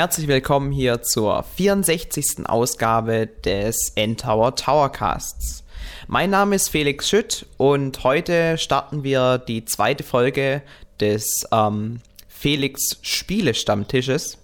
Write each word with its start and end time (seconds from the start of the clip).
Herzlich 0.00 0.28
willkommen 0.28 0.72
hier 0.72 1.02
zur 1.02 1.42
64. 1.42 2.46
Ausgabe 2.48 3.26
des 3.26 3.92
N-Tower 3.96 4.56
Towercasts. 4.56 5.62
Mein 6.08 6.30
Name 6.30 6.56
ist 6.56 6.70
Felix 6.70 7.06
Schütt 7.06 7.44
und 7.58 8.02
heute 8.02 8.56
starten 8.56 9.04
wir 9.04 9.36
die 9.36 9.66
zweite 9.66 10.02
Folge 10.02 10.62
des 11.00 11.46
ähm, 11.52 12.00
Felix 12.28 12.96
Spiele 13.02 13.52
Stammtisches. 13.52 14.38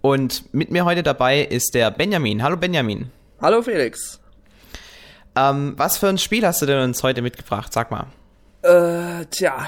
Und 0.00 0.54
mit 0.54 0.70
mir 0.70 0.84
heute 0.84 1.02
dabei 1.02 1.40
ist 1.40 1.74
der 1.74 1.90
Benjamin. 1.90 2.44
Hallo 2.44 2.56
Benjamin. 2.56 3.10
Hallo 3.42 3.62
Felix. 3.62 4.20
Ähm, 5.34 5.74
was 5.76 5.98
für 5.98 6.06
ein 6.06 6.18
Spiel 6.18 6.46
hast 6.46 6.62
du 6.62 6.66
denn 6.66 6.84
uns 6.84 7.02
heute 7.02 7.20
mitgebracht? 7.20 7.72
Sag 7.72 7.90
mal. 7.90 8.06
Äh, 8.62 9.26
tja, 9.26 9.66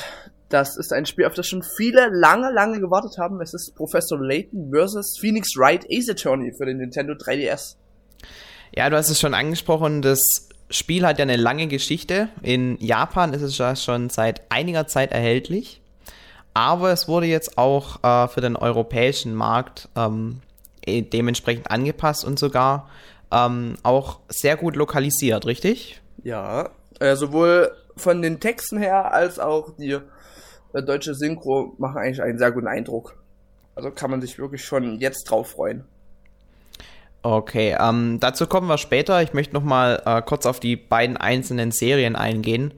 das 0.52 0.76
ist 0.76 0.92
ein 0.92 1.06
Spiel, 1.06 1.26
auf 1.26 1.34
das 1.34 1.46
schon 1.46 1.62
viele 1.62 2.08
lange, 2.10 2.52
lange 2.52 2.80
gewartet 2.80 3.18
haben. 3.18 3.40
Es 3.40 3.54
ist 3.54 3.74
Professor 3.74 4.20
Layton 4.20 4.70
vs. 4.72 5.18
Phoenix 5.18 5.56
Wright 5.56 5.86
Ace 5.90 6.10
Attorney 6.10 6.52
für 6.56 6.66
den 6.66 6.78
Nintendo 6.78 7.14
3DS. 7.14 7.76
Ja, 8.74 8.88
du 8.90 8.96
hast 8.96 9.10
es 9.10 9.20
schon 9.20 9.34
angesprochen, 9.34 10.02
das 10.02 10.48
Spiel 10.70 11.06
hat 11.06 11.18
ja 11.18 11.24
eine 11.24 11.36
lange 11.36 11.66
Geschichte. 11.66 12.28
In 12.42 12.78
Japan 12.80 13.34
ist 13.34 13.42
es 13.42 13.58
ja 13.58 13.76
schon 13.76 14.08
seit 14.08 14.42
einiger 14.50 14.86
Zeit 14.86 15.12
erhältlich. 15.12 15.80
Aber 16.54 16.92
es 16.92 17.08
wurde 17.08 17.26
jetzt 17.26 17.56
auch 17.56 18.02
äh, 18.02 18.28
für 18.28 18.40
den 18.40 18.56
europäischen 18.56 19.34
Markt 19.34 19.88
ähm, 19.96 20.40
eh, 20.84 21.02
dementsprechend 21.02 21.70
angepasst 21.70 22.24
und 22.24 22.38
sogar 22.38 22.90
ähm, 23.30 23.76
auch 23.82 24.20
sehr 24.28 24.56
gut 24.56 24.76
lokalisiert, 24.76 25.46
richtig? 25.46 26.00
Ja, 26.22 26.70
äh, 27.00 27.16
sowohl 27.16 27.72
von 27.96 28.20
den 28.20 28.40
Texten 28.40 28.78
her 28.78 29.12
als 29.12 29.38
auch 29.38 29.70
die 29.78 29.98
deutsche 30.80 31.14
Synchro 31.14 31.74
machen 31.78 31.98
eigentlich 31.98 32.22
einen 32.22 32.38
sehr 32.38 32.52
guten 32.52 32.68
Eindruck. 32.68 33.16
Also 33.74 33.90
kann 33.90 34.10
man 34.10 34.20
sich 34.20 34.38
wirklich 34.38 34.64
schon 34.64 35.00
jetzt 35.00 35.24
drauf 35.24 35.50
freuen. 35.50 35.84
Okay, 37.22 37.76
ähm, 37.78 38.18
dazu 38.20 38.46
kommen 38.46 38.66
wir 38.66 38.78
später. 38.78 39.22
Ich 39.22 39.32
möchte 39.32 39.54
noch 39.54 39.62
mal 39.62 40.02
äh, 40.04 40.22
kurz 40.22 40.44
auf 40.44 40.58
die 40.58 40.76
beiden 40.76 41.16
einzelnen 41.16 41.70
Serien 41.70 42.16
eingehen. 42.16 42.74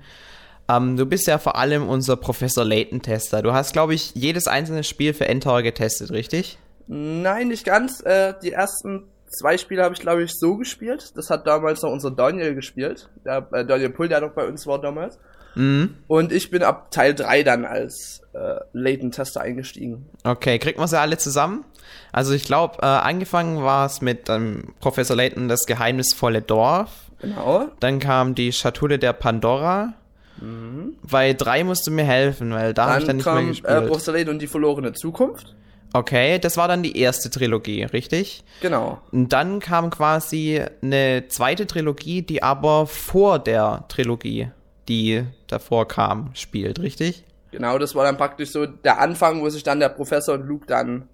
Ähm, 0.68 0.96
du 0.96 1.06
bist 1.06 1.26
ja 1.26 1.38
vor 1.38 1.56
allem 1.56 1.88
unser 1.88 2.16
Professor 2.16 2.64
Layton-Tester. 2.64 3.42
Du 3.42 3.52
hast, 3.52 3.72
glaube 3.72 3.94
ich, 3.94 4.14
jedes 4.14 4.46
einzelne 4.46 4.84
Spiel 4.84 5.14
für 5.14 5.26
Endtower 5.28 5.62
getestet, 5.62 6.10
richtig? 6.10 6.58
Nein, 6.86 7.48
nicht 7.48 7.64
ganz. 7.64 8.02
Äh, 8.02 8.34
die 8.42 8.52
ersten 8.52 9.04
zwei 9.28 9.56
Spiele 9.56 9.82
habe 9.82 9.94
ich, 9.94 10.00
glaube 10.00 10.22
ich, 10.22 10.32
so 10.34 10.56
gespielt. 10.56 11.12
Das 11.16 11.30
hat 11.30 11.46
damals 11.46 11.82
noch 11.82 11.90
unser 11.90 12.10
Daniel 12.10 12.54
gespielt. 12.54 13.08
Der, 13.24 13.46
äh, 13.52 13.64
Daniel 13.64 13.90
Pull, 13.90 14.08
der 14.08 14.20
noch 14.20 14.32
bei 14.32 14.46
uns 14.46 14.66
war 14.66 14.80
damals. 14.80 15.18
Mhm. 15.54 15.94
Und 16.08 16.32
ich 16.32 16.50
bin 16.50 16.62
ab 16.62 16.90
Teil 16.90 17.14
3 17.14 17.42
dann 17.42 17.64
als 17.64 18.22
äh, 18.32 18.56
Layton-Tester 18.72 19.40
eingestiegen. 19.40 20.06
Okay, 20.24 20.58
kriegt 20.58 20.78
man 20.78 20.88
sie 20.88 20.98
alle 20.98 21.16
zusammen? 21.18 21.64
Also 22.12 22.32
ich 22.32 22.44
glaube, 22.44 22.78
äh, 22.82 22.86
angefangen 22.86 23.62
war 23.62 23.86
es 23.86 24.00
mit 24.00 24.28
ähm, 24.28 24.74
Professor 24.80 25.16
Layton 25.16 25.48
das 25.48 25.66
geheimnisvolle 25.66 26.42
Dorf. 26.42 26.90
Genau. 27.20 27.68
Dann 27.80 27.98
kam 28.00 28.34
die 28.34 28.52
Schatulle 28.52 28.98
der 28.98 29.12
Pandora. 29.12 29.94
Mhm. 30.40 30.96
Bei 31.08 31.32
drei 31.32 31.62
musst 31.64 31.86
du 31.86 31.90
mir 31.90 32.04
helfen, 32.04 32.52
weil 32.52 32.74
da 32.74 32.86
habe 32.88 33.00
ich 33.00 33.06
dann 33.06 33.16
nicht 33.16 33.24
kam, 33.24 33.34
mehr 33.36 33.44
Äh, 33.44 33.48
gespielt. 33.48 33.86
Professor 33.86 34.14
Layton 34.14 34.34
und 34.34 34.42
die 34.42 34.46
verlorene 34.48 34.92
Zukunft. 34.92 35.54
okay, 35.92 36.40
das 36.40 36.56
war 36.56 36.66
dann 36.66 36.82
die 36.82 36.98
erste 36.98 37.30
Trilogie, 37.30 37.84
richtig? 37.84 38.42
Genau. 38.60 39.00
Und 39.12 39.32
dann 39.32 39.60
kam 39.60 39.90
quasi 39.90 40.60
eine 40.82 41.24
zweite 41.28 41.66
Trilogie, 41.68 42.22
die 42.22 42.42
aber 42.42 42.86
vor 42.88 43.38
der 43.38 43.84
Trilogie, 43.88 44.48
die 44.88 45.24
davor 45.46 45.88
kam, 45.88 46.30
spielt, 46.34 46.80
richtig? 46.80 47.24
Genau, 47.50 47.78
das 47.78 47.94
war 47.94 48.04
dann 48.04 48.16
praktisch 48.16 48.50
so 48.50 48.66
der 48.66 49.00
Anfang, 49.00 49.40
wo 49.40 49.48
sich 49.48 49.62
dann 49.62 49.80
der 49.80 49.88
Professor 49.88 50.34
und 50.34 50.46
Luke 50.46 50.66
dann 50.66 51.08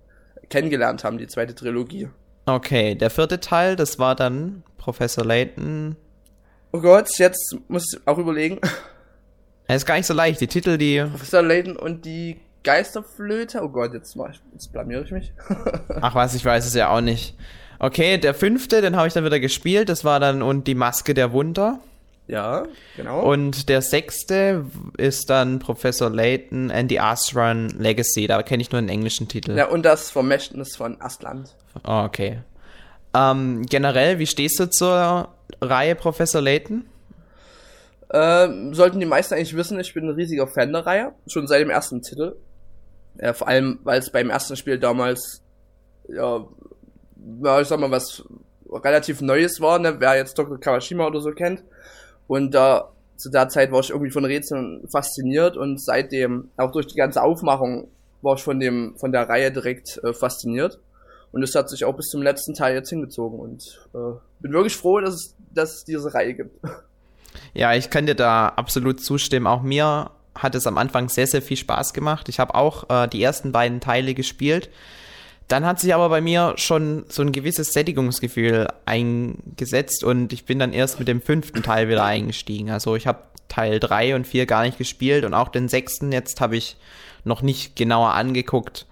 kennengelernt 0.49 1.05
haben, 1.05 1.19
die 1.19 1.27
zweite 1.27 1.55
Trilogie. 1.55 2.09
Okay, 2.47 2.95
der 2.95 3.11
vierte 3.11 3.41
Teil, 3.41 3.77
das 3.77 3.99
war 3.99 4.15
dann 4.15 4.63
Professor 4.79 5.25
Layton. 5.25 5.97
Oh 6.73 6.81
Gott, 6.81 7.11
jetzt 7.19 7.57
muss 7.69 7.93
ich 7.93 8.07
auch 8.07 8.19
überlegen. 8.19 8.59
Es 9.67 9.77
ist 9.77 9.87
gar 9.87 9.97
nicht 9.97 10.07
so 10.07 10.15
leicht, 10.15 10.41
die 10.41 10.47
Titel, 10.47 10.79
die. 10.79 11.01
Professor 11.01 11.43
Layton 11.43 11.77
und 11.77 12.05
die 12.05 12.41
Geisterflöte. 12.65 13.61
Oh 13.63 13.69
Gott, 13.69 13.95
jetzt, 13.95 14.17
ich, 14.17 14.41
jetzt 14.53 14.73
blamiere 14.73 15.05
ich 15.05 15.13
mich. 15.13 15.33
Ach 16.01 16.15
was, 16.15 16.35
ich 16.35 16.45
weiß 16.45 16.67
es 16.67 16.75
ja 16.75 16.91
auch 16.91 17.01
nicht. 17.01 17.37
Okay, 17.79 18.19
der 18.19 18.35
fünfte, 18.35 18.83
den 18.83 18.97
habe 18.97 19.09
ich 19.09 19.15
dann 19.15 19.25
wieder 19.25 19.41
gespielt, 19.41 19.89
das 19.89 20.05
war 20.05 20.21
dann 20.21 20.43
und 20.43 20.67
die 20.67 20.75
Maske 20.75 21.15
der 21.15 21.33
Wunder. 21.33 21.81
Ja, 22.31 22.63
genau. 22.97 23.23
Und 23.29 23.69
der 23.69 23.83
sechste 23.83 24.65
ist 24.97 25.31
dann 25.31 25.59
Professor 25.59 26.09
Layton 26.09 26.71
and 26.71 26.89
the 26.89 27.01
Asran 27.01 27.71
Legacy. 27.71 28.29
Da 28.29 28.43
kenne 28.43 28.63
ich 28.63 28.71
nur 28.71 28.81
den 28.81 28.89
englischen 28.89 29.27
Titel. 29.27 29.57
ja, 29.57 29.67
und 29.69 29.83
das 29.85 30.11
Vermächtnis 30.11 30.77
von 30.77 31.01
Astland. 31.01 31.57
Oh, 31.85 32.05
okay. 32.05 32.39
Ähm, 33.15 33.67
generell, 33.69 34.21
wie 34.21 34.27
stehst 34.27 34.61
du 34.61 34.71
zur 34.71 35.29
Reihe 35.61 35.97
Professor 35.97 36.41
Layton? 36.41 36.85
Ähm, 38.13 38.75
sollten 38.75 39.01
die 39.01 39.07
meisten 39.07 39.35
eigentlich 39.35 39.57
wissen, 39.57 39.81
ich 39.81 39.93
bin 39.93 40.09
ein 40.09 40.15
riesiger 40.15 40.47
Fan 40.47 40.73
der 40.73 40.87
Reihe. 40.87 41.13
Schon 41.27 41.49
seit 41.49 41.61
dem 41.61 41.71
ersten 41.71 42.01
Titel. 42.03 42.37
Ja, 43.21 43.35
vor 43.35 43.49
allem, 43.49 43.81
weil 43.83 43.99
es 43.99 44.11
beim 44.11 44.31
ersten 44.31 44.57
Spiel 44.57 44.79
damals, 44.79 45.43
ja, 46.09 46.47
ja, 47.43 47.61
ich 47.61 47.67
sag 47.67 47.81
mal, 47.81 47.91
was 47.91 48.23
relativ 48.73 49.21
Neues 49.21 49.61
war, 49.61 49.81
ne? 49.81 49.97
wer 49.99 50.17
jetzt 50.17 50.39
Dr. 50.39 50.61
Kawashima 50.61 51.07
oder 51.07 51.21
so 51.21 51.33
kennt. 51.33 51.65
Und 52.31 52.55
da, 52.55 52.93
zu 53.17 53.29
der 53.29 53.49
Zeit 53.49 53.73
war 53.73 53.81
ich 53.81 53.91
irgendwie 53.91 54.13
von 54.13 54.25
Rätseln 54.25 54.87
fasziniert 54.89 55.57
und 55.57 55.83
seitdem, 55.83 56.49
auch 56.57 56.71
durch 56.71 56.87
die 56.87 56.95
ganze 56.95 57.25
Aufmachung, 57.25 57.89
war 58.23 58.37
ich 58.37 58.43
von 58.45 58.61
dem, 58.61 58.95
von 58.99 59.11
der 59.11 59.29
Reihe 59.29 59.51
direkt 59.51 59.99
äh, 60.05 60.13
fasziniert. 60.13 60.79
Und 61.33 61.43
es 61.43 61.57
hat 61.57 61.69
sich 61.69 61.85
auch 61.85 61.97
bis 61.97 62.07
zum 62.07 62.23
letzten 62.23 62.55
Teil 62.55 62.77
jetzt 62.77 62.89
hingezogen 62.89 63.41
und 63.41 63.85
äh, 63.95 64.17
bin 64.39 64.53
wirklich 64.53 64.77
froh, 64.77 65.01
dass 65.01 65.15
es, 65.15 65.35
dass 65.53 65.75
es 65.79 65.85
diese 65.85 66.15
Reihe 66.15 66.35
gibt. 66.35 66.57
Ja, 67.53 67.75
ich 67.75 67.91
kann 67.91 68.07
dir 68.07 68.15
da 68.15 68.49
absolut 68.51 69.01
zustimmen. 69.01 69.49
Auch 69.49 69.63
mir 69.63 70.13
hat 70.37 70.55
es 70.55 70.69
am 70.69 70.79
Anfang 70.79 71.09
sehr, 71.09 71.27
sehr 71.27 71.43
viel 71.43 71.57
Spaß 71.57 71.95
gemacht. 71.95 72.29
Ich 72.29 72.39
habe 72.39 72.55
auch 72.55 72.89
äh, 72.91 73.09
die 73.09 73.23
ersten 73.23 73.51
beiden 73.51 73.81
Teile 73.81 74.15
gespielt. 74.15 74.71
Dann 75.51 75.67
hat 75.67 75.81
sich 75.81 75.93
aber 75.93 76.09
bei 76.11 76.21
mir 76.21 76.53
schon 76.59 77.05
so 77.09 77.23
ein 77.23 77.33
gewisses 77.33 77.73
Sättigungsgefühl 77.73 78.69
eingesetzt 78.87 80.05
und 80.05 80.33
ich 80.33 80.45
bin 80.45 80.61
dann 80.61 80.73
erst 80.73 81.01
mit 81.01 81.09
dem 81.09 81.21
fünften 81.21 81.65
Teil 81.65 81.89
wieder 81.89 82.05
eingestiegen. 82.05 82.71
Also 82.71 82.95
ich 82.95 83.09
habe 83.09 83.25
Teil 83.49 83.81
3 83.81 84.15
und 84.15 84.29
4 84.29 84.47
gar 84.47 84.63
nicht 84.63 84.79
gespielt 84.79 85.25
und 85.25 85.35
auch 85.35 85.49
den 85.49 85.69
sechsten 85.69 86.13
jetzt 86.13 86.41
habe 86.41 86.57
ich 86.57 86.77
noch 87.25 87.43
nicht 87.43 87.75
genauer 87.75 88.11
angeguckt. 88.11 88.87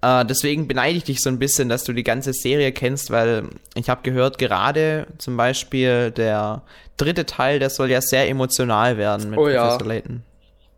Äh, 0.00 0.24
deswegen 0.24 0.66
beneide 0.66 0.96
ich 0.96 1.04
dich 1.04 1.20
so 1.20 1.28
ein 1.28 1.38
bisschen, 1.38 1.68
dass 1.68 1.84
du 1.84 1.92
die 1.92 2.02
ganze 2.02 2.32
Serie 2.32 2.72
kennst, 2.72 3.10
weil 3.10 3.50
ich 3.74 3.90
habe 3.90 4.00
gehört, 4.02 4.38
gerade 4.38 5.06
zum 5.18 5.36
Beispiel 5.36 6.12
der 6.12 6.62
dritte 6.96 7.26
Teil, 7.26 7.58
der 7.58 7.68
soll 7.68 7.90
ja 7.90 8.00
sehr 8.00 8.26
emotional 8.26 8.96
werden 8.96 9.28
mit 9.28 9.38
Oh 9.38 9.50
ja. 9.50 9.66
Professor 9.66 9.86
Layton. 9.86 10.22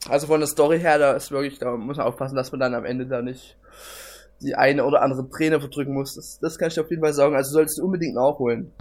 Also 0.08 0.26
von 0.26 0.40
der 0.40 0.48
Story 0.48 0.80
her, 0.80 0.98
da 0.98 1.12
ist 1.12 1.30
wirklich, 1.30 1.60
da 1.60 1.76
muss 1.76 1.96
man 1.96 2.06
aufpassen, 2.06 2.34
dass 2.34 2.50
man 2.50 2.58
dann 2.58 2.74
am 2.74 2.84
Ende 2.84 3.06
da 3.06 3.22
nicht 3.22 3.56
die 4.42 4.54
eine 4.54 4.84
oder 4.84 5.02
andere 5.02 5.28
Träne 5.28 5.60
verdrücken 5.60 5.94
muss. 5.94 6.14
Das, 6.14 6.38
das 6.40 6.58
kann 6.58 6.68
ich 6.68 6.74
dir 6.74 6.82
auf 6.82 6.90
jeden 6.90 7.02
Fall 7.02 7.14
sagen. 7.14 7.34
Also 7.34 7.52
solltest 7.52 7.78
du 7.78 7.84
unbedingt 7.84 8.14
nachholen. 8.14 8.72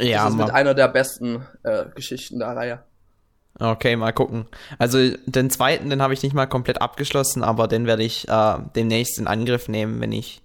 Ja, 0.00 0.24
das 0.24 0.34
ist 0.34 0.38
mit 0.38 0.50
einer 0.50 0.74
der 0.74 0.88
besten 0.88 1.46
äh, 1.62 1.84
Geschichten 1.94 2.38
der 2.38 2.48
Reihe. 2.48 2.80
okay, 3.60 3.96
mal 3.96 4.12
gucken. 4.12 4.46
Also 4.78 4.98
den 5.26 5.50
zweiten, 5.50 5.90
den 5.90 6.02
habe 6.02 6.14
ich 6.14 6.22
nicht 6.22 6.34
mal 6.34 6.46
komplett 6.46 6.80
abgeschlossen, 6.80 7.42
aber 7.42 7.68
den 7.68 7.86
werde 7.86 8.02
ich 8.02 8.28
äh, 8.28 8.56
demnächst 8.74 9.18
in 9.18 9.26
Angriff 9.26 9.68
nehmen, 9.68 10.00
wenn 10.00 10.12
ich 10.12 10.42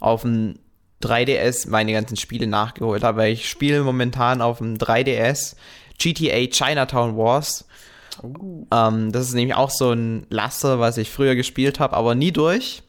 auf 0.00 0.22
dem 0.22 0.58
3DS 1.02 1.68
meine 1.68 1.92
ganzen 1.92 2.16
Spiele 2.16 2.46
nachgeholt 2.46 3.02
habe. 3.02 3.28
Ich 3.28 3.48
spiele 3.48 3.82
momentan 3.82 4.40
auf 4.40 4.58
dem 4.58 4.76
3DS 4.76 5.56
GTA 5.98 6.46
Chinatown 6.46 7.16
Wars. 7.16 7.66
Ähm, 8.72 9.12
das 9.12 9.28
ist 9.28 9.34
nämlich 9.34 9.56
auch 9.56 9.70
so 9.70 9.92
ein 9.92 10.26
Laster, 10.30 10.78
was 10.78 10.98
ich 10.98 11.10
früher 11.10 11.34
gespielt 11.34 11.80
habe, 11.80 11.96
aber 11.96 12.14
nie 12.14 12.32
durch. 12.32 12.82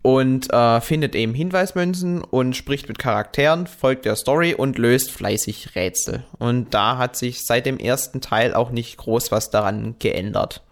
Und 0.02 0.52
äh, 0.52 0.80
findet 0.80 1.14
eben 1.14 1.32
Hinweismünzen 1.32 2.24
und 2.24 2.56
spricht 2.56 2.88
mit 2.88 2.98
Charakteren, 2.98 3.68
folgt 3.68 4.04
der 4.04 4.16
Story 4.16 4.52
und 4.52 4.78
löst 4.78 5.12
fleißig 5.12 5.76
Rätsel. 5.76 6.24
Und 6.40 6.74
da 6.74 6.98
hat 6.98 7.14
sich 7.14 7.46
seit 7.46 7.66
dem 7.66 7.78
ersten 7.78 8.20
Teil 8.20 8.52
auch 8.52 8.72
nicht 8.72 8.96
groß 8.96 9.30
was 9.30 9.50
daran 9.50 9.94
geändert. 10.00 10.64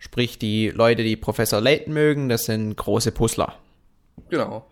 Sprich, 0.00 0.40
die 0.40 0.70
Leute, 0.70 1.04
die 1.04 1.14
Professor 1.14 1.60
Layton 1.60 1.94
mögen, 1.94 2.28
das 2.28 2.46
sind 2.46 2.74
große 2.74 3.12
Puzzler. 3.12 3.54
Genau. 4.28 4.66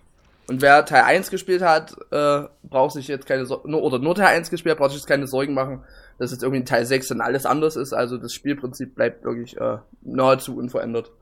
Und 0.50 0.62
wer 0.62 0.84
Teil 0.84 1.04
1 1.04 1.30
gespielt 1.30 1.62
hat, 1.62 1.94
äh, 2.10 2.42
braucht 2.64 2.94
sich 2.94 3.06
jetzt 3.06 3.24
keine 3.24 3.46
Sorgen, 3.46 3.72
oder 3.72 4.00
nur 4.00 4.16
Teil 4.16 4.36
1 4.36 4.50
gespielt, 4.50 4.78
braucht 4.78 4.90
sich 4.90 4.98
jetzt 4.98 5.06
keine 5.06 5.28
Sorgen 5.28 5.54
machen, 5.54 5.84
dass 6.18 6.32
jetzt 6.32 6.42
irgendwie 6.42 6.64
Teil 6.64 6.84
6 6.84 7.06
dann 7.06 7.20
alles 7.20 7.46
anders 7.46 7.76
ist. 7.76 7.92
Also 7.92 8.18
das 8.18 8.34
Spielprinzip 8.34 8.96
bleibt 8.96 9.22
wirklich 9.22 9.56
äh, 9.60 9.76
nahezu 10.02 10.56
unverändert. 10.56 11.12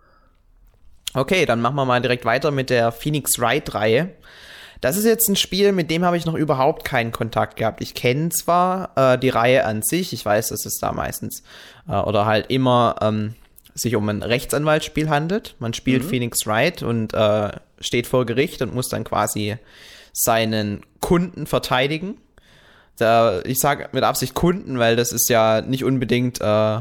Okay, 1.12 1.44
dann 1.44 1.60
machen 1.60 1.76
wir 1.76 1.84
mal 1.84 2.00
direkt 2.00 2.25
weiter 2.25 2.50
mit 2.52 2.70
der 2.70 2.90
Phoenix 2.90 3.38
Wright-Reihe. 3.38 4.14
Das 4.80 4.96
ist 4.96 5.04
jetzt 5.04 5.28
ein 5.28 5.36
Spiel, 5.36 5.72
mit 5.72 5.90
dem 5.90 6.06
habe 6.06 6.16
ich 6.16 6.25
noch 6.25 6.34
überhaupt 6.34 6.86
keinen 6.86 7.12
Kontakt 7.12 7.56
gehabt. 7.56 7.82
Ich 7.82 7.92
kenne 7.92 8.30
zwar 8.30 8.92
äh, 8.96 9.19
die 9.19 9.28
Reihe 9.28 9.66
an 9.66 9.82
sich, 9.82 10.14
ich 10.14 10.25
weiß, 10.25 10.48
dass 10.48 10.64
es 10.64 10.78
da 10.78 10.92
meistens 10.92 11.42
äh, 11.86 11.96
oder 11.96 12.25
halt 12.25 12.46
immer 12.48 12.96
ähm, 13.02 13.34
sich 13.78 13.96
um 13.96 14.08
ein 14.08 14.22
Rechtsanwaltsspiel 14.22 15.08
handelt. 15.08 15.54
Man 15.58 15.75
spielt 15.75 16.04
mhm. 16.04 16.08
Phoenix 16.08 16.46
Wright 16.46 16.82
und 16.82 17.14
äh, 17.14 17.50
steht 17.80 18.06
vor 18.06 18.26
Gericht 18.26 18.60
und 18.62 18.75
muss 18.75 18.88
dann 18.88 19.04
quasi 19.04 19.56
seinen 20.12 20.82
Kunden 21.00 21.46
verteidigen. 21.46 22.16
Da, 22.96 23.40
ich 23.44 23.58
sage 23.58 23.88
mit 23.92 24.02
Absicht 24.02 24.34
Kunden, 24.34 24.78
weil 24.78 24.96
das 24.96 25.12
ist 25.12 25.28
ja 25.28 25.60
nicht 25.60 25.84
unbedingt 25.84 26.40
äh, 26.40 26.80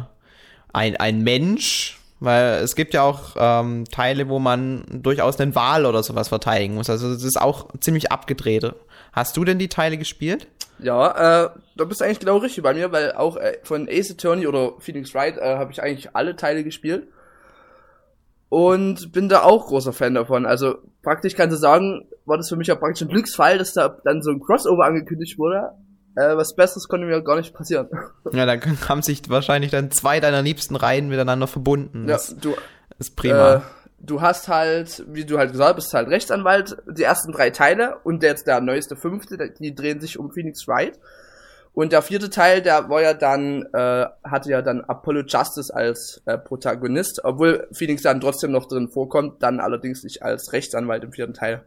ein, 0.73 0.95
ein 0.97 1.21
Mensch, 1.23 1.96
weil 2.19 2.63
es 2.63 2.75
gibt 2.75 2.93
ja 2.93 3.03
auch 3.03 3.35
ähm, 3.37 3.85
Teile, 3.91 4.27
wo 4.29 4.39
man 4.39 4.83
durchaus 4.89 5.39
einen 5.39 5.55
Wahl 5.55 5.85
oder 5.85 6.01
sowas 6.03 6.29
verteidigen 6.29 6.75
muss. 6.75 6.89
Also 6.89 7.13
das 7.13 7.23
ist 7.23 7.39
auch 7.39 7.67
ziemlich 7.79 8.11
abgedreht. 8.11 8.73
Hast 9.13 9.37
du 9.37 9.45
denn 9.45 9.59
die 9.59 9.69
Teile 9.69 9.97
gespielt? 9.97 10.47
Ja, 10.79 11.45
äh, 11.45 11.49
da 11.75 11.85
bist 11.85 12.01
du 12.01 12.05
eigentlich 12.05 12.19
genau 12.19 12.37
richtig 12.37 12.63
bei 12.63 12.73
mir, 12.73 12.91
weil 12.91 13.13
auch 13.13 13.37
äh, 13.37 13.57
von 13.63 13.87
Ace 13.89 14.11
Attorney 14.11 14.47
oder 14.47 14.73
Phoenix 14.79 15.13
Wright 15.13 15.37
äh, 15.37 15.57
habe 15.57 15.71
ich 15.71 15.81
eigentlich 15.81 16.15
alle 16.15 16.35
Teile 16.35 16.63
gespielt. 16.63 17.07
Und 18.49 19.11
bin 19.11 19.27
da 19.27 19.43
auch 19.43 19.67
großer 19.67 19.91
Fan 19.91 20.13
davon. 20.13 20.45
Also 20.45 20.77
praktisch 21.03 21.35
kannst 21.35 21.55
du 21.55 21.59
sagen, 21.59 22.07
war 22.25 22.37
das 22.37 22.49
für 22.49 22.55
mich 22.55 22.67
ja 22.67 22.75
praktisch 22.75 23.01
ein 23.01 23.09
Glücksfall, 23.09 23.57
dass 23.57 23.73
da 23.73 23.97
dann 24.05 24.21
so 24.21 24.31
ein 24.31 24.39
Crossover 24.39 24.85
angekündigt 24.85 25.37
wurde. 25.37 25.71
Äh, 26.17 26.35
was 26.35 26.55
Besseres 26.55 26.87
konnte 26.87 27.05
mir 27.05 27.21
gar 27.21 27.37
nicht 27.37 27.53
passieren. 27.53 27.89
Ja, 28.33 28.45
da 28.45 28.59
haben 28.89 29.03
sich 29.03 29.29
wahrscheinlich 29.29 29.71
dann 29.71 29.89
zwei 29.89 30.19
deiner 30.19 30.41
liebsten 30.41 30.75
Reihen 30.75 31.07
miteinander 31.07 31.47
verbunden. 31.47 32.07
Das 32.07 32.31
ja, 32.31 32.35
du, 32.41 32.55
ist 32.99 33.15
prima. 33.15 33.53
Äh, 33.53 33.61
du 33.99 34.19
hast 34.19 34.49
halt, 34.49 35.05
wie 35.07 35.25
du 35.25 35.37
halt 35.37 35.51
gesagt 35.51 35.69
hast, 35.69 35.75
bist 35.75 35.93
halt 35.93 36.09
Rechtsanwalt, 36.09 36.75
die 36.89 37.03
ersten 37.03 37.31
drei 37.31 37.51
Teile 37.51 37.99
und 38.03 38.21
jetzt 38.23 38.47
der 38.47 38.59
neueste 38.59 38.97
fünfte, 38.97 39.37
die 39.37 39.75
drehen 39.75 40.01
sich 40.01 40.19
um 40.19 40.31
Phoenix 40.31 40.67
Wright. 40.67 40.99
Und 41.71 41.93
der 41.93 42.01
vierte 42.01 42.31
Teil, 42.31 42.63
der 42.63 42.89
war 42.89 43.01
ja 43.01 43.13
dann, 43.13 43.67
äh, 43.71 44.07
hatte 44.23 44.49
ja 44.49 44.63
dann 44.63 44.81
Apollo 44.81 45.21
Justice 45.27 45.73
als 45.73 46.21
äh, 46.25 46.37
Protagonist, 46.37 47.21
obwohl 47.23 47.67
Phoenix 47.71 48.01
dann 48.01 48.19
trotzdem 48.19 48.51
noch 48.51 48.67
drin 48.67 48.89
vorkommt, 48.89 49.43
dann 49.43 49.59
allerdings 49.59 50.03
nicht 50.03 50.23
als 50.23 50.51
Rechtsanwalt 50.51 51.03
im 51.03 51.13
vierten 51.13 51.35
Teil. 51.35 51.63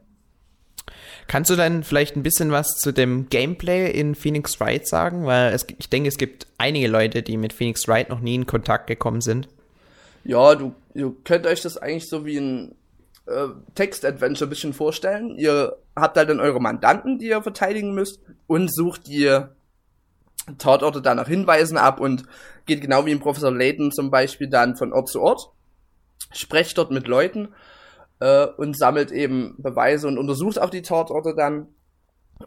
Kannst 1.27 1.51
du 1.51 1.57
dann 1.57 1.85
vielleicht 1.85 2.17
ein 2.17 2.23
bisschen 2.23 2.51
was 2.51 2.77
zu 2.79 2.93
dem 2.93 3.29
Gameplay 3.29 3.91
in 3.91 4.15
Phoenix 4.15 4.59
Wright 4.61 4.87
sagen? 4.87 5.27
Weil 5.27 5.53
es, 5.53 5.67
ich 5.79 5.89
denke, 5.89 6.09
es 6.09 6.19
gibt 6.19 6.47
einige 6.59 6.89
Leute, 6.89 7.23
die 7.23 7.37
mit 7.37 7.53
Phoenix 7.53 7.87
Wright 7.89 8.09
noch 8.09 8.21
nie 8.21 8.35
in 8.35 8.47
Kontakt 8.47 8.87
gekommen 8.87 9.21
sind. 9.21 9.49
Ja, 10.25 10.55
du, 10.55 10.75
ihr 10.95 11.15
könnt 11.25 11.47
euch 11.47 11.63
das 11.63 11.77
eigentlich 11.77 12.09
so 12.09 12.27
wie 12.27 12.39
ein 12.39 12.75
äh, 13.27 13.49
Text-Adventure 13.75 14.47
ein 14.47 14.51
bisschen 14.51 14.73
vorstellen. 14.73 15.37
Ihr 15.37 15.77
habt 15.97 16.17
halt 16.17 16.29
dann 16.29 16.41
eure 16.41 16.61
Mandanten, 16.61 17.19
die 17.19 17.29
ihr 17.29 17.43
verteidigen 17.43 17.95
müsst 17.95 18.21
und 18.47 18.73
sucht 18.73 19.07
die 19.07 19.41
Tatorte 20.59 21.03
dann 21.03 21.17
nach 21.17 21.29
Hinweisen 21.29 21.79
ab 21.79 22.01
und 22.01 22.25
geht 22.67 22.81
genau 22.81 23.07
wie 23.07 23.13
im 23.13 23.21
Professor 23.21 23.53
Layton 23.53 23.93
zum 23.93 24.11
Beispiel 24.11 24.49
dann 24.49 24.77
von 24.77 24.93
Ort 24.93 25.09
zu 25.09 25.21
Ort, 25.21 25.51
sprecht 26.33 26.77
dort 26.79 26.91
mit 26.91 27.07
Leuten 27.07 27.49
äh, 28.21 28.47
und 28.47 28.77
sammelt 28.77 29.11
eben 29.11 29.57
Beweise 29.59 30.07
und 30.07 30.19
untersucht 30.19 30.59
auch 30.59 30.71
die 30.71 30.83
Tatorte 30.83 31.35
dann 31.35 31.69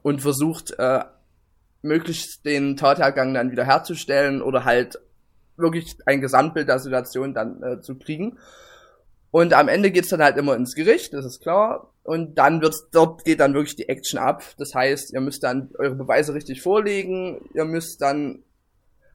und 0.02 0.22
versucht 0.22 0.74
äh, 0.80 1.04
möglichst 1.82 2.46
den 2.46 2.78
Tathergang 2.78 3.34
dann 3.34 3.52
wieder 3.52 3.66
herzustellen 3.66 4.42
oder 4.42 4.66
halt 4.66 5.00
wirklich 5.58 5.96
ein 6.06 6.22
Gesamtbild 6.22 6.68
der 6.68 6.80
Situation 6.80 7.34
dann 7.34 7.62
äh, 7.62 7.82
zu 7.82 7.96
kriegen. 7.96 8.38
Und 9.30 9.54
am 9.54 9.68
Ende 9.68 9.92
geht's 9.92 10.10
dann 10.10 10.22
halt 10.22 10.38
immer 10.38 10.56
ins 10.56 10.76
Gericht, 10.76 11.14
das 11.14 11.26
ist 11.26 11.42
klar. 11.42 11.92
Und 12.04 12.38
dann 12.38 12.62
wird's, 12.62 12.88
dort 12.92 13.26
geht 13.26 13.40
dann 13.40 13.54
wirklich 13.54 13.76
die 13.76 13.90
Action 13.90 14.20
ab. 14.20 14.44
Das 14.58 14.76
heißt, 14.76 15.14
ihr 15.14 15.22
müsst 15.22 15.44
dann 15.44 15.72
eure 15.78 15.96
Beweise 15.96 16.34
richtig 16.34 16.62
vorlegen, 16.62 17.42
ihr 17.54 17.66
müsst 17.66 18.02
dann 18.02 18.44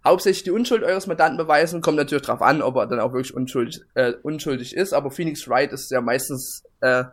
hauptsächlich 0.09 0.45
die 0.45 0.51
Unschuld 0.51 0.83
eures 0.83 1.07
Mandanten 1.07 1.39
beweisen, 1.39 1.81
kommt 1.81 1.97
natürlich 1.97 2.25
drauf 2.25 2.43
an, 2.43 2.63
ob 2.63 2.77
er 2.77 2.87
dann 2.87 3.01
auch 3.01 3.13
wirklich 3.13 3.35
unschuldig, 3.35 3.81
äh, 3.95 4.13
unschuldig 4.23 4.75
ist, 4.75 4.93
aber 4.93 5.11
Phoenix 5.11 5.49
Wright 5.49 5.73
ist 5.73 5.91
ja 5.91 6.01
meistens 6.01 6.65
äh, 6.81 7.05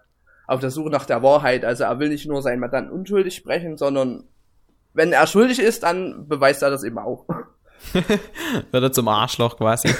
auf 0.47 0.59
der 0.59 0.71
Suche 0.71 0.89
nach 0.89 1.05
der 1.05 1.23
Wahrheit, 1.23 1.65
also 1.65 1.83
er 1.83 1.99
will 1.99 2.09
nicht 2.09 2.27
nur 2.27 2.41
seinen 2.41 2.59
Mandanten 2.59 2.91
unschuldig 2.91 3.35
sprechen, 3.35 3.77
sondern 3.77 4.25
wenn 4.93 5.11
er 5.11 5.27
schuldig 5.27 5.59
ist, 5.59 5.83
dann 5.83 6.27
beweist 6.27 6.61
er 6.63 6.69
das 6.69 6.83
eben 6.83 6.97
auch. 6.97 7.25
Wird 8.71 8.83
er 8.83 8.91
zum 8.91 9.07
Arschloch 9.07 9.57
quasi. 9.57 9.93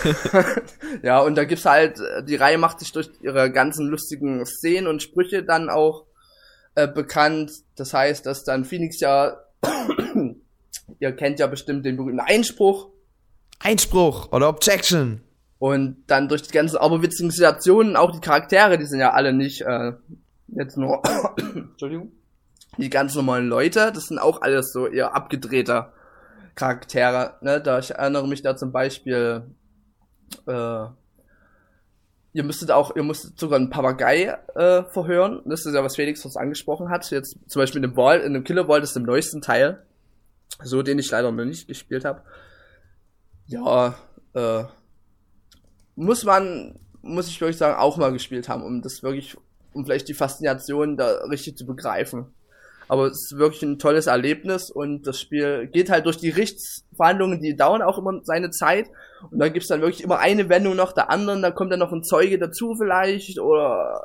ja, 1.04 1.20
und 1.20 1.36
da 1.36 1.44
gibt's 1.44 1.66
halt, 1.66 2.00
die 2.28 2.36
Reihe 2.36 2.58
macht 2.58 2.80
sich 2.80 2.92
durch 2.92 3.10
ihre 3.22 3.52
ganzen 3.52 3.88
lustigen 3.88 4.46
Szenen 4.46 4.88
und 4.88 5.04
Sprüche 5.04 5.44
dann 5.44 5.70
auch 5.70 6.06
äh, 6.76 6.88
bekannt. 6.88 7.52
Das 7.76 7.94
heißt, 7.94 8.26
dass 8.26 8.44
dann 8.44 8.66
Phoenix 8.66 9.00
ja 9.00 9.38
Ihr 11.00 11.16
kennt 11.16 11.40
ja 11.40 11.48
bestimmt 11.48 11.86
den 11.86 11.98
berühmten 11.98 12.20
Einspruch. 12.20 12.90
Einspruch 13.60 14.32
oder 14.32 14.50
Objection. 14.50 15.22
Und 15.58 16.04
dann 16.08 16.28
durch 16.28 16.44
die 16.44 16.52
ganzen 16.52 16.78
aberwitzigen 16.78 17.32
Situationen, 17.32 17.96
auch 17.96 18.12
die 18.12 18.20
Charaktere, 18.20 18.78
die 18.78 18.86
sind 18.86 19.00
ja 19.00 19.14
alle 19.14 19.34
nicht 19.34 19.62
äh, 19.62 19.94
jetzt 20.48 20.78
nur, 20.78 21.02
Entschuldigung, 21.56 22.12
die 22.78 22.90
ganz 22.90 23.16
normalen 23.16 23.48
Leute, 23.48 23.92
das 23.94 24.06
sind 24.06 24.20
auch 24.20 24.42
alles 24.42 24.72
so 24.72 24.88
eher 24.88 25.16
abgedrehter 25.16 25.94
Charaktere. 26.56 27.36
Ne? 27.42 27.62
Da 27.62 27.80
ich 27.80 27.92
erinnere 27.92 28.28
mich 28.28 28.42
da 28.42 28.56
zum 28.56 28.72
Beispiel, 28.72 29.44
äh, 30.46 30.86
ihr 32.34 32.44
müsstet 32.44 32.72
auch, 32.72 32.96
ihr 32.96 33.04
musstet 33.04 33.40
sogar 33.40 33.58
einen 33.58 33.70
Papagei 33.70 34.38
äh, 34.56 34.84
verhören. 34.84 35.42
Das 35.46 35.66
ist 35.66 35.74
ja 35.74 35.84
was 35.84 35.96
Felix 35.96 36.24
uns 36.26 36.36
angesprochen 36.36 36.90
hat. 36.90 37.10
Jetzt 37.12 37.38
zum 37.48 37.62
Beispiel 37.62 37.84
in 37.84 37.90
dem 37.90 37.96
Ball, 37.96 38.20
in 38.20 38.34
dem 38.34 38.44
Killer 38.44 38.66
Ball, 38.66 38.82
das 38.82 38.92
ist 38.92 38.98
im 38.98 39.04
neuesten 39.04 39.42
Teil 39.42 39.85
so 40.64 40.82
den 40.82 41.00
ich 41.00 41.12
leider 41.12 41.32
noch 41.32 41.46
nicht 41.46 41.68
gespielt 41.68 42.06
habe. 42.06 42.22
Ja, 43.48 43.96
äh, 44.34 44.64
muss 45.96 46.24
man, 46.24 46.80
muss 47.02 47.28
ich 47.28 47.40
wirklich 47.40 47.58
sagen, 47.58 47.78
auch 47.78 47.98
mal 47.98 48.12
gespielt 48.12 48.50
haben, 48.50 48.64
um 48.64 48.82
das 48.82 49.04
wirklich, 49.04 49.38
um 49.74 49.86
vielleicht 49.86 50.08
die 50.08 50.14
Faszination 50.14 50.98
da 50.98 51.26
richtig 51.30 51.58
zu 51.58 51.66
begreifen. 51.66 52.34
Aber 52.88 53.08
es 53.08 53.32
ist 53.32 53.38
wirklich 53.38 53.64
ein 53.64 53.80
tolles 53.80 54.08
Erlebnis 54.08 54.70
und 54.70 55.08
das 55.08 55.20
Spiel 55.20 55.68
geht 55.68 55.90
halt 55.90 56.06
durch 56.06 56.18
die 56.18 56.30
Gerichtsverhandlungen, 56.30 57.42
die 57.42 57.56
dauern 57.56 57.82
auch 57.82 57.98
immer 57.98 58.20
seine 58.24 58.52
Zeit. 58.52 58.88
Und 59.32 59.40
dann 59.40 59.54
gibt's 59.54 59.70
dann 59.70 59.82
wirklich 59.82 60.04
immer 60.04 60.20
eine 60.20 60.50
Wendung 60.50 60.76
nach 60.76 60.94
der 60.94 61.10
anderen, 61.10 61.42
da 61.42 61.50
kommt 61.50 61.72
dann 61.72 61.80
noch 61.80 61.92
ein 61.92 62.04
Zeuge 62.04 62.38
dazu 62.38 62.76
vielleicht 62.78 63.40
oder 63.40 64.02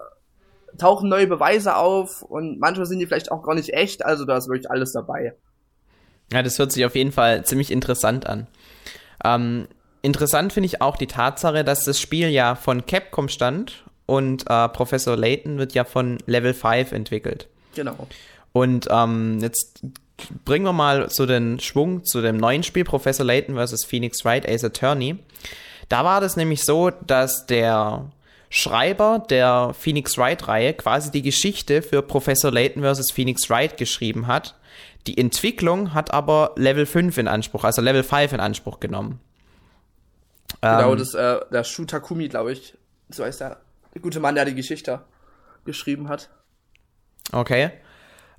tauchen 0.78 1.08
neue 1.10 1.26
Beweise 1.26 1.76
auf 1.76 2.22
und 2.22 2.58
manchmal 2.58 2.86
sind 2.86 3.00
die 3.00 3.06
vielleicht 3.06 3.32
auch 3.32 3.42
gar 3.42 3.54
nicht 3.54 3.74
echt, 3.74 4.04
also 4.04 4.24
da 4.24 4.38
ist 4.38 4.48
wirklich 4.48 4.70
alles 4.70 4.92
dabei. 4.92 5.36
Ja, 6.32 6.42
das 6.42 6.58
hört 6.58 6.72
sich 6.72 6.84
auf 6.84 6.94
jeden 6.94 7.12
Fall 7.12 7.44
ziemlich 7.44 7.70
interessant 7.70 8.26
an. 8.26 8.46
Ähm, 9.24 9.68
interessant 10.02 10.52
finde 10.52 10.66
ich 10.66 10.80
auch 10.80 10.96
die 10.96 11.06
Tatsache, 11.06 11.64
dass 11.64 11.84
das 11.84 12.00
Spiel 12.00 12.28
ja 12.28 12.54
von 12.54 12.86
Capcom 12.86 13.28
stand 13.28 13.84
und 14.06 14.44
äh, 14.48 14.68
Professor 14.68 15.16
Layton 15.16 15.58
wird 15.58 15.74
ja 15.74 15.84
von 15.84 16.18
Level 16.26 16.54
5 16.54 16.92
entwickelt. 16.92 17.48
Genau. 17.74 18.06
Und 18.52 18.88
ähm, 18.90 19.38
jetzt 19.40 19.84
bringen 20.44 20.64
wir 20.64 20.72
mal 20.72 21.08
so 21.10 21.26
den 21.26 21.60
Schwung 21.60 22.04
zu 22.04 22.20
dem 22.20 22.36
neuen 22.36 22.62
Spiel, 22.62 22.84
Professor 22.84 23.24
Layton 23.24 23.56
vs. 23.56 23.84
Phoenix 23.84 24.24
Wright 24.24 24.48
Ace 24.48 24.64
Attorney. 24.64 25.16
Da 25.88 26.04
war 26.04 26.20
das 26.20 26.36
nämlich 26.36 26.64
so, 26.64 26.90
dass 26.90 27.46
der 27.46 28.10
Schreiber 28.48 29.24
der 29.30 29.72
Phoenix 29.78 30.18
Wright-Reihe 30.18 30.74
quasi 30.74 31.12
die 31.12 31.22
Geschichte 31.22 31.82
für 31.82 32.02
Professor 32.02 32.50
Layton 32.50 32.82
vs. 32.82 33.12
Phoenix 33.12 33.48
Wright 33.48 33.76
geschrieben 33.76 34.26
hat, 34.26 34.56
die 35.06 35.18
Entwicklung 35.18 35.94
hat 35.94 36.12
aber 36.12 36.52
Level 36.56 36.86
5 36.86 37.16
in 37.18 37.28
Anspruch, 37.28 37.64
also 37.64 37.80
Level 37.80 38.02
5 38.02 38.32
in 38.34 38.40
Anspruch 38.40 38.80
genommen. 38.80 39.20
Genau, 40.60 40.92
ähm, 40.92 40.98
das, 40.98 41.14
äh, 41.14 41.40
der 41.50 41.64
Shu 41.64 41.84
Takumi, 41.84 42.28
glaube 42.28 42.52
ich. 42.52 42.76
So 43.08 43.24
heißt 43.24 43.40
der, 43.40 43.58
gute 44.02 44.20
Mann, 44.20 44.34
der 44.34 44.44
die 44.44 44.54
Geschichte 44.54 45.00
geschrieben 45.64 46.08
hat. 46.08 46.28
Okay. 47.32 47.70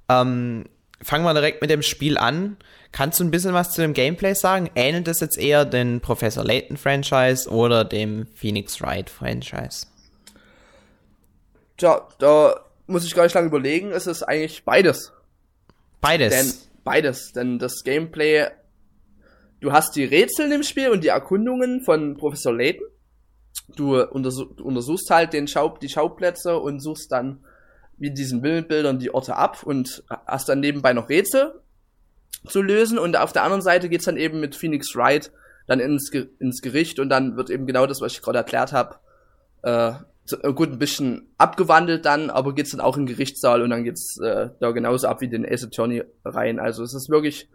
Ähm, 0.10 0.66
fangen 1.02 1.24
wir 1.24 1.34
direkt 1.34 1.62
mit 1.62 1.70
dem 1.70 1.82
Spiel 1.82 2.18
an. 2.18 2.58
Kannst 2.92 3.20
du 3.20 3.24
ein 3.24 3.32
bisschen 3.32 3.54
was 3.54 3.72
zu 3.72 3.82
dem 3.82 3.94
Gameplay 3.94 4.34
sagen? 4.36 4.70
Ähnelt 4.76 5.08
es 5.08 5.20
jetzt 5.20 5.38
eher 5.38 5.66
den 5.66 6.02
Professor 6.02 6.44
Layton 6.44 6.78
Franchise 6.78 7.50
oder 7.50 7.86
dem 7.86 8.28
Phoenix 8.36 8.82
Wright 8.82 9.10
Franchise? 9.10 9.88
Tja, 11.78 12.08
da 12.20 12.60
muss 12.88 13.06
ich 13.06 13.16
gar 13.16 13.24
nicht 13.24 13.34
lange 13.34 13.48
überlegen. 13.48 13.92
Es 13.92 14.08
ist 14.08 14.24
eigentlich 14.24 14.64
beides. 14.66 15.14
Beides. 16.02 16.34
Denn, 16.34 16.54
beides, 16.84 17.32
denn 17.32 17.60
das 17.60 17.84
Gameplay, 17.84 18.48
du 19.60 19.72
hast 19.72 19.96
die 19.96 20.04
Rätsel 20.04 20.52
im 20.52 20.64
Spiel 20.64 20.90
und 20.90 21.04
die 21.04 21.10
Erkundungen 21.10 21.82
von 21.84 22.18
Professor 22.18 22.54
Layton. 22.54 22.88
du, 23.76 24.02
untersuch, 24.02 24.56
du 24.56 24.66
untersuchst 24.66 25.10
halt 25.10 25.34
den 25.34 25.48
Schau, 25.48 25.78
die 25.78 25.90
Schauplätze 25.90 26.58
und 26.58 26.82
suchst 26.82 27.12
dann 27.12 27.46
in 28.00 28.16
diesen 28.16 28.42
Bildern 28.42 28.98
die 28.98 29.14
Orte 29.14 29.36
ab 29.36 29.62
und 29.64 30.04
hast 30.26 30.50
dann 30.50 30.60
nebenbei 30.60 30.94
noch 30.94 31.10
Rätsel 31.10 31.62
zu 32.48 32.62
lösen 32.62 32.98
und 32.98 33.16
auf 33.16 33.32
der 33.32 33.44
anderen 33.44 33.62
Seite 33.62 33.90
geht's 33.90 34.06
dann 34.06 34.18
eben 34.18 34.40
mit 34.40 34.56
Phoenix 34.56 34.96
Wright 34.96 35.32
dann 35.68 35.80
ins, 35.80 36.10
ins 36.40 36.62
Gericht 36.62 37.00
und 37.00 37.10
dann 37.10 37.38
wird 37.38 37.52
eben 37.52 37.68
genau 37.68 37.86
das, 37.86 38.02
was 38.02 38.14
ich 38.14 38.22
gerade 38.24 38.40
erklärt 38.40 38.74
habe, 38.74 38.96
äh, 39.62 39.94
gut 40.56 40.72
ein 40.72 40.80
bisschen 40.80 41.28
abgewandelt 41.38 42.06
dann, 42.06 42.30
aber 42.30 42.56
geht's 42.56 42.72
dann 42.72 42.82
auch 42.82 42.96
in 42.96 43.06
den 43.06 43.16
Gerichtssaal 43.16 43.62
und 43.62 43.70
dann 43.70 43.84
geht's 43.84 44.18
äh, 44.20 44.50
da 44.60 44.72
genauso 44.72 45.08
ab 45.08 45.22
wie 45.22 45.28
den 45.28 45.46
Ace 45.46 45.66
Attorney 45.66 46.04
rein. 46.24 46.60
Also 46.60 46.84
es 46.84 46.94
ist 46.94 47.10
wirklich 47.10 47.50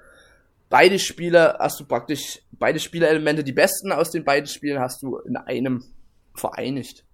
beide 0.68 0.98
Spiele 0.98 1.56
hast 1.58 1.80
du 1.80 1.84
praktisch 1.84 2.40
beide 2.52 2.80
Spielelemente, 2.80 3.44
die 3.44 3.52
besten 3.52 3.92
aus 3.92 4.10
den 4.10 4.24
beiden 4.24 4.46
Spielen 4.46 4.80
hast 4.80 5.02
du 5.02 5.18
in 5.18 5.36
einem 5.36 5.84
vereinigt. 6.34 7.04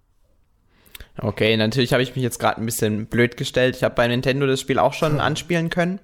Okay, 1.17 1.55
natürlich 1.57 1.93
habe 1.93 2.03
ich 2.03 2.15
mich 2.15 2.23
jetzt 2.23 2.39
gerade 2.39 2.59
ein 2.59 2.65
bisschen 2.65 3.05
blöd 3.05 3.37
gestellt. 3.37 3.75
Ich 3.75 3.83
habe 3.83 3.95
bei 3.95 4.07
Nintendo 4.07 4.47
das 4.47 4.61
Spiel 4.61 4.79
auch 4.79 4.93
schon 4.93 5.19
anspielen 5.19 5.69
können. 5.69 5.99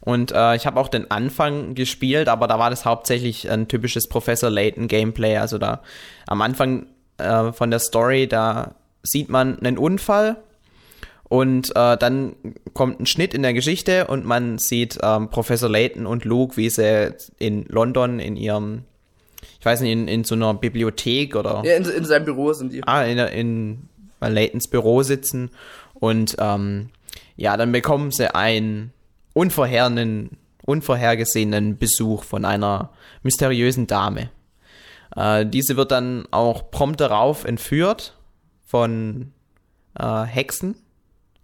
Und 0.00 0.32
äh, 0.32 0.56
ich 0.56 0.66
habe 0.66 0.80
auch 0.80 0.88
den 0.88 1.10
Anfang 1.10 1.74
gespielt, 1.74 2.28
aber 2.28 2.48
da 2.48 2.58
war 2.58 2.70
das 2.70 2.86
hauptsächlich 2.86 3.50
ein 3.50 3.68
typisches 3.68 4.08
Professor 4.08 4.48
Layton 4.48 4.88
Gameplay. 4.88 5.36
Also 5.36 5.58
da 5.58 5.82
am 6.26 6.40
Anfang 6.40 6.86
äh, 7.20 7.52
von 7.52 7.70
der 7.70 7.80
Story, 7.80 8.26
da 8.26 8.74
sieht 9.02 9.28
man 9.28 9.58
einen 9.58 9.76
Unfall 9.78 10.36
und 11.24 11.70
äh, 11.76 11.96
dann 11.96 12.34
kommt 12.74 13.00
ein 13.00 13.06
Schnitt 13.06 13.32
in 13.34 13.42
der 13.42 13.54
Geschichte 13.54 14.08
und 14.08 14.24
man 14.24 14.58
sieht 14.58 14.98
ähm, 15.02 15.30
Professor 15.30 15.68
Layton 15.68 16.06
und 16.06 16.24
Luke, 16.24 16.56
wie 16.56 16.68
sie 16.68 17.14
in 17.38 17.64
London 17.68 18.18
in 18.18 18.36
ihrem, 18.36 18.82
ich 19.60 19.64
weiß 19.64 19.82
nicht, 19.82 19.92
in, 19.92 20.08
in 20.08 20.24
so 20.24 20.34
einer 20.34 20.52
Bibliothek 20.54 21.36
oder. 21.36 21.62
Ja, 21.64 21.76
in, 21.76 21.84
in 21.84 22.04
seinem 22.04 22.24
Büro 22.24 22.52
sind 22.52 22.72
die. 22.72 22.82
Ah, 22.84 23.04
in, 23.04 23.18
in 23.18 23.88
Laytons 24.20 24.66
Büro 24.68 25.02
sitzen 25.02 25.50
und 25.94 26.36
ähm, 26.40 26.90
ja, 27.36 27.56
dann 27.56 27.70
bekommen 27.72 28.10
sie 28.10 28.34
einen 28.34 28.92
unvorhergesehenen 29.32 31.78
Besuch 31.78 32.24
von 32.24 32.44
einer 32.44 32.90
mysteriösen 33.22 33.86
Dame. 33.86 34.30
Äh, 35.16 35.46
diese 35.46 35.76
wird 35.76 35.90
dann 35.90 36.26
auch 36.30 36.70
prompt 36.70 37.00
darauf 37.00 37.44
entführt 37.44 38.16
von 38.66 39.32
äh, 39.98 40.22
Hexen. 40.22 40.76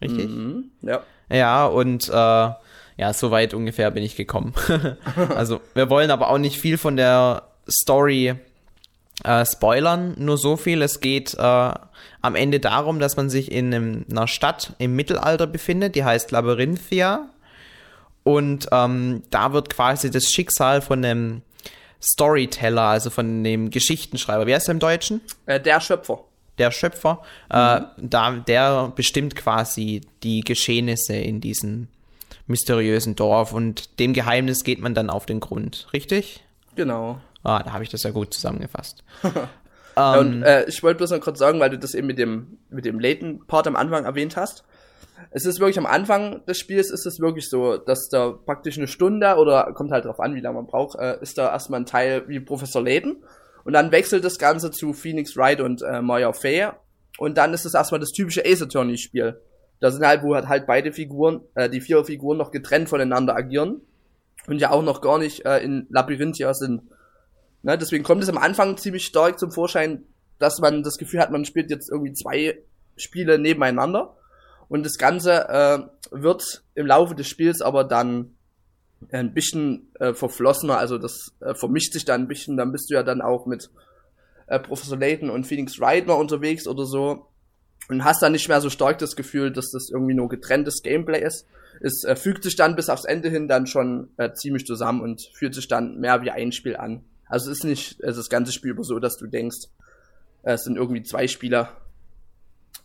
Richtig? 0.00 0.28
Mhm, 0.28 0.70
ja. 0.82 1.02
Ja, 1.28 1.66
und 1.66 2.08
äh, 2.08 2.12
ja, 2.12 3.12
so 3.12 3.30
weit 3.30 3.52
ungefähr 3.52 3.90
bin 3.90 4.02
ich 4.02 4.16
gekommen. 4.16 4.54
also, 5.34 5.60
wir 5.74 5.90
wollen 5.90 6.10
aber 6.10 6.30
auch 6.30 6.38
nicht 6.38 6.58
viel 6.58 6.78
von 6.78 6.96
der 6.96 7.42
Story 7.68 8.34
äh, 9.24 9.44
spoilern, 9.44 10.14
nur 10.18 10.38
so 10.38 10.56
viel. 10.56 10.82
Es 10.82 11.00
geht 11.00 11.34
äh, 11.34 11.40
am 11.40 12.34
Ende 12.34 12.60
darum, 12.60 13.00
dass 13.00 13.16
man 13.16 13.28
sich 13.28 13.50
in 13.50 13.74
einem, 13.74 14.06
einer 14.10 14.28
Stadt 14.28 14.74
im 14.78 14.94
Mittelalter 14.94 15.46
befindet, 15.46 15.94
die 15.94 16.04
heißt 16.04 16.30
Labyrinthia. 16.30 17.28
Und 18.22 18.68
ähm, 18.72 19.22
da 19.30 19.52
wird 19.52 19.70
quasi 19.70 20.10
das 20.10 20.24
Schicksal 20.24 20.80
von 20.80 21.04
einem 21.04 21.42
Storyteller, 22.02 22.82
also 22.82 23.10
von 23.10 23.42
dem 23.44 23.70
Geschichtenschreiber, 23.70 24.46
wie 24.46 24.54
heißt 24.54 24.68
er 24.68 24.72
im 24.72 24.78
Deutschen? 24.78 25.20
Äh, 25.46 25.60
der 25.60 25.80
Schöpfer. 25.80 26.24
Der 26.58 26.70
Schöpfer, 26.70 27.22
mhm. 27.50 27.56
äh, 27.56 27.80
da, 27.98 28.32
der 28.32 28.92
bestimmt 28.94 29.36
quasi 29.36 30.02
die 30.22 30.40
Geschehnisse 30.40 31.14
in 31.14 31.40
diesem 31.40 31.88
mysteriösen 32.46 33.16
Dorf 33.16 33.52
und 33.52 33.98
dem 33.98 34.12
Geheimnis 34.12 34.64
geht 34.64 34.80
man 34.80 34.94
dann 34.94 35.10
auf 35.10 35.26
den 35.26 35.40
Grund, 35.40 35.88
richtig? 35.92 36.44
Genau. 36.74 37.20
Ah, 37.42 37.62
da 37.62 37.72
habe 37.72 37.84
ich 37.84 37.90
das 37.90 38.02
ja 38.04 38.10
gut 38.10 38.32
zusammengefasst. 38.32 39.04
ja, 39.96 40.18
und, 40.18 40.36
ähm, 40.36 40.42
äh, 40.42 40.64
ich 40.64 40.82
wollte 40.82 40.98
bloß 40.98 41.10
noch 41.10 41.20
kurz 41.20 41.38
sagen, 41.38 41.60
weil 41.60 41.70
du 41.70 41.78
das 41.78 41.94
eben 41.94 42.06
mit 42.06 42.18
dem, 42.18 42.58
mit 42.70 42.84
dem 42.84 43.00
Layton-Part 43.00 43.66
am 43.66 43.76
Anfang 43.76 44.04
erwähnt 44.04 44.36
hast 44.36 44.64
es 45.30 45.44
ist 45.44 45.60
wirklich 45.60 45.78
am 45.78 45.86
Anfang 45.86 46.44
des 46.46 46.58
Spiels 46.58 46.90
ist 46.90 47.06
es 47.06 47.20
wirklich 47.20 47.48
so, 47.48 47.76
dass 47.76 48.08
da 48.08 48.30
praktisch 48.30 48.78
eine 48.78 48.86
Stunde 48.86 49.36
oder 49.36 49.72
kommt 49.74 49.90
halt 49.90 50.04
drauf 50.04 50.20
an, 50.20 50.34
wie 50.34 50.40
lange 50.40 50.56
man 50.56 50.66
braucht, 50.66 50.98
äh, 50.98 51.20
ist 51.20 51.38
da 51.38 51.50
erstmal 51.50 51.80
ein 51.80 51.86
Teil 51.86 52.28
wie 52.28 52.40
Professor 52.40 52.82
Layton 52.82 53.24
und 53.64 53.72
dann 53.72 53.92
wechselt 53.92 54.24
das 54.24 54.38
Ganze 54.38 54.70
zu 54.70 54.92
Phoenix 54.92 55.36
Wright 55.36 55.60
und 55.60 55.82
äh, 55.82 56.00
Maya 56.02 56.32
Fair 56.32 56.80
und 57.18 57.38
dann 57.38 57.54
ist 57.54 57.64
es 57.64 57.74
erstmal 57.74 58.00
das 58.00 58.12
typische 58.12 58.44
Ace 58.44 58.62
Attorney 58.62 58.98
Spiel. 58.98 59.40
Da 59.80 59.90
sind 59.90 60.06
halt, 60.06 60.22
wo 60.22 60.34
halt, 60.34 60.48
halt 60.48 60.66
beide 60.66 60.92
Figuren, 60.92 61.40
äh, 61.54 61.68
die 61.68 61.80
vier 61.80 62.04
Figuren 62.04 62.38
noch 62.38 62.50
getrennt 62.50 62.88
voneinander 62.88 63.36
agieren 63.36 63.80
und 64.46 64.58
ja 64.58 64.70
auch 64.70 64.82
noch 64.82 65.00
gar 65.00 65.18
nicht 65.18 65.44
äh, 65.44 65.58
in 65.58 65.86
Labyrinthia 65.90 66.54
sind. 66.54 66.82
Ne, 67.62 67.76
deswegen 67.76 68.04
kommt 68.04 68.22
es 68.22 68.28
am 68.28 68.38
Anfang 68.38 68.76
ziemlich 68.76 69.04
stark 69.04 69.38
zum 69.38 69.50
Vorschein, 69.50 70.04
dass 70.38 70.60
man 70.60 70.82
das 70.82 70.98
Gefühl 70.98 71.20
hat, 71.20 71.30
man 71.30 71.44
spielt 71.44 71.70
jetzt 71.70 71.90
irgendwie 71.90 72.12
zwei 72.12 72.58
Spiele 72.96 73.38
nebeneinander. 73.38 74.14
Und 74.68 74.84
das 74.84 74.98
Ganze 74.98 75.48
äh, 75.48 75.78
wird 76.10 76.64
im 76.74 76.86
Laufe 76.86 77.14
des 77.14 77.28
Spiels 77.28 77.60
aber 77.60 77.84
dann 77.84 78.34
ein 79.12 79.34
bisschen 79.34 79.92
äh, 80.00 80.14
verflossener, 80.14 80.78
also 80.78 80.98
das 80.98 81.32
äh, 81.40 81.54
vermischt 81.54 81.92
sich 81.92 82.04
dann 82.04 82.22
ein 82.22 82.28
bisschen, 82.28 82.56
dann 82.56 82.72
bist 82.72 82.90
du 82.90 82.94
ja 82.94 83.02
dann 83.02 83.20
auch 83.20 83.46
mit 83.46 83.70
äh, 84.46 84.58
Professor 84.58 84.98
Layton 84.98 85.30
und 85.30 85.46
Phoenix 85.46 85.78
mal 85.78 86.02
unterwegs 86.12 86.66
oder 86.66 86.84
so 86.86 87.26
und 87.88 88.04
hast 88.04 88.22
dann 88.22 88.32
nicht 88.32 88.48
mehr 88.48 88.60
so 88.60 88.70
stark 88.70 88.98
das 88.98 89.16
Gefühl, 89.16 89.52
dass 89.52 89.70
das 89.70 89.90
irgendwie 89.90 90.14
nur 90.14 90.28
getrenntes 90.28 90.82
Gameplay 90.82 91.22
ist. 91.22 91.46
Es 91.80 92.04
äh, 92.04 92.16
fügt 92.16 92.42
sich 92.42 92.56
dann 92.56 92.74
bis 92.74 92.88
aufs 92.88 93.04
Ende 93.04 93.28
hin 93.28 93.48
dann 93.48 93.66
schon 93.66 94.08
äh, 94.16 94.32
ziemlich 94.32 94.66
zusammen 94.66 95.02
und 95.02 95.30
fühlt 95.34 95.54
sich 95.54 95.68
dann 95.68 95.98
mehr 96.00 96.22
wie 96.22 96.30
ein 96.30 96.52
Spiel 96.52 96.76
an. 96.76 97.04
Also 97.28 97.50
es 97.50 97.58
ist 97.58 97.64
nicht 97.64 98.00
es 98.00 98.10
ist 98.10 98.18
das 98.18 98.28
ganze 98.28 98.52
Spiel 98.52 98.70
über 98.70 98.82
so, 98.82 98.98
dass 98.98 99.18
du 99.18 99.26
denkst, 99.26 99.68
äh, 100.42 100.52
es 100.52 100.64
sind 100.64 100.76
irgendwie 100.76 101.02
zwei 101.02 101.28
Spieler 101.28 101.76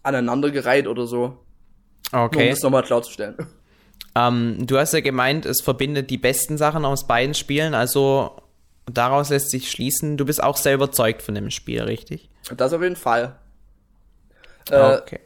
aneinandergereiht 0.03 0.87
oder 0.87 1.05
so, 1.05 1.39
Okay. 2.11 2.43
Um 2.43 2.49
das 2.49 2.61
nochmal 2.61 2.83
klarzustellen. 2.83 3.35
Ähm, 4.15 4.67
du 4.67 4.77
hast 4.77 4.93
ja 4.93 4.99
gemeint, 4.99 5.45
es 5.45 5.61
verbindet 5.61 6.09
die 6.09 6.17
besten 6.17 6.57
Sachen 6.57 6.83
aus 6.83 7.07
beiden 7.07 7.33
Spielen, 7.33 7.73
also 7.73 8.41
daraus 8.85 9.29
lässt 9.29 9.51
sich 9.51 9.71
schließen, 9.71 10.17
du 10.17 10.25
bist 10.25 10.43
auch 10.43 10.57
sehr 10.57 10.73
überzeugt 10.73 11.21
von 11.21 11.35
dem 11.35 11.49
Spiel, 11.49 11.81
richtig? 11.81 12.29
Das 12.57 12.73
auf 12.73 12.81
jeden 12.81 12.97
Fall. 12.97 13.37
Äh, 14.69 14.97
okay. 14.97 15.19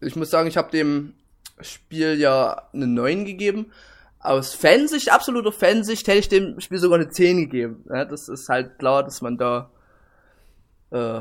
Ich 0.00 0.14
muss 0.14 0.30
sagen, 0.30 0.48
ich 0.48 0.56
habe 0.56 0.70
dem 0.70 1.14
Spiel 1.60 2.14
ja 2.18 2.68
eine 2.72 2.86
9 2.86 3.24
gegeben. 3.24 3.72
Aus 4.20 4.54
Fansicht, 4.54 5.12
absoluter 5.12 5.52
Fansicht, 5.52 6.06
hätte 6.06 6.18
ich 6.18 6.28
dem 6.28 6.60
Spiel 6.60 6.78
sogar 6.78 6.98
eine 6.98 7.08
10 7.08 7.38
gegeben. 7.38 7.84
Ja, 7.88 8.04
das 8.04 8.28
ist 8.28 8.48
halt 8.48 8.78
klar, 8.78 9.02
dass 9.04 9.22
man 9.22 9.38
da 9.38 9.70
äh, 10.90 11.20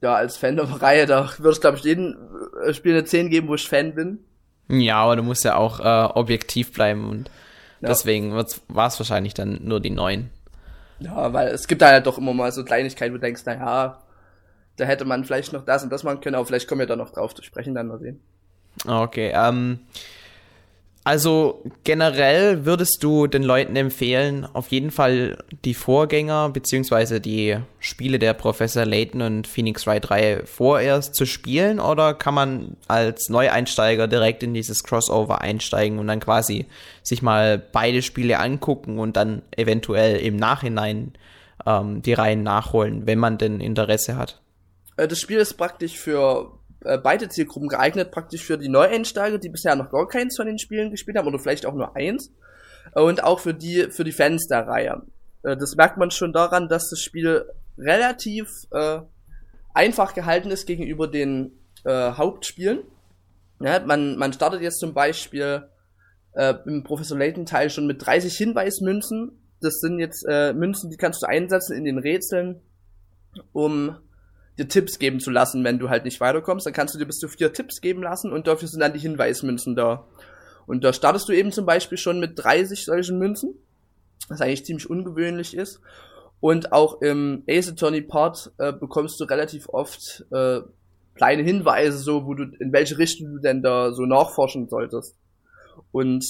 ja, 0.00 0.14
als 0.14 0.36
Fan 0.36 0.56
der 0.56 0.64
Reihe, 0.66 1.06
da 1.06 1.28
würde 1.38 1.52
ich, 1.52 1.60
glaube 1.60 1.76
ich, 1.78 1.84
jedem 1.84 2.16
äh, 2.64 2.72
Spiel 2.72 2.92
eine 2.92 3.04
10 3.04 3.30
geben, 3.30 3.48
wo 3.48 3.54
ich 3.54 3.68
Fan 3.68 3.94
bin. 3.94 4.20
Ja, 4.68 4.96
aber 4.96 5.16
du 5.16 5.22
musst 5.22 5.44
ja 5.44 5.56
auch 5.56 5.80
äh, 5.80 6.12
objektiv 6.14 6.72
bleiben 6.72 7.08
und 7.08 7.30
ja. 7.80 7.88
deswegen 7.88 8.32
war 8.34 8.86
es 8.86 9.00
wahrscheinlich 9.00 9.34
dann 9.34 9.60
nur 9.62 9.80
die 9.80 9.90
9. 9.90 10.30
Ja, 11.00 11.32
weil 11.32 11.48
es 11.48 11.68
gibt 11.68 11.80
da 11.80 11.92
ja 11.92 12.00
doch 12.00 12.18
immer 12.18 12.34
mal 12.34 12.52
so 12.52 12.64
Kleinigkeiten, 12.64 13.14
wo 13.14 13.18
du 13.18 13.22
denkst, 13.22 13.44
naja, 13.46 13.98
da 14.76 14.84
hätte 14.84 15.04
man 15.04 15.24
vielleicht 15.24 15.52
noch 15.52 15.64
das 15.64 15.82
und 15.82 15.90
das 15.90 16.04
machen 16.04 16.20
können, 16.20 16.34
aber 16.34 16.46
vielleicht 16.46 16.68
kommen 16.68 16.80
wir 16.80 16.86
da 16.86 16.96
noch 16.96 17.10
drauf 17.10 17.34
zu 17.34 17.42
sprechen, 17.42 17.74
dann 17.74 17.88
mal 17.88 17.98
sehen. 17.98 18.20
Okay, 18.86 19.32
ähm, 19.34 19.80
also 21.08 21.62
generell 21.84 22.66
würdest 22.66 23.02
du 23.02 23.28
den 23.28 23.42
Leuten 23.42 23.76
empfehlen, 23.76 24.44
auf 24.44 24.68
jeden 24.68 24.90
Fall 24.90 25.42
die 25.64 25.72
Vorgänger 25.72 26.50
beziehungsweise 26.50 27.18
die 27.18 27.56
Spiele 27.80 28.18
der 28.18 28.34
Professor 28.34 28.84
Layton 28.84 29.22
und 29.22 29.46
Phoenix 29.46 29.86
Wright 29.86 30.10
Reihe 30.10 30.44
vorerst 30.44 31.14
zu 31.14 31.24
spielen 31.24 31.80
oder 31.80 32.12
kann 32.12 32.34
man 32.34 32.76
als 32.88 33.30
Neueinsteiger 33.30 34.06
direkt 34.06 34.42
in 34.42 34.52
dieses 34.52 34.84
Crossover 34.84 35.40
einsteigen 35.40 35.98
und 35.98 36.08
dann 36.08 36.20
quasi 36.20 36.66
sich 37.02 37.22
mal 37.22 37.56
beide 37.56 38.02
Spiele 38.02 38.38
angucken 38.38 38.98
und 38.98 39.16
dann 39.16 39.40
eventuell 39.56 40.18
im 40.18 40.36
Nachhinein 40.36 41.14
ähm, 41.64 42.02
die 42.02 42.12
Reihen 42.12 42.42
nachholen, 42.42 43.06
wenn 43.06 43.18
man 43.18 43.38
denn 43.38 43.60
Interesse 43.60 44.18
hat? 44.18 44.42
Äh, 44.98 45.08
das 45.08 45.20
Spiel 45.20 45.38
ist 45.38 45.54
praktisch 45.54 45.96
für 45.96 46.52
äh, 46.84 46.98
beide 46.98 47.28
Zielgruppen 47.28 47.68
geeignet, 47.68 48.10
praktisch 48.10 48.44
für 48.44 48.58
die 48.58 48.68
Neueinsteiger, 48.68 49.38
die 49.38 49.48
bisher 49.48 49.76
noch 49.76 49.90
gar 49.90 50.08
keins 50.08 50.36
von 50.36 50.46
den 50.46 50.58
Spielen 50.58 50.90
gespielt 50.90 51.16
haben 51.16 51.28
oder 51.28 51.38
vielleicht 51.38 51.66
auch 51.66 51.74
nur 51.74 51.96
eins. 51.96 52.32
Und 52.94 53.22
auch 53.22 53.40
für 53.40 53.54
die, 53.54 53.88
für 53.90 54.04
die 54.04 54.12
Fans 54.12 54.46
der 54.46 54.66
Reihe. 54.66 55.02
Äh, 55.42 55.56
das 55.56 55.76
merkt 55.76 55.98
man 55.98 56.10
schon 56.10 56.32
daran, 56.32 56.68
dass 56.68 56.90
das 56.90 57.00
Spiel 57.00 57.44
relativ 57.76 58.48
äh, 58.72 59.00
einfach 59.74 60.14
gehalten 60.14 60.50
ist 60.50 60.66
gegenüber 60.66 61.06
den 61.08 61.52
äh, 61.84 62.12
Hauptspielen. 62.12 62.80
Ja, 63.60 63.80
man, 63.80 64.16
man 64.16 64.32
startet 64.32 64.62
jetzt 64.62 64.78
zum 64.78 64.94
Beispiel 64.94 65.68
äh, 66.32 66.54
im 66.66 66.84
Professor 66.84 67.18
Layton 67.18 67.46
Teil 67.46 67.70
schon 67.70 67.86
mit 67.86 68.04
30 68.04 68.36
Hinweismünzen. 68.36 69.32
Das 69.60 69.80
sind 69.80 69.98
jetzt 69.98 70.24
äh, 70.28 70.52
Münzen, 70.52 70.90
die 70.90 70.96
kannst 70.96 71.22
du 71.22 71.26
einsetzen 71.26 71.76
in 71.76 71.84
den 71.84 71.98
Rätseln, 71.98 72.60
um 73.52 73.96
dir 74.58 74.68
Tipps 74.68 74.98
geben 74.98 75.20
zu 75.20 75.30
lassen, 75.30 75.64
wenn 75.64 75.78
du 75.78 75.88
halt 75.88 76.04
nicht 76.04 76.20
weiterkommst. 76.20 76.66
Dann 76.66 76.72
kannst 76.72 76.94
du 76.94 76.98
dir 76.98 77.06
bis 77.06 77.18
zu 77.18 77.28
vier 77.28 77.52
Tipps 77.52 77.80
geben 77.80 78.02
lassen 78.02 78.32
und 78.32 78.46
dafür 78.46 78.68
sind 78.68 78.80
dann 78.80 78.92
die 78.92 78.98
Hinweismünzen 78.98 79.76
da. 79.76 80.06
Und 80.66 80.84
da 80.84 80.92
startest 80.92 81.28
du 81.28 81.32
eben 81.32 81.52
zum 81.52 81.64
Beispiel 81.64 81.96
schon 81.96 82.20
mit 82.20 82.32
30 82.36 82.84
solchen 82.84 83.18
Münzen, 83.18 83.54
was 84.28 84.40
eigentlich 84.40 84.64
ziemlich 84.64 84.90
ungewöhnlich 84.90 85.56
ist. 85.56 85.80
Und 86.40 86.72
auch 86.72 87.00
im 87.00 87.42
Ace 87.48 87.70
Attorney 87.70 88.02
Part 88.02 88.52
äh, 88.58 88.72
bekommst 88.72 89.18
du 89.20 89.24
relativ 89.24 89.68
oft 89.68 90.24
äh, 90.30 90.60
kleine 91.14 91.42
Hinweise, 91.42 91.98
so 91.98 92.26
wo 92.26 92.34
du 92.34 92.44
in 92.60 92.72
welche 92.72 92.98
Richtung 92.98 93.32
du 93.32 93.38
denn 93.38 93.62
da 93.62 93.92
so 93.92 94.02
nachforschen 94.02 94.68
solltest. 94.68 95.16
Und 95.90 96.24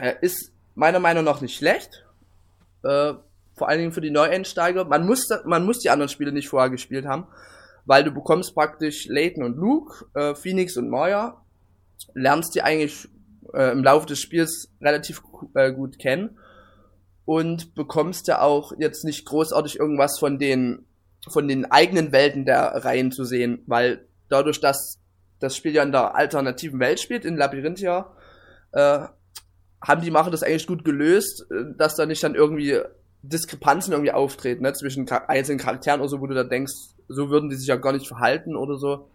äh, 0.00 0.14
ist 0.20 0.52
meiner 0.74 1.00
Meinung 1.00 1.24
nach 1.24 1.40
nicht 1.40 1.56
schlecht. 1.56 2.04
Äh, 2.84 3.14
vor 3.60 3.68
allen 3.68 3.78
Dingen 3.80 3.92
für 3.92 4.00
die 4.00 4.10
Neueinsteiger. 4.10 4.86
Man 4.86 5.04
muss, 5.04 5.28
man 5.44 5.66
muss 5.66 5.80
die 5.80 5.90
anderen 5.90 6.08
Spiele 6.08 6.32
nicht 6.32 6.48
vorher 6.48 6.70
gespielt 6.70 7.04
haben, 7.04 7.26
weil 7.84 8.02
du 8.02 8.10
bekommst 8.10 8.54
praktisch 8.54 9.06
Layton 9.06 9.44
und 9.44 9.58
Luke, 9.58 10.06
äh, 10.14 10.34
Phoenix 10.34 10.78
und 10.78 10.88
Maya, 10.88 11.44
lernst 12.14 12.54
die 12.54 12.62
eigentlich 12.62 13.06
äh, 13.52 13.70
im 13.70 13.84
Laufe 13.84 14.06
des 14.06 14.18
Spiels 14.18 14.72
relativ 14.80 15.20
äh, 15.54 15.74
gut 15.74 15.98
kennen 15.98 16.38
und 17.26 17.74
bekommst 17.74 18.28
ja 18.28 18.40
auch 18.40 18.72
jetzt 18.78 19.04
nicht 19.04 19.26
großartig 19.26 19.78
irgendwas 19.78 20.18
von 20.18 20.38
den 20.38 20.86
von 21.28 21.46
den 21.46 21.70
eigenen 21.70 22.12
Welten 22.12 22.46
der 22.46 22.62
Reihen 22.82 23.12
zu 23.12 23.24
sehen, 23.24 23.62
weil 23.66 24.06
dadurch, 24.30 24.58
dass 24.58 24.98
das 25.38 25.54
Spiel 25.54 25.74
ja 25.74 25.82
in 25.82 25.92
der 25.92 26.14
alternativen 26.14 26.80
Welt 26.80 26.98
spielt, 26.98 27.26
in 27.26 27.36
Labyrinthia, 27.36 28.10
äh, 28.72 29.00
haben 29.86 30.00
die 30.00 30.10
Macher 30.10 30.30
das 30.30 30.42
eigentlich 30.42 30.66
gut 30.66 30.82
gelöst, 30.82 31.44
äh, 31.50 31.76
dass 31.76 31.96
da 31.96 32.06
nicht 32.06 32.22
dann 32.22 32.34
irgendwie 32.34 32.80
Diskrepanzen 33.22 33.92
irgendwie 33.92 34.12
auftreten, 34.12 34.62
ne, 34.62 34.72
zwischen 34.72 35.08
einzelnen 35.08 35.58
Charakteren 35.58 36.00
oder 36.00 36.08
so, 36.08 36.20
wo 36.20 36.26
du 36.26 36.34
da 36.34 36.44
denkst, 36.44 36.72
so 37.08 37.30
würden 37.30 37.50
die 37.50 37.56
sich 37.56 37.68
ja 37.68 37.76
gar 37.76 37.92
nicht 37.92 38.08
verhalten 38.08 38.56
oder 38.56 38.76
so. 38.76 39.10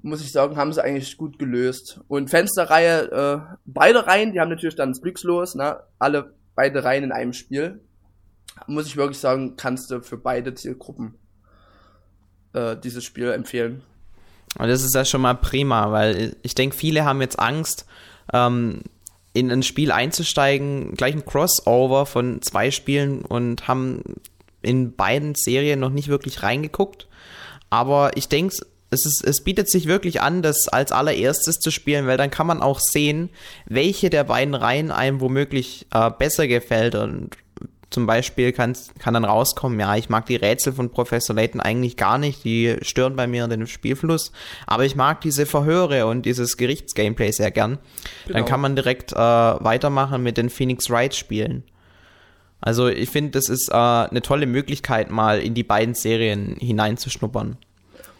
Muss 0.00 0.22
ich 0.22 0.30
sagen, 0.30 0.56
haben 0.56 0.72
sie 0.72 0.82
eigentlich 0.82 1.16
gut 1.16 1.38
gelöst. 1.38 2.00
Und 2.08 2.30
Fensterreihe, 2.30 3.10
äh, 3.10 3.56
beide 3.66 4.06
Reihen, 4.06 4.32
die 4.32 4.40
haben 4.40 4.48
natürlich 4.48 4.76
dann 4.76 4.90
das 4.90 5.02
Glückslos, 5.02 5.54
ne, 5.54 5.80
alle 5.98 6.32
beide 6.54 6.84
Reihen 6.84 7.04
in 7.04 7.12
einem 7.12 7.32
Spiel. 7.32 7.80
Muss 8.66 8.86
ich 8.86 8.96
wirklich 8.96 9.18
sagen, 9.18 9.56
kannst 9.56 9.90
du 9.90 10.00
für 10.00 10.16
beide 10.16 10.54
Zielgruppen 10.54 11.14
äh, 12.52 12.76
dieses 12.76 13.04
Spiel 13.04 13.30
empfehlen. 13.30 13.82
Und 14.58 14.68
das 14.68 14.82
ist 14.82 14.94
ja 14.94 15.04
schon 15.04 15.20
mal 15.20 15.34
prima, 15.34 15.92
weil 15.92 16.36
ich 16.42 16.54
denke, 16.54 16.76
viele 16.76 17.04
haben 17.04 17.20
jetzt 17.20 17.38
Angst, 17.38 17.86
ähm, 18.32 18.82
in 19.32 19.50
ein 19.50 19.62
Spiel 19.62 19.92
einzusteigen, 19.92 20.94
gleich 20.94 21.14
ein 21.14 21.24
Crossover 21.24 22.06
von 22.06 22.42
zwei 22.42 22.70
Spielen 22.70 23.22
und 23.22 23.68
haben 23.68 24.02
in 24.62 24.94
beiden 24.94 25.34
Serien 25.34 25.80
noch 25.80 25.90
nicht 25.90 26.08
wirklich 26.08 26.42
reingeguckt. 26.42 27.06
Aber 27.70 28.16
ich 28.16 28.28
denke, 28.28 28.56
es, 28.90 29.22
es 29.22 29.44
bietet 29.44 29.70
sich 29.70 29.86
wirklich 29.86 30.20
an, 30.20 30.42
das 30.42 30.68
als 30.68 30.92
allererstes 30.92 31.58
zu 31.58 31.70
spielen, 31.70 32.06
weil 32.06 32.16
dann 32.16 32.30
kann 32.30 32.46
man 32.46 32.62
auch 32.62 32.80
sehen, 32.80 33.28
welche 33.66 34.10
der 34.10 34.24
beiden 34.24 34.54
Reihen 34.54 34.90
einem 34.90 35.20
womöglich 35.20 35.86
äh, 35.92 36.10
besser 36.10 36.48
gefällt 36.48 36.94
und 36.94 37.30
zum 37.90 38.06
Beispiel 38.06 38.52
kann, 38.52 38.76
kann 38.98 39.14
dann 39.14 39.24
rauskommen, 39.24 39.80
ja, 39.80 39.96
ich 39.96 40.08
mag 40.08 40.26
die 40.26 40.36
Rätsel 40.36 40.72
von 40.72 40.90
Professor 40.90 41.34
Layton 41.34 41.60
eigentlich 41.60 41.96
gar 41.96 42.18
nicht, 42.18 42.44
die 42.44 42.76
stören 42.82 43.16
bei 43.16 43.26
mir 43.26 43.48
den 43.48 43.66
Spielfluss, 43.66 44.32
aber 44.66 44.84
ich 44.84 44.94
mag 44.94 45.20
diese 45.22 45.46
Verhöre 45.46 46.06
und 46.06 46.26
dieses 46.26 46.56
Gerichtsgameplay 46.56 47.32
sehr 47.32 47.50
gern. 47.50 47.78
Genau. 48.26 48.38
Dann 48.38 48.46
kann 48.46 48.60
man 48.60 48.76
direkt 48.76 49.12
äh, 49.12 49.16
weitermachen 49.16 50.22
mit 50.22 50.36
den 50.36 50.50
Phoenix 50.50 50.90
Wright 50.90 51.14
Spielen. 51.14 51.64
Also 52.60 52.88
ich 52.88 53.08
finde, 53.08 53.30
das 53.30 53.48
ist 53.48 53.70
äh, 53.70 53.74
eine 53.74 54.20
tolle 54.20 54.46
Möglichkeit, 54.46 55.10
mal 55.10 55.40
in 55.40 55.54
die 55.54 55.62
beiden 55.62 55.94
Serien 55.94 56.56
hineinzuschnuppern. 56.58 57.56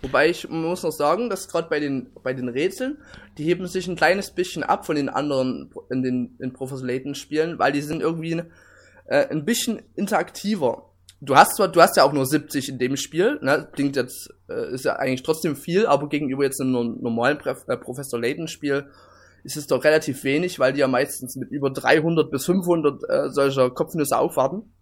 Wobei 0.01 0.31
ich 0.31 0.49
muss 0.49 0.85
noch 0.85 0.93
sagen, 0.93 1.29
dass 1.29 1.49
gerade 1.49 1.69
bei 1.69 1.81
den 1.81 2.07
bei 2.23 2.33
den 2.33 2.49
Rätseln, 2.49 2.99
die 3.37 3.45
heben 3.45 3.67
sich 3.67 3.89
ein 3.89 3.97
kleines 3.97 4.31
bisschen 4.31 4.63
ab 4.63 4.87
von 4.87 4.95
den 4.95 5.09
anderen 5.09 5.71
in 5.91 6.03
den 6.03 6.37
in 6.39 6.53
Professor 6.53 6.87
Layton 6.87 7.17
Spielen, 7.17 7.59
weil 7.59 7.73
die 7.73 7.81
sind 7.81 8.01
irgendwie 8.01 8.41
äh, 9.09 9.27
ein 9.29 9.45
bisschen 9.45 9.83
interaktiver. 9.95 10.85
Du 11.21 11.35
hast 11.35 11.57
zwar, 11.57 11.69
du 11.69 11.83
hast 11.83 11.97
ja 11.97 12.05
auch 12.05 12.13
nur 12.13 12.27
70 12.27 12.69
in 12.69 12.79
dem 12.79 12.97
Spiel, 12.97 13.41
ne? 13.43 13.69
Klingt 13.73 13.97
jetzt, 13.97 14.31
äh, 14.49 14.73
ist 14.73 14.85
ja 14.85 14.97
eigentlich 14.97 15.25
trotzdem 15.25 15.57
viel, 15.57 15.87
aber 15.87 16.09
gegenüber 16.09 16.45
jetzt 16.45 16.61
einem 16.61 16.99
normalen 17.01 17.39
Pre 17.39 17.57
äh, 17.67 17.77
Professor 17.77 18.21
Layton 18.21 18.47
Spiel 18.47 18.87
ist 19.43 19.57
es 19.57 19.67
doch 19.67 19.83
relativ 19.83 20.25
wenig, 20.25 20.59
weil 20.59 20.73
die 20.73 20.81
ja 20.81 20.89
meistens 20.89 21.37
mit 21.37 21.51
über 21.51 21.71
300 21.71 22.31
bis 22.31 22.45
500 22.45 23.03
äh, 23.09 23.31
solcher 23.31 23.71
Kopfnüsse 23.71 24.19
aufwarten. 24.19 24.73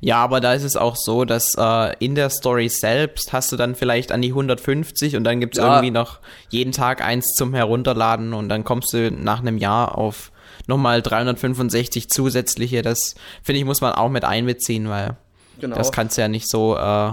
Ja, 0.00 0.18
aber 0.18 0.40
da 0.40 0.54
ist 0.54 0.62
es 0.62 0.76
auch 0.76 0.96
so, 0.96 1.24
dass 1.24 1.54
äh, 1.58 1.96
in 1.98 2.14
der 2.14 2.30
Story 2.30 2.68
selbst 2.68 3.32
hast 3.32 3.52
du 3.52 3.56
dann 3.56 3.74
vielleicht 3.74 4.12
an 4.12 4.22
die 4.22 4.30
150 4.30 5.16
und 5.16 5.24
dann 5.24 5.40
gibt's 5.40 5.58
ja. 5.58 5.66
irgendwie 5.66 5.90
noch 5.90 6.20
jeden 6.50 6.72
Tag 6.72 7.02
eins 7.02 7.34
zum 7.34 7.52
Herunterladen 7.52 8.32
und 8.32 8.48
dann 8.48 8.64
kommst 8.64 8.92
du 8.92 9.10
nach 9.10 9.40
einem 9.40 9.58
Jahr 9.58 9.98
auf 9.98 10.31
nochmal 10.66 11.02
365 11.02 12.08
zusätzliche. 12.08 12.82
Das 12.82 13.14
finde 13.42 13.60
ich, 13.60 13.64
muss 13.64 13.80
man 13.80 13.92
auch 13.92 14.08
mit 14.08 14.24
einbeziehen, 14.24 14.88
weil 14.88 15.16
genau. 15.60 15.76
das 15.76 15.92
kannst 15.92 16.16
du 16.16 16.22
ja 16.22 16.28
nicht 16.28 16.48
so 16.48 16.76
äh, 16.76 17.12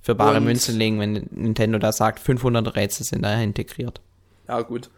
für 0.00 0.14
bare 0.14 0.36
Und, 0.36 0.44
Münze 0.44 0.72
legen, 0.72 1.00
wenn 1.00 1.28
Nintendo 1.30 1.78
da 1.78 1.92
sagt, 1.92 2.20
500 2.20 2.76
Rätsel 2.76 3.06
sind 3.06 3.22
da 3.22 3.40
integriert. 3.40 4.00
Ja, 4.48 4.60
gut. 4.60 4.90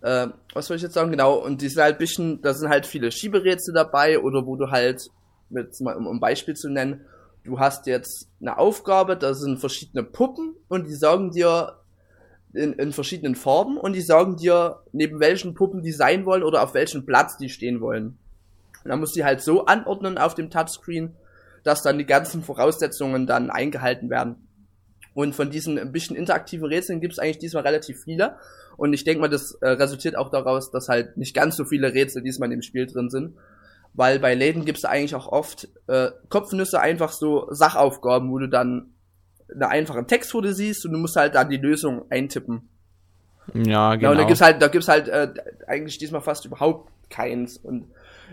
Äh, 0.00 0.28
was 0.54 0.66
soll 0.66 0.76
ich 0.76 0.82
jetzt 0.82 0.94
sagen? 0.94 1.10
Genau, 1.10 1.34
und 1.34 1.60
die 1.60 1.68
sind 1.68 1.82
halt 1.82 1.98
bisschen, 1.98 2.40
da 2.42 2.54
sind 2.54 2.68
halt 2.68 2.86
viele 2.86 3.10
Schieberätsel 3.10 3.74
dabei 3.74 4.18
oder 4.18 4.46
wo 4.46 4.56
du 4.56 4.70
halt, 4.70 5.08
mit, 5.50 5.78
um 5.80 6.08
ein 6.08 6.20
Beispiel 6.20 6.54
zu 6.54 6.68
nennen, 6.70 7.02
du 7.44 7.58
hast 7.58 7.86
jetzt 7.86 8.28
eine 8.40 8.58
Aufgabe, 8.58 9.16
da 9.16 9.34
sind 9.34 9.58
verschiedene 9.58 10.02
Puppen 10.02 10.54
und 10.68 10.86
die 10.86 10.94
sagen 10.94 11.30
dir, 11.30 11.76
in, 12.56 12.72
in 12.74 12.92
verschiedenen 12.92 13.34
Farben 13.34 13.76
und 13.76 13.92
die 13.92 14.00
sagen 14.00 14.36
dir, 14.36 14.80
neben 14.92 15.20
welchen 15.20 15.54
Puppen 15.54 15.82
die 15.82 15.92
sein 15.92 16.26
wollen 16.26 16.42
oder 16.42 16.62
auf 16.62 16.74
welchem 16.74 17.06
Platz 17.06 17.36
die 17.36 17.48
stehen 17.48 17.80
wollen. 17.80 18.18
Und 18.84 18.90
dann 18.90 19.00
musst 19.00 19.14
du 19.14 19.20
die 19.20 19.24
halt 19.24 19.40
so 19.40 19.66
anordnen 19.66 20.18
auf 20.18 20.34
dem 20.34 20.50
Touchscreen, 20.50 21.14
dass 21.64 21.82
dann 21.82 21.98
die 21.98 22.06
ganzen 22.06 22.42
Voraussetzungen 22.42 23.26
dann 23.26 23.50
eingehalten 23.50 24.10
werden. 24.10 24.46
Und 25.14 25.34
von 25.34 25.50
diesen 25.50 25.78
ein 25.78 25.92
bisschen 25.92 26.14
interaktiven 26.14 26.66
Rätseln 26.68 27.00
gibt 27.00 27.14
es 27.14 27.18
eigentlich 27.18 27.38
diesmal 27.38 27.64
relativ 27.64 28.02
viele. 28.04 28.36
Und 28.76 28.92
ich 28.92 29.02
denke 29.02 29.22
mal, 29.22 29.28
das 29.28 29.52
äh, 29.62 29.70
resultiert 29.70 30.16
auch 30.16 30.30
daraus, 30.30 30.70
dass 30.70 30.88
halt 30.88 31.16
nicht 31.16 31.34
ganz 31.34 31.56
so 31.56 31.64
viele 31.64 31.94
Rätsel 31.94 32.22
diesmal 32.22 32.50
dem 32.50 32.62
Spiel 32.62 32.86
drin 32.86 33.08
sind. 33.08 33.34
Weil 33.94 34.18
bei 34.18 34.34
Läden 34.34 34.66
gibt 34.66 34.78
es 34.78 34.84
eigentlich 34.84 35.14
auch 35.14 35.26
oft 35.26 35.68
äh, 35.86 36.10
Kopfnüsse, 36.28 36.80
einfach 36.80 37.12
so 37.12 37.48
Sachaufgaben, 37.50 38.30
wo 38.30 38.38
du 38.38 38.48
dann 38.48 38.92
einen 39.52 39.62
einfachen 39.62 40.06
Text 40.06 40.32
vor 40.32 40.42
dir 40.42 40.54
siehst 40.54 40.84
und 40.84 40.92
du 40.92 40.98
musst 40.98 41.16
halt 41.16 41.34
da 41.34 41.44
die 41.44 41.56
Lösung 41.56 42.10
eintippen. 42.10 42.68
Ja, 43.54 43.94
genau. 43.94 44.08
Ja, 44.08 44.10
und 44.10 44.18
da 44.18 44.24
gibt's 44.24 44.40
halt, 44.40 44.60
da 44.60 44.68
gibt's 44.68 44.88
halt 44.88 45.08
äh, 45.08 45.32
eigentlich 45.66 45.98
diesmal 45.98 46.20
fast 46.20 46.44
überhaupt 46.44 46.90
keins. 47.10 47.56
Und 47.56 47.88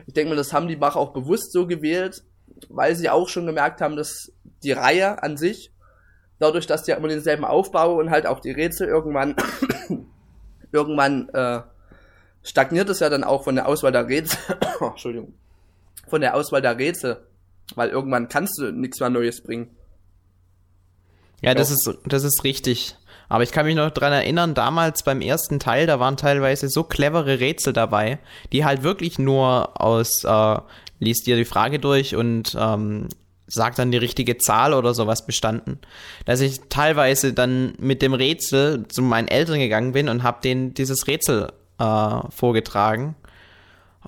ich 0.08 0.14
denke 0.14 0.30
mal, 0.30 0.36
das 0.36 0.54
haben 0.54 0.68
die 0.68 0.76
Macher 0.76 1.00
auch 1.00 1.14
bewusst 1.14 1.52
so 1.52 1.68
gewählt, 1.68 2.24
weil 2.70 2.96
sie 2.96 3.10
auch 3.10 3.30
schon 3.30 3.46
gemerkt 3.46 3.82
haben, 3.82 3.96
dass 3.96 4.32
die 4.64 4.72
Reihe 4.72 5.22
an 5.22 5.38
sich, 5.38 5.72
dadurch, 6.40 6.66
dass 6.66 6.84
die 6.84 6.92
ja 6.92 6.98
immer 6.98 7.08
denselben 7.08 7.46
Aufbau 7.46 8.00
und 8.00 8.10
halt 8.10 8.26
auch 8.26 8.40
die 8.40 8.52
Rätsel 8.52 8.88
irgendwann, 8.88 9.36
irgendwann 10.72 11.30
äh, 11.30 11.62
stagniert 12.42 12.90
es 12.90 13.00
ja 13.00 13.10
dann 13.10 13.24
auch 13.24 13.44
von 13.44 13.56
der 13.56 13.68
Auswahl 13.68 13.92
der 13.92 14.08
Rätsel. 14.08 14.40
Entschuldigung. 14.82 15.34
Von 16.08 16.22
der 16.22 16.36
Auswahl 16.36 16.62
der 16.62 16.78
Rätsel. 16.78 17.26
Weil 17.76 17.90
irgendwann 17.90 18.28
kannst 18.28 18.60
du 18.60 18.72
nichts 18.72 19.00
mehr 19.00 19.10
Neues 19.10 19.42
bringen. 19.42 19.76
Ja, 21.44 21.54
das 21.54 21.72
ist, 21.72 21.98
das 22.06 22.24
ist 22.24 22.44
richtig. 22.44 22.96
Aber 23.30 23.44
ich 23.44 23.52
kann 23.52 23.66
mich 23.66 23.76
noch 23.76 23.92
dran 23.92 24.14
erinnern, 24.14 24.54
damals 24.54 25.04
beim 25.04 25.22
ersten 25.22 25.60
Teil, 25.60 25.88
da 25.88 26.00
waren 26.00 26.18
teilweise 26.18 26.70
so 26.70 26.84
clevere 26.84 27.40
Rätsel 27.40 27.74
dabei, 27.74 28.20
die 28.52 28.64
halt 28.64 28.84
wirklich 28.84 29.18
nur 29.18 29.82
aus, 29.82 30.24
äh, 30.24 30.58
liest 31.00 31.28
dir 31.28 31.36
die 31.36 31.46
Frage 31.46 31.80
durch 31.80 32.16
und 32.16 32.56
ähm, 32.60 33.10
sagt 33.48 33.80
dann 33.80 33.92
die 33.92 33.98
richtige 33.98 34.38
Zahl 34.38 34.74
oder 34.74 34.94
sowas 34.94 35.26
bestanden. 35.26 35.80
Dass 36.26 36.42
ich 36.42 36.62
teilweise 36.70 37.34
dann 37.34 37.74
mit 37.78 38.02
dem 38.02 38.14
Rätsel 38.14 38.88
zu 38.88 39.02
meinen 39.02 39.28
Eltern 39.28 39.60
gegangen 39.60 39.94
bin 39.94 40.10
und 40.10 40.24
habe 40.24 40.42
denen 40.44 40.74
dieses 40.74 41.08
Rätsel 41.08 41.52
äh, 41.80 42.20
vorgetragen 42.30 43.16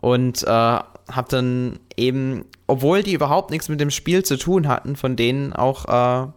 und 0.02 0.44
äh, 0.44 0.48
habe 0.48 1.28
dann 1.30 1.80
eben, 1.98 2.46
obwohl 2.68 3.04
die 3.04 3.14
überhaupt 3.14 3.52
nichts 3.52 3.70
mit 3.70 3.80
dem 3.82 3.92
Spiel 3.92 4.24
zu 4.24 4.38
tun 4.38 4.68
hatten, 4.68 4.96
von 4.96 5.16
denen 5.16 5.54
auch 5.54 5.86
äh, 6.28 6.32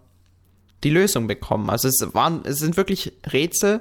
die 0.85 0.91
Lösung 0.91 1.27
bekommen. 1.27 1.71
Also 1.71 1.89
es 1.89 2.15
waren, 2.15 2.43
es 2.45 2.59
sind 2.59 2.77
wirklich 2.77 3.13
Rätsel, 3.33 3.81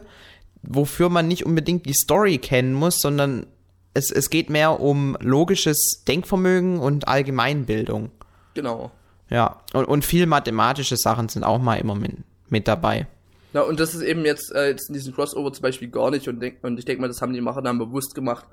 wofür 0.64 1.10
man 1.10 1.28
nicht 1.28 1.46
unbedingt 1.46 1.86
die 1.86 1.94
Story 1.94 2.38
kennen 2.38 2.74
muss, 2.74 3.00
sondern 3.00 3.46
es, 3.94 4.12
es 4.12 4.30
geht 4.30 4.50
mehr 4.50 4.80
um 4.80 5.18
logisches 5.20 6.04
Denkvermögen 6.08 6.80
und 6.80 7.08
Allgemeinbildung. 7.08 8.12
Genau. 8.54 8.92
Ja, 9.30 9.62
und, 9.74 9.86
und 9.86 10.06
viel 10.06 10.26
mathematische 10.26 10.98
Sachen 10.98 11.30
sind 11.30 11.44
auch 11.44 11.60
mal 11.60 11.76
immer 11.76 11.96
mit, 11.96 12.14
mit 12.50 12.68
dabei. 12.68 13.08
Ja, 13.54 13.62
und 13.62 13.80
das 13.80 13.96
ist 13.96 14.02
eben 14.02 14.26
jetzt, 14.26 14.54
äh, 14.54 14.70
jetzt 14.70 14.90
in 14.90 14.94
diesem 14.94 15.14
Crossover 15.14 15.52
zum 15.52 15.64
Beispiel 15.64 15.90
gar 15.90 16.12
nicht 16.12 16.28
und, 16.28 16.40
denk, 16.40 16.64
und 16.64 16.78
ich 16.78 16.86
denke 16.86 17.02
mal, 17.02 17.08
das 17.08 17.22
haben 17.22 17.34
die 17.34 17.42
Macher 17.42 17.62
dann 17.62 17.78
bewusst 17.78 18.14
gemacht, 18.14 18.46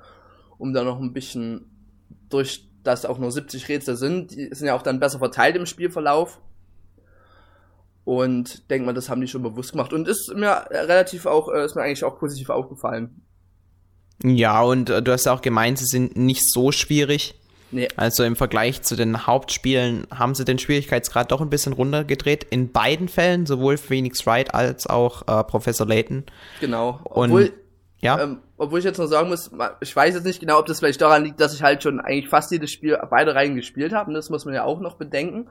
um 0.58 0.72
da 0.72 0.84
noch 0.84 1.00
ein 1.00 1.12
bisschen 1.12 1.66
durch, 2.30 2.68
dass 2.82 3.04
auch 3.04 3.18
nur 3.18 3.30
70 3.30 3.68
Rätsel 3.68 3.96
sind, 3.96 4.32
die 4.32 4.48
sind 4.52 4.66
ja 4.66 4.74
auch 4.74 4.82
dann 4.82 5.00
besser 5.00 5.18
verteilt 5.18 5.56
im 5.56 5.66
Spielverlauf 5.66 6.40
und 8.04 8.70
denkt 8.70 8.86
man, 8.86 8.94
das 8.94 9.08
haben 9.08 9.20
die 9.20 9.28
schon 9.28 9.42
bewusst 9.42 9.72
gemacht. 9.72 9.92
Und 9.92 10.08
ist 10.08 10.32
mir 10.34 10.66
relativ 10.70 11.26
auch, 11.26 11.48
äh, 11.52 11.64
ist 11.64 11.74
mir 11.74 11.82
eigentlich 11.82 12.04
auch 12.04 12.18
positiv 12.18 12.50
aufgefallen. 12.50 13.22
Ja, 14.22 14.62
und 14.62 14.90
äh, 14.90 15.02
du 15.02 15.12
hast 15.12 15.26
ja 15.26 15.34
auch 15.34 15.42
gemeint, 15.42 15.78
sie 15.78 15.86
sind 15.86 16.16
nicht 16.16 16.42
so 16.50 16.72
schwierig. 16.72 17.34
Nee. 17.70 17.88
Also 17.96 18.22
im 18.22 18.36
Vergleich 18.36 18.82
zu 18.82 18.94
den 18.94 19.26
Hauptspielen 19.26 20.06
haben 20.14 20.34
sie 20.36 20.44
den 20.44 20.58
Schwierigkeitsgrad 20.58 21.32
doch 21.32 21.40
ein 21.40 21.50
bisschen 21.50 21.72
runtergedreht. 21.72 22.44
In 22.44 22.70
beiden 22.70 23.08
Fällen, 23.08 23.46
sowohl 23.46 23.78
Phoenix 23.78 24.26
Wright 24.26 24.54
als 24.54 24.86
auch 24.86 25.22
äh, 25.22 25.42
Professor 25.42 25.86
Layton. 25.86 26.24
Genau. 26.60 27.00
Obwohl, 27.04 27.46
Und, 27.46 27.52
ja. 28.00 28.22
Ähm, 28.22 28.38
obwohl 28.58 28.78
ich 28.78 28.84
jetzt 28.84 28.98
noch 28.98 29.06
sagen 29.06 29.28
muss, 29.28 29.50
ich 29.80 29.96
weiß 29.96 30.14
jetzt 30.14 30.24
nicht 30.24 30.38
genau, 30.38 30.60
ob 30.60 30.66
das 30.66 30.78
vielleicht 30.78 31.00
daran 31.00 31.24
liegt, 31.24 31.40
dass 31.40 31.52
ich 31.52 31.62
halt 31.62 31.82
schon 31.82 32.00
eigentlich 32.00 32.28
fast 32.28 32.52
jedes 32.52 32.70
Spiel 32.70 32.96
beide 33.10 33.34
Reihen 33.34 33.56
gespielt 33.56 33.92
habe. 33.92 34.12
Das 34.12 34.30
muss 34.30 34.44
man 34.44 34.54
ja 34.54 34.62
auch 34.62 34.78
noch 34.78 34.94
bedenken. 34.94 35.48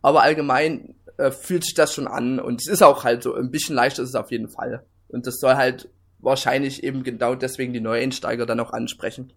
Aber 0.00 0.22
allgemein 0.22 0.94
äh, 1.18 1.30
fühlt 1.30 1.64
sich 1.64 1.74
das 1.74 1.94
schon 1.94 2.08
an. 2.08 2.40
Und 2.40 2.62
es 2.62 2.68
ist 2.68 2.82
auch 2.82 3.04
halt 3.04 3.22
so, 3.22 3.34
ein 3.34 3.50
bisschen 3.50 3.74
leichter 3.74 4.02
ist 4.02 4.10
es 4.10 4.14
auf 4.14 4.30
jeden 4.30 4.48
Fall. 4.48 4.84
Und 5.08 5.26
das 5.26 5.38
soll 5.38 5.54
halt 5.54 5.88
wahrscheinlich 6.20 6.82
eben 6.82 7.02
genau 7.02 7.34
deswegen 7.34 7.72
die 7.72 7.80
Neueinsteiger 7.80 8.46
dann 8.46 8.60
auch 8.60 8.72
ansprechen. 8.72 9.32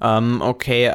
Ähm, 0.00 0.40
okay, 0.40 0.94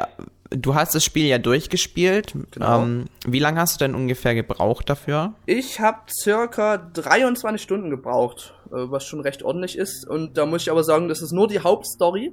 du 0.50 0.74
hast 0.74 0.94
das 0.94 1.04
Spiel 1.04 1.26
ja 1.26 1.38
durchgespielt. 1.38 2.34
Genau. 2.50 2.82
Ähm, 2.82 3.04
wie 3.26 3.38
lange 3.38 3.60
hast 3.60 3.80
du 3.80 3.84
denn 3.84 3.94
ungefähr 3.94 4.34
gebraucht 4.34 4.88
dafür? 4.90 5.34
Ich 5.46 5.80
habe 5.80 5.98
circa 6.10 6.76
23 6.76 7.62
Stunden 7.62 7.90
gebraucht, 7.90 8.54
äh, 8.66 8.90
was 8.90 9.04
schon 9.04 9.20
recht 9.20 9.42
ordentlich 9.42 9.78
ist. 9.78 10.06
Und 10.06 10.36
da 10.36 10.46
muss 10.46 10.62
ich 10.62 10.70
aber 10.70 10.84
sagen, 10.84 11.08
das 11.08 11.22
ist 11.22 11.32
nur 11.32 11.48
die 11.48 11.60
Hauptstory. 11.60 12.32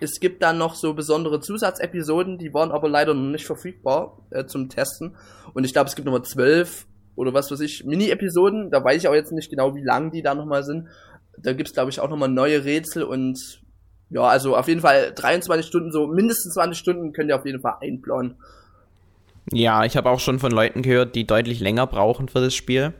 Es 0.00 0.20
gibt 0.20 0.42
dann 0.42 0.58
noch 0.58 0.74
so 0.74 0.94
besondere 0.94 1.40
Zusatzepisoden, 1.40 2.38
die 2.38 2.52
waren 2.52 2.70
aber 2.70 2.88
leider 2.88 3.14
noch 3.14 3.30
nicht 3.30 3.46
verfügbar 3.46 4.18
äh, 4.30 4.44
zum 4.46 4.68
Testen. 4.68 5.16
Und 5.54 5.64
ich 5.64 5.72
glaube, 5.72 5.88
es 5.88 5.96
gibt 5.96 6.06
nochmal 6.06 6.22
zwölf 6.22 6.86
oder 7.14 7.32
was 7.32 7.50
weiß 7.50 7.60
ich, 7.60 7.84
Mini-Episoden. 7.84 8.70
Da 8.70 8.84
weiß 8.84 9.02
ich 9.02 9.08
auch 9.08 9.14
jetzt 9.14 9.32
nicht 9.32 9.50
genau, 9.50 9.74
wie 9.74 9.82
lang 9.82 10.10
die 10.10 10.22
da 10.22 10.34
nochmal 10.34 10.64
sind. 10.64 10.88
Da 11.38 11.52
gibt's 11.52 11.72
glaube 11.72 11.90
ich, 11.90 12.00
auch 12.00 12.10
nochmal 12.10 12.28
neue 12.28 12.64
Rätsel 12.64 13.02
und 13.02 13.62
ja, 14.10 14.22
also 14.22 14.56
auf 14.56 14.68
jeden 14.68 14.80
Fall 14.80 15.12
23 15.14 15.66
Stunden, 15.66 15.90
so 15.90 16.06
mindestens 16.06 16.54
20 16.54 16.78
Stunden 16.78 17.12
könnt 17.12 17.28
ihr 17.28 17.36
auf 17.36 17.44
jeden 17.44 17.60
Fall 17.60 17.76
einplanen. 17.80 18.36
Ja, 19.52 19.84
ich 19.84 19.96
habe 19.96 20.10
auch 20.10 20.20
schon 20.20 20.38
von 20.38 20.52
Leuten 20.52 20.82
gehört, 20.82 21.14
die 21.14 21.26
deutlich 21.26 21.60
länger 21.60 21.86
brauchen 21.86 22.28
für 22.28 22.40
das 22.40 22.54
Spiel. 22.54 22.94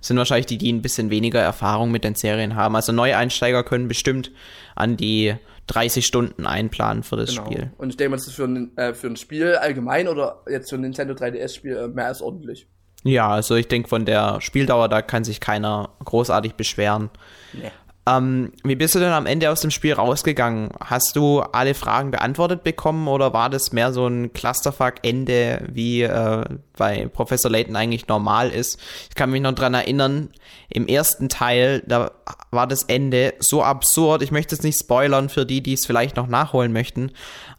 Sind 0.00 0.16
wahrscheinlich 0.16 0.46
die, 0.46 0.58
die 0.58 0.72
ein 0.72 0.82
bisschen 0.82 1.10
weniger 1.10 1.40
Erfahrung 1.40 1.90
mit 1.90 2.04
den 2.04 2.14
Serien 2.14 2.54
haben. 2.54 2.76
Also 2.76 2.92
Neueinsteiger 2.92 3.64
können 3.64 3.88
bestimmt 3.88 4.30
an 4.74 4.96
die 4.96 5.34
30 5.68 6.06
Stunden 6.06 6.46
einplanen 6.46 7.02
für 7.02 7.16
das 7.16 7.30
genau. 7.30 7.46
Spiel. 7.46 7.72
Und 7.78 7.90
ich 7.90 7.96
denke 7.96 8.10
mal, 8.10 8.16
das 8.16 8.28
ist 8.28 8.34
für 8.34 8.44
ein, 8.44 8.76
äh, 8.76 8.94
für 8.94 9.08
ein 9.08 9.16
Spiel 9.16 9.56
allgemein 9.56 10.08
oder 10.08 10.42
jetzt 10.48 10.70
für 10.70 10.76
ein 10.76 10.82
Nintendo 10.82 11.14
3DS-Spiel 11.14 11.76
äh, 11.76 11.88
mehr 11.88 12.06
als 12.06 12.22
ordentlich. 12.22 12.68
Ja, 13.02 13.28
also 13.28 13.54
ich 13.54 13.68
denke, 13.68 13.88
von 13.88 14.04
der 14.04 14.40
Spieldauer, 14.40 14.88
da 14.88 15.02
kann 15.02 15.24
sich 15.24 15.40
keiner 15.40 15.90
großartig 16.04 16.54
beschweren. 16.54 17.10
Nee. 17.52 17.70
Ähm, 18.08 18.52
wie 18.62 18.76
bist 18.76 18.94
du 18.94 19.00
denn 19.00 19.12
am 19.12 19.26
Ende 19.26 19.50
aus 19.50 19.60
dem 19.60 19.72
Spiel 19.72 19.92
rausgegangen? 19.92 20.70
Hast 20.78 21.16
du 21.16 21.40
alle 21.40 21.74
Fragen 21.74 22.12
beantwortet 22.12 22.62
bekommen 22.62 23.08
oder 23.08 23.32
war 23.32 23.50
das 23.50 23.72
mehr 23.72 23.92
so 23.92 24.06
ein 24.06 24.32
Clusterfuck-Ende, 24.32 25.66
wie 25.72 26.02
äh, 26.02 26.44
bei 26.76 27.08
Professor 27.08 27.50
Layton 27.50 27.74
eigentlich 27.74 28.06
normal 28.06 28.50
ist? 28.50 28.78
Ich 29.08 29.16
kann 29.16 29.30
mich 29.30 29.42
noch 29.42 29.54
dran 29.54 29.74
erinnern, 29.74 30.30
im 30.68 30.86
ersten 30.86 31.28
Teil, 31.28 31.82
da 31.86 32.12
war 32.52 32.68
das 32.68 32.84
Ende 32.84 33.34
so 33.40 33.64
absurd. 33.64 34.22
Ich 34.22 34.30
möchte 34.30 34.54
es 34.54 34.62
nicht 34.62 34.78
spoilern 34.78 35.28
für 35.28 35.44
die, 35.44 35.60
die 35.60 35.72
es 35.72 35.84
vielleicht 35.84 36.14
noch 36.16 36.28
nachholen 36.28 36.72
möchten, 36.72 37.10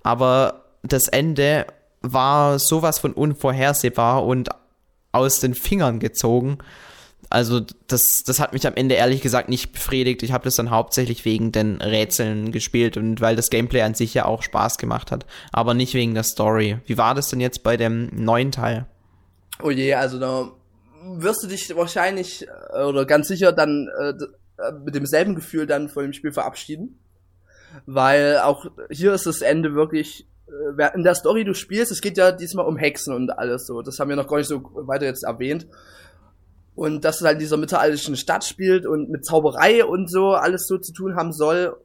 aber 0.02 0.64
das 0.82 1.10
Ende 1.10 1.68
war 2.02 2.58
sowas 2.58 3.00
von 3.00 3.12
unvorhersehbar 3.12 4.26
und 4.26 4.50
aus 5.12 5.42
den 5.42 5.56
Fingern 5.56 6.00
gezogen. 6.00 6.60
Also 7.30 7.62
das, 7.88 8.24
das 8.26 8.40
hat 8.40 8.54
mich 8.54 8.66
am 8.66 8.76
Ende 8.76 8.96
ehrlich 8.96 9.22
gesagt 9.22 9.50
nicht 9.50 9.74
befriedigt. 9.74 10.24
Ich 10.24 10.32
habe 10.32 10.46
das 10.46 10.56
dann 10.56 10.72
hauptsächlich 10.72 11.26
wegen 11.26 11.52
den 11.52 11.82
Rätseln 11.82 12.52
gespielt 12.52 12.96
und 12.96 13.20
weil 13.20 13.36
das 13.36 13.50
Gameplay 13.50 13.82
an 13.82 13.96
sich 13.96 14.14
ja 14.14 14.26
auch 14.26 14.44
Spaß 14.44 14.78
gemacht 14.78 15.12
hat, 15.12 15.26
aber 15.52 15.74
nicht 15.74 15.94
wegen 15.94 16.14
der 16.14 16.24
Story. 16.24 16.80
Wie 16.86 16.98
war 16.98 17.16
das 17.16 17.30
denn 17.30 17.42
jetzt 17.42 17.64
bei 17.64 17.76
dem 17.76 18.10
neuen 18.14 18.52
Teil? 18.52 18.86
Oh 19.62 19.72
je, 19.72 19.94
also 19.96 20.20
da 20.20 20.52
wirst 21.04 21.44
du 21.44 21.48
dich 21.48 21.76
wahrscheinlich 21.76 22.48
äh, 22.74 22.84
oder 22.84 23.06
ganz 23.06 23.28
sicher 23.28 23.52
dann 23.52 23.90
äh, 24.00 24.10
äh, 24.10 24.72
mit 24.86 24.96
demselben 24.96 25.36
Gefühl 25.36 25.66
dann 25.68 25.90
von 25.90 26.04
dem 26.04 26.14
Spiel 26.14 26.32
verabschieden. 26.32 27.00
Weil 27.86 28.40
auch 28.40 28.66
hier 28.90 29.14
ist 29.14 29.26
das 29.26 29.42
Ende 29.42 29.76
wirklich 29.76 30.26
äh, 30.48 30.96
in 30.96 31.04
der 31.04 31.16
Story 31.16 31.44
du 31.44 31.54
spielst, 31.54 31.92
es 31.92 32.02
geht 32.02 32.18
ja 32.18 32.32
diesmal 32.32 32.66
um 32.66 32.78
Hexen 32.78 33.14
und 33.14 33.32
alles 33.32 33.68
so. 33.68 33.82
Das 33.82 34.00
haben 34.00 34.10
wir 34.10 34.16
noch 34.16 34.28
gar 34.28 34.38
nicht 34.38 34.48
so 34.48 34.62
weiter 34.74 35.06
jetzt 35.06 35.24
erwähnt 35.24 35.68
und 36.78 37.04
dass 37.04 37.18
es 37.18 37.22
halt 37.24 37.34
in 37.34 37.40
dieser 37.40 37.58
mittelalterlichen 37.58 38.16
Stadt 38.16 38.44
spielt 38.44 38.86
und 38.86 39.10
mit 39.10 39.26
Zauberei 39.26 39.84
und 39.84 40.12
so 40.12 40.34
alles 40.34 40.68
so 40.68 40.78
zu 40.78 40.94
tun 40.94 41.16
haben 41.16 41.34
soll. 41.34 41.76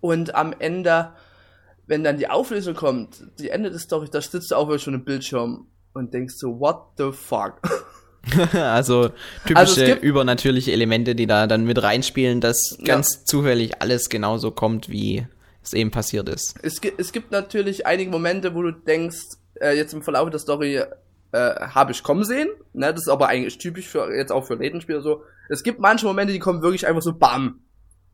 Und 0.00 0.34
am 0.34 0.54
Ende, 0.58 1.12
wenn 1.86 2.04
dann 2.04 2.18
die 2.18 2.28
Auflösung 2.28 2.74
kommt, 2.74 3.24
die 3.38 3.48
Ende 3.48 3.70
des 3.70 3.84
Story, 3.84 4.08
da 4.12 4.20
sitzt 4.20 4.50
du 4.50 4.56
auch 4.56 4.68
wieder 4.68 4.78
schon 4.78 4.92
im 4.92 5.06
Bildschirm 5.06 5.68
und 5.94 6.12
denkst 6.12 6.34
so, 6.36 6.60
what 6.60 6.82
the 6.98 7.12
fuck? 7.12 7.62
also 8.52 9.08
typische 9.46 9.56
also 9.56 9.84
übernatürliche 10.02 10.70
Elemente, 10.70 11.14
die 11.14 11.26
da 11.26 11.46
dann 11.46 11.64
mit 11.64 11.82
reinspielen, 11.82 12.42
dass 12.42 12.76
ganz 12.84 13.14
ja. 13.14 13.24
zufällig 13.24 13.80
alles 13.80 14.10
genauso 14.10 14.50
kommt, 14.50 14.90
wie 14.90 15.26
es 15.62 15.72
eben 15.72 15.90
passiert 15.90 16.28
ist. 16.28 16.56
Es, 16.60 16.78
es 16.98 17.10
gibt 17.10 17.30
natürlich 17.30 17.86
einige 17.86 18.10
Momente, 18.10 18.54
wo 18.54 18.60
du 18.60 18.72
denkst, 18.72 19.38
äh, 19.62 19.74
jetzt 19.74 19.94
im 19.94 20.02
Verlauf 20.02 20.28
der 20.28 20.40
Story, 20.40 20.82
äh, 21.32 21.54
habe 21.60 21.92
ich 21.92 22.02
kommen 22.02 22.24
sehen. 22.24 22.48
Ne? 22.72 22.92
Das 22.92 23.02
ist 23.02 23.08
aber 23.08 23.28
eigentlich 23.28 23.58
typisch 23.58 23.88
für 23.88 24.14
jetzt 24.14 24.32
auch 24.32 24.46
für 24.46 24.54
Ladenspieler 24.54 25.00
so. 25.00 25.22
Es 25.48 25.62
gibt 25.62 25.80
manche 25.80 26.06
Momente, 26.06 26.32
die 26.32 26.38
kommen 26.38 26.62
wirklich 26.62 26.86
einfach 26.86 27.02
so 27.02 27.12
bam. 27.12 27.60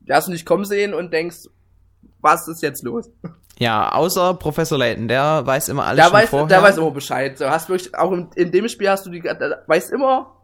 Die 0.01 0.13
hast 0.13 0.29
du 0.29 0.33
nicht 0.33 0.47
kommen 0.47 0.65
sehen 0.65 0.95
und 0.95 1.13
denkst, 1.13 1.49
was 2.21 2.49
ist 2.49 2.63
jetzt 2.63 2.83
los? 2.83 3.11
Ja, 3.59 3.93
außer 3.93 4.35
Professor 4.35 4.77
Layton, 4.77 5.07
der 5.07 5.47
weiß 5.47 5.69
immer 5.69 5.85
alles 5.85 5.99
der 5.99 6.05
schon 6.07 6.13
weiß, 6.13 6.29
vorher. 6.29 6.49
Der 6.49 6.63
weiß 6.63 6.77
immer 6.77 6.91
Bescheid. 6.91 7.41
Du 7.41 7.49
hast 7.49 7.69
wirklich, 7.69 7.95
auch 7.95 8.11
in, 8.13 8.29
in 8.35 8.51
dem 8.51 8.69
Spiel 8.69 8.89
hast 8.89 9.07
du 9.07 9.11
die, 9.11 9.21
der 9.21 9.63
weiß 9.67 9.91
immer, 9.91 10.35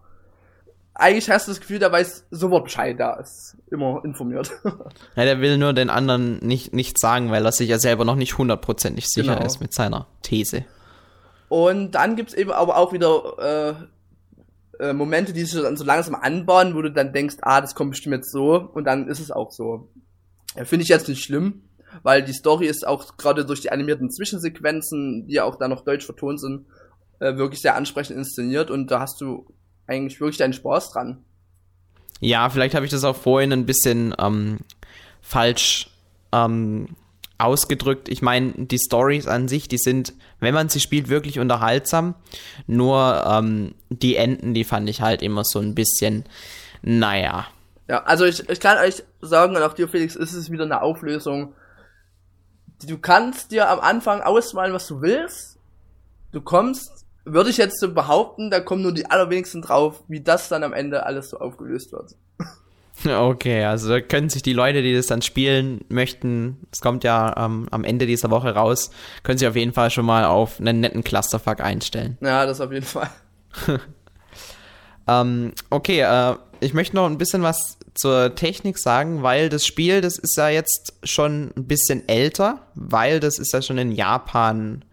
eigentlich 0.95 1.29
hast 1.31 1.49
du 1.49 1.53
das 1.53 1.61
Gefühl, 1.61 1.79
der 1.79 1.91
weiß 1.91 2.27
sofort 2.31 2.65
Bescheid, 2.65 2.99
der 2.99 3.19
ist 3.21 3.57
immer 3.71 4.01
informiert. 4.05 4.51
Ja, 5.17 5.25
der 5.25 5.41
will 5.41 5.59
nur 5.59 5.73
den 5.73 5.91
anderen 5.91 6.39
nicht, 6.39 6.73
nicht 6.73 6.99
sagen, 6.99 7.31
weil 7.31 7.45
er 7.45 7.53
sich 7.53 7.69
ja 7.69 7.79
selber 7.79 8.05
noch 8.05 8.15
nicht 8.15 8.39
hundertprozentig 8.39 9.09
sicher 9.09 9.35
genau. 9.35 9.47
ist 9.47 9.61
mit 9.61 9.75
seiner 9.75 10.07
These. 10.23 10.65
Und 11.51 11.97
dann 11.97 12.15
gibt's 12.15 12.33
eben 12.33 12.53
aber 12.53 12.77
auch 12.77 12.93
wieder 12.93 13.81
äh, 14.79 14.85
äh, 14.85 14.93
Momente, 14.93 15.33
die 15.33 15.45
sich 15.45 15.61
dann 15.61 15.77
so 15.77 15.83
langsam 15.85 16.15
anbauen, 16.15 16.77
wo 16.77 16.81
du 16.81 16.93
dann 16.93 17.13
denkst, 17.13 17.39
ah, 17.43 17.61
das 17.61 17.75
kommt 17.75 17.91
bestimmt 17.91 18.15
jetzt 18.15 18.31
so 18.31 18.71
und 18.73 18.85
dann 18.85 19.09
ist 19.09 19.19
es 19.19 19.33
auch 19.33 19.51
so. 19.51 19.91
Finde 20.55 20.85
ich 20.85 20.89
jetzt 20.89 21.09
nicht 21.09 21.25
schlimm, 21.25 21.65
weil 22.05 22.23
die 22.23 22.35
Story 22.35 22.67
ist 22.67 22.87
auch 22.87 23.17
gerade 23.17 23.45
durch 23.45 23.61
die 23.61 23.73
animierten 23.73 24.13
Zwischensequenzen, 24.13 25.27
die 25.27 25.35
ja 25.35 25.45
auch 25.45 25.57
da 25.57 25.67
noch 25.67 25.83
deutsch 25.83 26.07
vertont 26.07 26.41
sind, 26.41 26.67
äh, 27.19 27.35
wirklich 27.35 27.61
sehr 27.61 27.75
ansprechend 27.75 28.17
inszeniert 28.17 28.71
und 28.71 28.93
da 28.93 29.01
hast 29.01 29.21
du 29.21 29.53
eigentlich 29.89 30.21
wirklich 30.21 30.39
deinen 30.39 30.53
Spaß 30.53 30.93
dran. 30.93 31.25
Ja, 32.21 32.49
vielleicht 32.49 32.77
habe 32.77 32.85
ich 32.85 32.93
das 32.93 33.03
auch 33.03 33.17
vorhin 33.17 33.53
ein 33.53 33.67
bisschen 33.67 34.15
ähm, 34.21 34.61
falsch 35.21 35.91
ähm, 36.31 36.95
ausgedrückt. 37.41 38.09
Ich 38.09 38.23
meine, 38.23 38.53
die 38.57 38.79
Stories 38.79 39.27
an 39.27 39.49
sich, 39.49 39.69
die 39.69 39.79
sind, 39.79 40.15
wenn 40.39 40.55
man 40.55 40.69
sie 40.69 40.81
spielt, 40.81 41.09
wirklich 41.09 41.39
unterhaltsam. 41.39 42.15
Nur 42.67 43.25
ähm, 43.27 43.75
die 43.89 44.17
Enden, 44.17 44.55
die 44.55 44.65
fand 44.65 44.89
ich 44.89 45.01
halt 45.01 45.23
immer 45.23 45.45
so 45.45 45.59
ein 45.59 45.75
bisschen, 45.75 46.25
naja. 46.83 47.47
Ja, 47.89 48.05
also 48.05 48.25
ich, 48.25 48.49
ich 48.49 48.61
kann 48.61 48.79
euch 48.79 49.03
sagen, 49.21 49.57
und 49.57 49.63
auch 49.63 49.75
dir, 49.75 49.89
Felix, 49.89 50.15
ist 50.15 50.33
es 50.33 50.51
wieder 50.51 50.65
eine 50.65 50.83
Auflösung. 50.83 51.55
Du 52.87 52.99
kannst 52.99 53.51
dir 53.51 53.69
am 53.69 53.81
Anfang 53.81 54.23
ausmalen, 54.23 54.73
was 54.73 54.87
du 54.87 55.03
willst. 55.03 55.59
Du 56.33 56.41
kommst, 56.41 57.05
würde 57.25 57.51
ich 57.51 57.57
jetzt 57.57 57.81
so 57.81 57.93
behaupten, 57.93 58.51
da 58.51 58.61
kommen 58.61 58.83
nur 58.83 58.95
die 58.95 59.07
allerwenigsten 59.07 59.63
drauf, 59.63 60.05
wie 60.09 60.21
das 60.21 60.49
dann 60.49 60.63
am 60.63 60.73
Ende 60.73 61.05
alles 61.05 61.31
so 61.31 61.39
aufgelöst 61.39 61.93
wird. 61.93 62.15
Okay, 63.07 63.65
also 63.65 63.99
können 64.01 64.29
sich 64.29 64.43
die 64.43 64.53
Leute, 64.53 64.83
die 64.83 64.95
das 64.95 65.07
dann 65.07 65.23
spielen 65.23 65.81
möchten, 65.89 66.59
es 66.73 66.81
kommt 66.81 67.05
ja 67.05 67.35
ähm, 67.37 67.69
am 67.71 67.85
Ende 67.85 68.07
dieser 68.07 68.31
Woche 68.31 68.55
raus, 68.55 68.91
können 69.23 69.39
sich 69.39 69.49
auf 69.49 69.57
jeden 69.57 69.73
Fall 69.73 69.91
schon 69.91 70.05
mal 70.05 70.25
auf 70.25 70.61
einen 70.61 70.81
netten 70.81 71.05
Clusterfuck 71.05 71.61
einstellen. 71.61 72.19
Ja, 72.21 72.47
das 72.47 72.61
auf 72.61 72.73
jeden 72.73 72.87
Fall. 72.87 73.11
ähm, 75.09 75.53
okay, 75.71 76.01
äh, 76.01 76.37
ich 76.61 76.75
möchte 76.75 76.97
noch 76.97 77.07
ein 77.07 77.19
bisschen 77.19 77.43
was 77.43 77.79
zur 77.95 78.35
Technik 78.35 78.79
sagen, 78.79 79.23
weil 79.23 79.49
das 79.49 79.67
Spiel, 79.67 80.01
das 80.01 80.19
ist 80.19 80.37
ja 80.37 80.49
jetzt 80.49 80.95
schon 81.03 81.53
ein 81.57 81.67
bisschen 81.67 82.09
älter, 82.09 82.67
weil 82.75 83.21
das 83.21 83.39
ist 83.39 83.53
ja 83.53 83.63
schon 83.63 83.79
in 83.79 83.93
Japan 83.93 84.85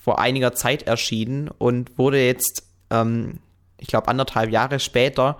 vor 0.00 0.18
einiger 0.18 0.54
Zeit 0.54 0.84
erschienen 0.84 1.48
und 1.58 1.98
wurde 1.98 2.24
jetzt, 2.24 2.62
ähm, 2.90 3.40
ich 3.78 3.88
glaube, 3.88 4.08
anderthalb 4.08 4.50
Jahre 4.50 4.80
später 4.80 5.38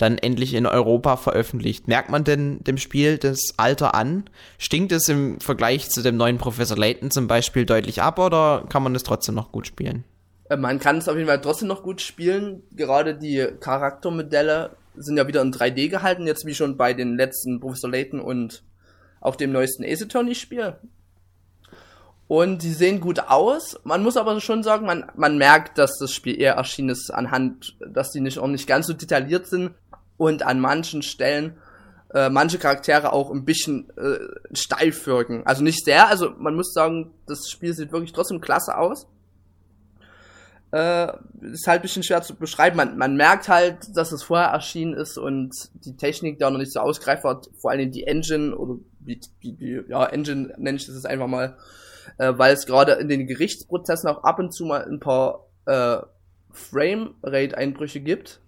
dann 0.00 0.18
endlich 0.18 0.54
in 0.54 0.66
Europa 0.66 1.16
veröffentlicht. 1.16 1.86
Merkt 1.88 2.10
man 2.10 2.24
denn 2.24 2.62
dem 2.64 2.78
Spiel 2.78 3.18
das 3.18 3.54
Alter 3.56 3.94
an? 3.94 4.24
Stinkt 4.58 4.92
es 4.92 5.08
im 5.08 5.40
Vergleich 5.40 5.90
zu 5.90 6.02
dem 6.02 6.16
neuen 6.16 6.38
Professor 6.38 6.76
Layton 6.76 7.10
zum 7.10 7.26
Beispiel 7.26 7.66
deutlich 7.66 8.00
ab 8.00 8.18
oder 8.18 8.64
kann 8.68 8.82
man 8.82 8.94
es 8.94 9.02
trotzdem 9.02 9.34
noch 9.34 9.52
gut 9.52 9.66
spielen? 9.66 10.04
Äh, 10.48 10.56
man 10.56 10.78
kann 10.78 10.98
es 10.98 11.08
auf 11.08 11.16
jeden 11.16 11.28
Fall 11.28 11.40
trotzdem 11.40 11.68
noch 11.68 11.82
gut 11.82 12.00
spielen. 12.00 12.62
Gerade 12.72 13.14
die 13.14 13.46
Charaktermodelle 13.60 14.76
sind 14.96 15.16
ja 15.16 15.28
wieder 15.28 15.42
in 15.42 15.52
3D 15.52 15.88
gehalten, 15.88 16.26
jetzt 16.26 16.46
wie 16.46 16.54
schon 16.54 16.76
bei 16.76 16.94
den 16.94 17.16
letzten 17.16 17.60
Professor 17.60 17.90
Layton 17.90 18.20
und 18.20 18.62
auch 19.20 19.36
dem 19.36 19.52
neuesten 19.52 19.84
Ace 19.84 20.02
Attorney 20.02 20.34
Spiel. 20.34 20.76
Und 22.26 22.62
die 22.62 22.72
sehen 22.72 23.00
gut 23.00 23.18
aus. 23.18 23.78
Man 23.82 24.02
muss 24.02 24.16
aber 24.16 24.40
schon 24.40 24.62
sagen, 24.62 24.86
man, 24.86 25.10
man 25.16 25.36
merkt, 25.36 25.78
dass 25.78 25.98
das 25.98 26.14
Spiel 26.14 26.40
eher 26.40 26.54
erschienen 26.54 26.90
ist 26.90 27.10
anhand, 27.10 27.76
dass 27.86 28.12
die 28.12 28.20
nicht 28.20 28.38
auch 28.38 28.46
nicht 28.46 28.68
ganz 28.68 28.86
so 28.86 28.92
detailliert 28.92 29.46
sind 29.46 29.72
und 30.20 30.42
an 30.42 30.60
manchen 30.60 31.02
Stellen 31.02 31.56
äh, 32.12 32.28
manche 32.28 32.58
Charaktere 32.58 33.12
auch 33.12 33.30
ein 33.30 33.44
bisschen 33.44 33.88
äh, 33.96 34.18
steif 34.52 35.06
wirken. 35.06 35.46
Also 35.46 35.62
nicht 35.62 35.84
sehr, 35.84 36.08
also 36.08 36.30
man 36.38 36.54
muss 36.54 36.72
sagen, 36.74 37.12
das 37.26 37.48
Spiel 37.48 37.72
sieht 37.72 37.92
wirklich 37.92 38.12
trotzdem 38.12 38.40
klasse 38.40 38.76
aus. 38.76 39.06
Äh, 40.72 41.12
ist 41.40 41.66
halt 41.66 41.80
ein 41.80 41.82
bisschen 41.82 42.02
schwer 42.02 42.22
zu 42.22 42.34
beschreiben. 42.34 42.76
Man, 42.76 42.98
man 42.98 43.16
merkt 43.16 43.48
halt, 43.48 43.96
dass 43.96 44.12
es 44.12 44.22
vorher 44.22 44.48
erschienen 44.48 44.94
ist 44.94 45.18
und 45.18 45.54
die 45.84 45.96
Technik 45.96 46.38
da 46.38 46.50
noch 46.50 46.58
nicht 46.58 46.72
so 46.72 46.80
ausgereift 46.80 47.24
war, 47.24 47.42
vor 47.60 47.70
allem 47.70 47.90
die 47.90 48.06
Engine 48.06 48.56
oder 48.56 48.76
wie, 49.00 49.20
wie, 49.40 49.58
wie 49.58 49.82
ja, 49.88 50.04
Engine 50.06 50.52
nenne 50.58 50.76
ich 50.76 50.86
das 50.86 50.96
jetzt 50.96 51.06
einfach 51.06 51.26
mal, 51.26 51.56
äh, 52.18 52.32
weil 52.36 52.54
es 52.54 52.66
gerade 52.66 52.92
in 52.92 53.08
den 53.08 53.26
Gerichtsprozessen 53.26 54.08
auch 54.10 54.22
ab 54.22 54.38
und 54.38 54.52
zu 54.52 54.64
mal 54.64 54.84
ein 54.84 55.00
paar 55.00 55.46
äh, 55.66 55.98
Frame-Rate-Einbrüche 56.52 58.00
gibt, 58.00 58.40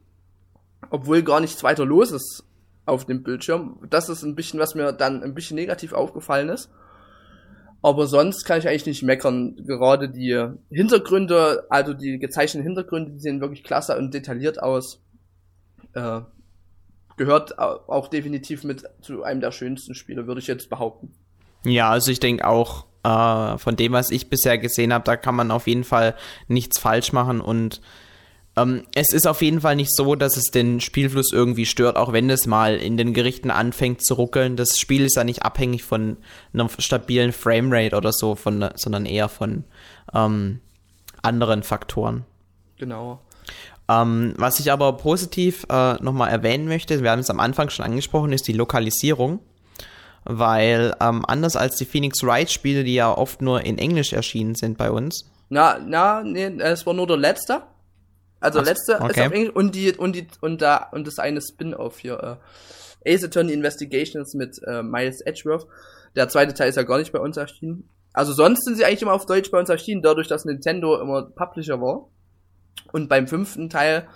obwohl 0.92 1.22
gar 1.22 1.40
nichts 1.40 1.64
weiter 1.64 1.86
los 1.86 2.12
ist 2.12 2.44
auf 2.84 3.06
dem 3.06 3.22
Bildschirm. 3.22 3.78
Das 3.88 4.10
ist 4.10 4.22
ein 4.22 4.34
bisschen, 4.34 4.60
was 4.60 4.74
mir 4.74 4.92
dann 4.92 5.22
ein 5.22 5.34
bisschen 5.34 5.54
negativ 5.54 5.94
aufgefallen 5.94 6.50
ist. 6.50 6.70
Aber 7.80 8.06
sonst 8.06 8.44
kann 8.44 8.58
ich 8.58 8.68
eigentlich 8.68 8.86
nicht 8.86 9.02
meckern. 9.02 9.56
Gerade 9.66 10.10
die 10.10 10.38
Hintergründe, 10.70 11.64
also 11.70 11.94
die 11.94 12.18
gezeichneten 12.18 12.62
Hintergründe, 12.62 13.12
die 13.12 13.20
sehen 13.20 13.40
wirklich 13.40 13.64
klasse 13.64 13.96
und 13.96 14.12
detailliert 14.12 14.62
aus. 14.62 15.00
Äh, 15.94 16.20
gehört 17.16 17.58
auch 17.58 18.08
definitiv 18.08 18.62
mit 18.62 18.84
zu 19.00 19.22
einem 19.22 19.40
der 19.40 19.50
schönsten 19.50 19.94
Spiele, 19.94 20.26
würde 20.26 20.40
ich 20.40 20.46
jetzt 20.46 20.68
behaupten. 20.68 21.14
Ja, 21.64 21.90
also 21.90 22.12
ich 22.12 22.20
denke 22.20 22.46
auch, 22.46 22.84
äh, 23.02 23.56
von 23.56 23.76
dem, 23.76 23.92
was 23.92 24.10
ich 24.10 24.28
bisher 24.28 24.58
gesehen 24.58 24.92
habe, 24.92 25.04
da 25.04 25.16
kann 25.16 25.34
man 25.34 25.50
auf 25.50 25.66
jeden 25.66 25.84
Fall 25.84 26.14
nichts 26.48 26.78
falsch 26.78 27.12
machen 27.12 27.40
und 27.40 27.80
ähm, 28.56 28.82
es 28.94 29.12
ist 29.12 29.26
auf 29.26 29.40
jeden 29.40 29.62
Fall 29.62 29.76
nicht 29.76 29.94
so, 29.94 30.14
dass 30.14 30.36
es 30.36 30.50
den 30.50 30.80
Spielfluss 30.80 31.32
irgendwie 31.32 31.64
stört, 31.64 31.96
auch 31.96 32.12
wenn 32.12 32.28
es 32.28 32.46
mal 32.46 32.76
in 32.76 32.96
den 32.96 33.14
Gerichten 33.14 33.50
anfängt 33.50 34.04
zu 34.04 34.14
ruckeln. 34.14 34.56
Das 34.56 34.78
Spiel 34.78 35.04
ist 35.04 35.16
ja 35.16 35.24
nicht 35.24 35.42
abhängig 35.42 35.84
von 35.84 36.18
einer 36.52 36.68
stabilen 36.78 37.32
Framerate 37.32 37.96
oder 37.96 38.12
so, 38.12 38.34
von, 38.34 38.68
sondern 38.74 39.06
eher 39.06 39.28
von 39.28 39.64
ähm, 40.12 40.60
anderen 41.22 41.62
Faktoren. 41.62 42.24
Genau. 42.76 43.20
Ähm, 43.88 44.34
was 44.36 44.60
ich 44.60 44.70
aber 44.70 44.92
positiv 44.98 45.64
äh, 45.70 45.94
nochmal 46.02 46.30
erwähnen 46.30 46.68
möchte, 46.68 47.02
wir 47.02 47.10
haben 47.10 47.20
es 47.20 47.30
am 47.30 47.40
Anfang 47.40 47.70
schon 47.70 47.86
angesprochen, 47.86 48.32
ist 48.32 48.48
die 48.48 48.52
Lokalisierung. 48.52 49.40
Weil 50.24 50.94
ähm, 51.00 51.24
anders 51.26 51.56
als 51.56 51.76
die 51.76 51.84
Phoenix 51.84 52.22
Wright 52.22 52.48
Spiele, 52.50 52.84
die 52.84 52.94
ja 52.94 53.16
oft 53.16 53.42
nur 53.42 53.64
in 53.64 53.78
Englisch 53.78 54.12
erschienen 54.12 54.54
sind 54.54 54.78
bei 54.78 54.90
uns. 54.90 55.28
Na, 55.48 55.78
na, 55.84 56.22
nee, 56.22 56.46
es 56.60 56.86
war 56.86 56.94
nur 56.94 57.08
der 57.08 57.16
letzte. 57.16 57.62
Also 58.42 58.60
Ach, 58.60 58.64
letzte 58.64 59.00
okay. 59.00 59.20
ist 59.20 59.26
auf 59.26 59.32
Englisch 59.32 59.54
und 59.54 59.74
die 59.74 59.92
und 59.92 60.16
die 60.16 60.26
und 60.40 60.60
da 60.60 60.88
und 60.92 61.06
das 61.06 61.18
eine 61.18 61.40
Spin-off 61.40 61.98
hier 61.98 62.38
äh, 63.04 63.14
Ace 63.14 63.24
Attorney 63.24 63.52
Investigations 63.52 64.34
mit 64.34 64.60
äh, 64.66 64.82
Miles 64.82 65.20
Edgeworth. 65.20 65.66
Der 66.16 66.28
zweite 66.28 66.52
Teil 66.54 66.68
ist 66.68 66.76
ja 66.76 66.82
gar 66.82 66.98
nicht 66.98 67.12
bei 67.12 67.20
uns 67.20 67.36
erschienen. 67.36 67.88
Also 68.12 68.32
sonst 68.32 68.64
sind 68.64 68.76
sie 68.76 68.84
eigentlich 68.84 69.02
immer 69.02 69.14
auf 69.14 69.26
Deutsch 69.26 69.50
bei 69.50 69.58
uns 69.58 69.68
erschienen, 69.68 70.02
dadurch, 70.02 70.28
dass 70.28 70.44
Nintendo 70.44 71.00
immer 71.00 71.22
Publisher 71.22 71.80
war. 71.80 72.08
Und 72.92 73.08
beim 73.08 73.26
fünften 73.26 73.70
Teil 73.70 74.06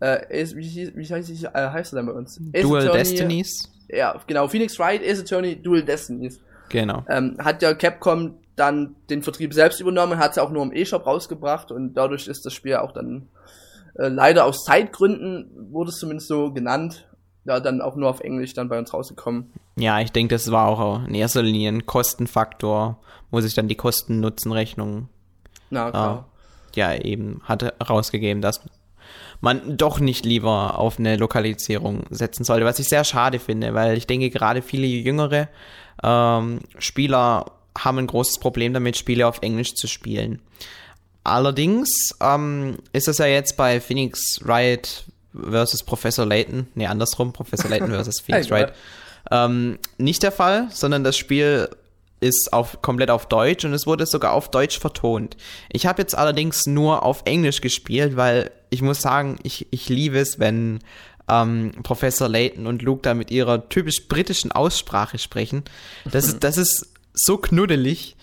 äh, 0.00 0.42
Ace, 0.42 0.54
wie, 0.54 0.92
wie 0.94 1.06
heißt, 1.06 1.30
ich, 1.30 1.44
äh, 1.44 1.50
heißt 1.52 1.92
er 1.92 1.96
denn 1.96 2.06
bei 2.06 2.12
uns? 2.12 2.38
Ace 2.54 2.62
Dual 2.62 2.82
Attorney, 2.82 2.98
Destinies. 2.98 3.70
Ja, 3.88 4.20
genau. 4.26 4.46
Phoenix 4.48 4.78
Wright, 4.78 5.02
Ace 5.02 5.20
Attorney, 5.20 5.60
Dual 5.60 5.82
Destinies. 5.82 6.40
Genau. 6.68 7.04
Ähm, 7.08 7.36
hat 7.38 7.62
ja 7.62 7.74
Capcom 7.74 8.38
dann 8.56 8.94
den 9.10 9.22
Vertrieb 9.22 9.52
selbst 9.52 9.80
übernommen, 9.80 10.18
hat 10.18 10.32
es 10.32 10.38
auch 10.38 10.50
nur 10.50 10.62
im 10.62 10.72
E-Shop 10.72 11.06
rausgebracht 11.06 11.72
und 11.72 11.94
dadurch 11.94 12.28
ist 12.28 12.46
das 12.46 12.52
Spiel 12.52 12.76
auch 12.76 12.92
dann 12.92 13.28
äh, 13.94 14.08
leider 14.08 14.44
aus 14.44 14.64
Zeitgründen 14.64 15.50
wurde 15.70 15.90
es 15.90 15.98
zumindest 15.98 16.28
so 16.28 16.52
genannt. 16.52 17.08
Ja, 17.46 17.60
dann 17.60 17.82
auch 17.82 17.94
nur 17.94 18.08
auf 18.08 18.20
Englisch 18.20 18.54
dann 18.54 18.70
bei 18.70 18.78
uns 18.78 18.94
rausgekommen. 18.94 19.52
Ja, 19.76 20.00
ich 20.00 20.12
denke, 20.12 20.34
das 20.34 20.50
war 20.50 20.66
auch 20.66 21.06
in 21.06 21.14
erster 21.14 21.42
Linie 21.42 21.70
ein 21.70 21.84
Kostenfaktor, 21.84 22.98
wo 23.30 23.40
sich 23.40 23.54
dann 23.54 23.68
die 23.68 23.74
Kosten-Nutzen-Rechnung. 23.74 25.08
Äh, 25.70 26.22
ja 26.76 26.94
eben 26.94 27.42
hatte 27.44 27.74
rausgegeben, 27.86 28.40
dass 28.40 28.62
man 29.40 29.76
doch 29.76 30.00
nicht 30.00 30.24
lieber 30.24 30.78
auf 30.78 30.98
eine 30.98 31.16
Lokalisierung 31.16 32.04
setzen 32.10 32.44
sollte, 32.44 32.64
was 32.64 32.78
ich 32.78 32.88
sehr 32.88 33.04
schade 33.04 33.38
finde, 33.38 33.74
weil 33.74 33.96
ich 33.98 34.06
denke, 34.06 34.30
gerade 34.30 34.62
viele 34.62 34.86
jüngere 34.86 35.48
ähm, 36.02 36.60
Spieler 36.78 37.52
haben 37.76 37.98
ein 37.98 38.06
großes 38.06 38.38
Problem 38.38 38.72
damit, 38.72 38.96
Spiele 38.96 39.26
auf 39.26 39.42
Englisch 39.42 39.74
zu 39.74 39.86
spielen. 39.86 40.40
Allerdings 41.24 42.14
ähm, 42.20 42.76
ist 42.92 43.08
es 43.08 43.18
ja 43.18 43.26
jetzt 43.26 43.56
bei 43.56 43.80
Phoenix 43.80 44.40
Wright 44.42 45.04
versus 45.32 45.82
Professor 45.82 46.26
Layton, 46.26 46.68
nee, 46.74 46.86
andersrum, 46.86 47.32
Professor 47.32 47.70
Layton 47.70 47.88
versus 47.90 48.20
Phoenix 48.20 48.50
Wright, 48.50 48.72
ähm, 49.30 49.78
nicht 49.96 50.22
der 50.22 50.32
Fall, 50.32 50.68
sondern 50.70 51.02
das 51.02 51.16
Spiel 51.16 51.68
ist 52.20 52.52
auf, 52.52 52.80
komplett 52.82 53.10
auf 53.10 53.26
Deutsch 53.26 53.64
und 53.64 53.72
es 53.72 53.86
wurde 53.86 54.06
sogar 54.06 54.32
auf 54.32 54.50
Deutsch 54.50 54.78
vertont. 54.78 55.36
Ich 55.70 55.86
habe 55.86 56.00
jetzt 56.00 56.16
allerdings 56.16 56.66
nur 56.66 57.02
auf 57.02 57.22
Englisch 57.24 57.60
gespielt, 57.60 58.16
weil 58.16 58.50
ich 58.70 58.82
muss 58.82 59.00
sagen, 59.00 59.38
ich, 59.42 59.66
ich 59.70 59.88
liebe 59.88 60.18
es, 60.18 60.38
wenn 60.38 60.80
ähm, 61.28 61.72
Professor 61.82 62.28
Layton 62.28 62.66
und 62.66 62.82
Luke 62.82 63.02
da 63.02 63.14
mit 63.14 63.30
ihrer 63.30 63.68
typisch 63.68 64.08
britischen 64.08 64.52
Aussprache 64.52 65.18
sprechen. 65.18 65.64
Das 66.10 66.26
ist, 66.26 66.44
das 66.44 66.58
ist 66.58 66.92
so 67.12 67.38
knuddelig. 67.38 68.16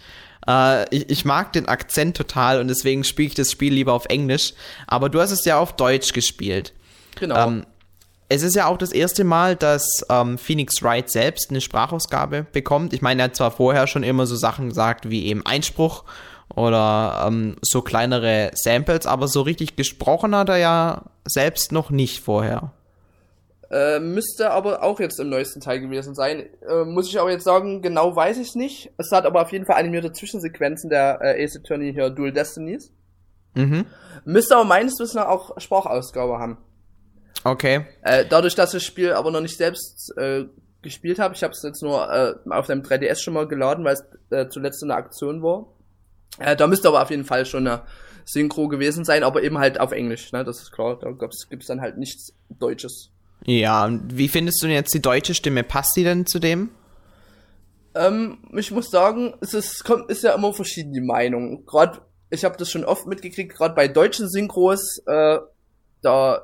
Äh, 0.47 0.95
ich, 0.95 1.09
ich, 1.09 1.25
mag 1.25 1.53
den 1.53 1.67
Akzent 1.67 2.17
total 2.17 2.59
und 2.59 2.67
deswegen 2.67 3.03
spiele 3.03 3.27
ich 3.27 3.35
das 3.35 3.51
Spiel 3.51 3.73
lieber 3.73 3.93
auf 3.93 4.05
Englisch. 4.05 4.53
Aber 4.87 5.09
du 5.09 5.21
hast 5.21 5.31
es 5.31 5.45
ja 5.45 5.57
auf 5.57 5.75
Deutsch 5.75 6.13
gespielt. 6.13 6.73
Genau. 7.19 7.47
Ähm, 7.47 7.65
es 8.29 8.43
ist 8.43 8.55
ja 8.55 8.67
auch 8.67 8.77
das 8.77 8.93
erste 8.93 9.25
Mal, 9.25 9.57
dass 9.57 10.05
ähm, 10.09 10.37
Phoenix 10.37 10.81
Wright 10.81 11.11
selbst 11.11 11.49
eine 11.49 11.59
Sprachausgabe 11.59 12.45
bekommt. 12.51 12.93
Ich 12.93 13.01
meine, 13.01 13.21
er 13.21 13.25
hat 13.25 13.35
zwar 13.35 13.51
vorher 13.51 13.87
schon 13.87 14.03
immer 14.03 14.25
so 14.25 14.37
Sachen 14.37 14.69
gesagt 14.69 15.09
wie 15.09 15.25
eben 15.25 15.45
Einspruch 15.45 16.05
oder 16.55 17.25
ähm, 17.27 17.57
so 17.61 17.81
kleinere 17.81 18.51
Samples, 18.53 19.05
aber 19.05 19.27
so 19.27 19.41
richtig 19.41 19.75
gesprochen 19.75 20.35
hat 20.35 20.49
er 20.49 20.57
ja 20.57 21.03
selbst 21.25 21.71
noch 21.71 21.89
nicht 21.89 22.21
vorher. 22.21 22.71
Äh, 23.71 24.01
müsste 24.01 24.51
aber 24.51 24.83
auch 24.83 24.99
jetzt 24.99 25.17
im 25.21 25.29
neuesten 25.29 25.61
Teil 25.61 25.79
gewesen 25.79 26.13
sein. 26.13 26.49
Äh, 26.67 26.83
muss 26.83 27.07
ich 27.07 27.17
aber 27.17 27.31
jetzt 27.31 27.45
sagen, 27.45 27.81
genau 27.81 28.13
weiß 28.13 28.37
ich 28.37 28.49
es 28.49 28.55
nicht. 28.55 28.91
Es 28.97 29.11
hat 29.13 29.25
aber 29.25 29.41
auf 29.41 29.53
jeden 29.53 29.65
Fall 29.65 29.77
animierte 29.77 30.11
Zwischensequenzen 30.11 30.89
der 30.89 31.19
äh, 31.21 31.41
Ace 31.41 31.55
Attorney 31.55 31.93
hier 31.93 32.09
Dual 32.09 32.33
Destinies. 32.33 32.91
Mhm. 33.55 33.85
Müsste 34.25 34.55
aber 34.55 34.65
meines 34.65 34.99
Wissens 34.99 35.23
auch 35.23 35.57
Sprachausgabe 35.57 36.37
haben. 36.37 36.57
Okay. 37.45 37.85
Äh, 38.01 38.25
dadurch, 38.29 38.55
dass 38.55 38.73
ich 38.73 38.81
das 38.81 38.83
Spiel 38.83 39.13
aber 39.13 39.31
noch 39.31 39.39
nicht 39.39 39.55
selbst 39.55 40.13
äh, 40.17 40.45
gespielt 40.81 41.19
habe, 41.19 41.33
ich 41.33 41.43
habe 41.43 41.53
es 41.53 41.63
jetzt 41.63 41.81
nur 41.81 42.11
äh, 42.11 42.33
auf 42.49 42.67
deinem 42.67 42.81
3DS 42.81 43.21
schon 43.21 43.33
mal 43.33 43.47
geladen, 43.47 43.85
weil 43.85 43.93
es 43.93 44.03
äh, 44.31 44.49
zuletzt 44.49 44.83
eine 44.83 44.95
Aktion 44.95 45.41
war. 45.41 45.67
Äh, 46.39 46.57
da 46.57 46.67
müsste 46.67 46.89
aber 46.89 47.01
auf 47.01 47.09
jeden 47.09 47.25
Fall 47.25 47.45
schon 47.45 47.67
eine 47.67 47.83
Synchro 48.25 48.67
gewesen 48.67 49.05
sein, 49.05 49.23
aber 49.23 49.43
eben 49.43 49.57
halt 49.59 49.79
auf 49.79 49.93
Englisch, 49.93 50.33
ne? 50.33 50.43
Das 50.43 50.61
ist 50.61 50.71
klar. 50.71 50.99
Da 50.99 51.11
gibt 51.11 51.63
es 51.63 51.67
dann 51.67 51.79
halt 51.79 51.97
nichts 51.97 52.33
Deutsches. 52.49 53.11
Ja, 53.45 53.89
wie 54.09 54.27
findest 54.27 54.61
du 54.61 54.67
denn 54.67 54.75
jetzt 54.75 54.93
die 54.93 55.01
deutsche 55.01 55.33
Stimme? 55.33 55.63
Passt 55.63 55.95
die 55.95 56.03
denn 56.03 56.25
zu 56.25 56.39
dem? 56.39 56.69
Ähm, 57.95 58.37
ich 58.55 58.71
muss 58.71 58.89
sagen, 58.89 59.33
es 59.41 59.53
ist, 59.53 59.83
kommt, 59.83 60.09
ist 60.09 60.23
ja 60.23 60.33
immer 60.33 60.53
verschiedene 60.53 61.01
Meinungen. 61.01 61.65
Gerade, 61.65 62.01
ich 62.29 62.45
habe 62.45 62.57
das 62.57 62.71
schon 62.71 62.85
oft 62.85 63.07
mitgekriegt, 63.07 63.53
gerade 63.55 63.75
bei 63.75 63.87
deutschen 63.87 64.29
Synchros, 64.29 65.01
äh, 65.07 65.39
da 66.01 66.41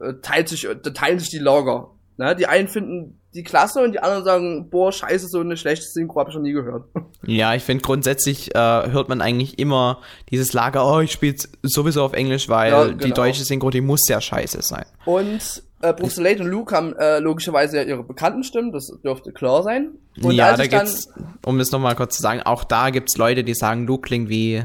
äh, 0.00 0.14
teilt 0.22 0.48
sich, 0.48 0.62
da 0.62 0.90
teilen 0.90 1.18
sich 1.18 1.30
die 1.30 1.38
Lager. 1.38 1.90
Ne? 2.16 2.36
Die 2.36 2.46
einen 2.46 2.68
finden 2.68 3.18
die 3.34 3.42
klasse 3.42 3.82
und 3.82 3.92
die 3.92 4.00
anderen 4.00 4.24
sagen, 4.24 4.70
boah, 4.70 4.92
scheiße, 4.92 5.26
so 5.28 5.40
eine 5.40 5.56
schlechte 5.56 5.86
Synchro 5.86 6.20
habe 6.20 6.30
ich 6.30 6.36
noch 6.36 6.42
nie 6.42 6.52
gehört. 6.52 6.84
Ja, 7.24 7.54
ich 7.54 7.62
finde 7.62 7.84
grundsätzlich 7.84 8.52
äh, 8.52 8.58
hört 8.58 9.08
man 9.08 9.20
eigentlich 9.20 9.56
immer 9.60 10.00
dieses 10.32 10.54
Lager, 10.54 10.84
oh, 10.84 10.98
ich 10.98 11.12
spiele 11.12 11.36
sowieso 11.62 12.02
auf 12.02 12.14
Englisch, 12.14 12.48
weil 12.48 12.72
ja, 12.72 12.84
genau. 12.86 12.98
die 12.98 13.12
deutsche 13.12 13.44
Synchro, 13.44 13.70
die 13.70 13.80
muss 13.80 14.08
ja 14.08 14.20
scheiße 14.20 14.60
sein. 14.60 14.84
Und 15.04 15.62
äh, 15.82 15.92
Bruce 15.92 16.14
Slade 16.14 16.42
und 16.42 16.48
Luke 16.48 16.74
haben 16.74 16.96
äh, 16.96 17.18
logischerweise 17.18 17.76
ja 17.76 17.82
ihre 17.82 18.04
bekannten 18.04 18.44
Stimmen, 18.44 18.72
das 18.72 18.92
dürfte 19.04 19.32
klar 19.32 19.62
sein. 19.62 19.90
Und 20.22 20.32
ja, 20.32 20.56
da 20.56 20.66
gibt's, 20.66 21.08
um 21.44 21.58
das 21.58 21.70
nochmal 21.70 21.96
kurz 21.96 22.16
zu 22.16 22.22
sagen, 22.22 22.40
auch 22.42 22.64
da 22.64 22.90
gibt's 22.90 23.16
Leute, 23.16 23.44
die 23.44 23.54
sagen, 23.54 23.86
Luke 23.86 24.06
klingt 24.06 24.28
wie, 24.28 24.62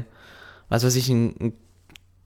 was 0.68 0.84
weiß 0.84 0.96
ich, 0.96 1.08
ein, 1.08 1.34
ein 1.40 1.52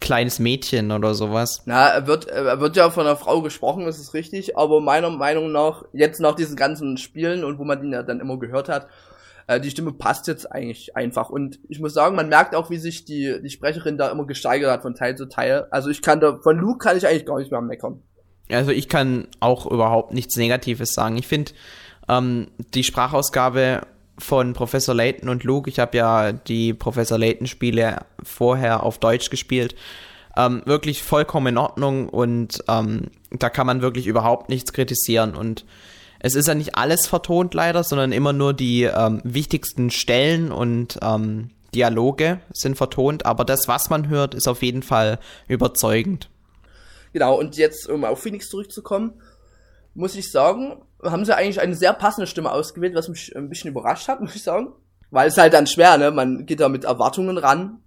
kleines 0.00 0.38
Mädchen 0.38 0.92
oder 0.92 1.14
sowas. 1.14 1.62
Na, 1.64 1.88
er 1.88 2.06
wird, 2.06 2.26
er 2.26 2.60
wird 2.60 2.76
ja 2.76 2.90
von 2.90 3.06
einer 3.06 3.16
Frau 3.16 3.40
gesprochen, 3.40 3.86
das 3.86 3.98
ist 3.98 4.14
richtig, 4.14 4.56
aber 4.56 4.80
meiner 4.80 5.10
Meinung 5.10 5.52
nach, 5.52 5.84
jetzt 5.92 6.20
nach 6.20 6.34
diesen 6.34 6.56
ganzen 6.56 6.96
Spielen 6.98 7.44
und 7.44 7.58
wo 7.58 7.64
man 7.64 7.82
ihn 7.82 7.92
ja 7.92 8.02
dann 8.02 8.20
immer 8.20 8.38
gehört 8.38 8.68
hat, 8.68 8.88
äh, 9.46 9.60
die 9.60 9.70
Stimme 9.70 9.92
passt 9.92 10.26
jetzt 10.26 10.50
eigentlich 10.50 10.96
einfach. 10.96 11.30
Und 11.30 11.60
ich 11.68 11.80
muss 11.80 11.94
sagen, 11.94 12.16
man 12.16 12.28
merkt 12.28 12.54
auch, 12.54 12.68
wie 12.68 12.78
sich 12.78 13.04
die, 13.04 13.40
die 13.42 13.50
Sprecherin 13.50 13.96
da 13.96 14.10
immer 14.10 14.26
gesteigert 14.26 14.70
hat 14.70 14.82
von 14.82 14.94
Teil 14.94 15.16
zu 15.16 15.26
Teil. 15.26 15.66
Also 15.70 15.88
ich 15.88 16.02
kann 16.02 16.20
da, 16.20 16.38
von 16.42 16.58
Luke 16.58 16.78
kann 16.78 16.96
ich 16.96 17.06
eigentlich 17.06 17.26
gar 17.26 17.38
nicht 17.38 17.50
mehr 17.50 17.60
meckern. 17.60 18.02
Also 18.52 18.70
ich 18.70 18.88
kann 18.88 19.28
auch 19.40 19.66
überhaupt 19.66 20.12
nichts 20.12 20.36
Negatives 20.36 20.94
sagen. 20.94 21.16
Ich 21.16 21.26
finde, 21.26 21.52
ähm, 22.08 22.48
die 22.74 22.84
Sprachausgabe 22.84 23.82
von 24.18 24.52
Professor 24.52 24.94
Layton 24.94 25.28
und 25.28 25.44
Luke. 25.44 25.68
Ich 25.68 25.78
habe 25.78 25.96
ja 25.96 26.32
die 26.32 26.74
Professor 26.74 27.18
Layton 27.18 27.46
Spiele 27.46 28.04
vorher 28.22 28.82
auf 28.82 28.98
Deutsch 28.98 29.30
gespielt. 29.30 29.74
Ähm, 30.36 30.62
wirklich 30.64 31.02
vollkommen 31.02 31.48
in 31.48 31.58
Ordnung 31.58 32.08
und 32.08 32.64
ähm, 32.68 33.10
da 33.30 33.50
kann 33.50 33.66
man 33.66 33.82
wirklich 33.82 34.06
überhaupt 34.06 34.48
nichts 34.48 34.72
kritisieren 34.72 35.34
und 35.34 35.66
es 36.20 36.34
ist 36.34 36.48
ja 36.48 36.54
nicht 36.54 36.74
alles 36.74 37.06
vertont 37.06 37.52
leider, 37.52 37.84
sondern 37.84 38.12
immer 38.12 38.32
nur 38.32 38.54
die 38.54 38.84
ähm, 38.84 39.20
wichtigsten 39.24 39.90
Stellen 39.90 40.50
und 40.50 40.98
ähm, 41.02 41.50
Dialoge 41.74 42.40
sind 42.52 42.76
vertont, 42.76 43.26
aber 43.26 43.44
das, 43.44 43.68
was 43.68 43.90
man 43.90 44.08
hört, 44.08 44.34
ist 44.34 44.48
auf 44.48 44.62
jeden 44.62 44.82
Fall 44.82 45.18
überzeugend. 45.48 46.30
Genau, 47.12 47.38
und 47.38 47.56
jetzt, 47.56 47.88
um 47.88 48.04
auf 48.04 48.22
Phoenix 48.22 48.48
zurückzukommen, 48.48 49.20
muss 49.94 50.14
ich 50.14 50.30
sagen, 50.30 50.82
haben 51.02 51.24
sie 51.24 51.36
eigentlich 51.36 51.60
eine 51.60 51.74
sehr 51.74 51.92
passende 51.92 52.26
Stimme 52.26 52.50
ausgewählt, 52.52 52.94
was 52.94 53.08
mich 53.08 53.36
ein 53.36 53.48
bisschen 53.48 53.70
überrascht 53.70 54.08
hat, 54.08 54.20
muss 54.22 54.36
ich 54.36 54.42
sagen. 54.42 54.72
Weil 55.10 55.28
es 55.28 55.36
halt 55.36 55.52
dann 55.52 55.66
schwer, 55.66 55.98
ne? 55.98 56.10
Man 56.10 56.46
geht 56.46 56.60
da 56.60 56.70
mit 56.70 56.84
Erwartungen 56.84 57.36
ran 57.36 57.80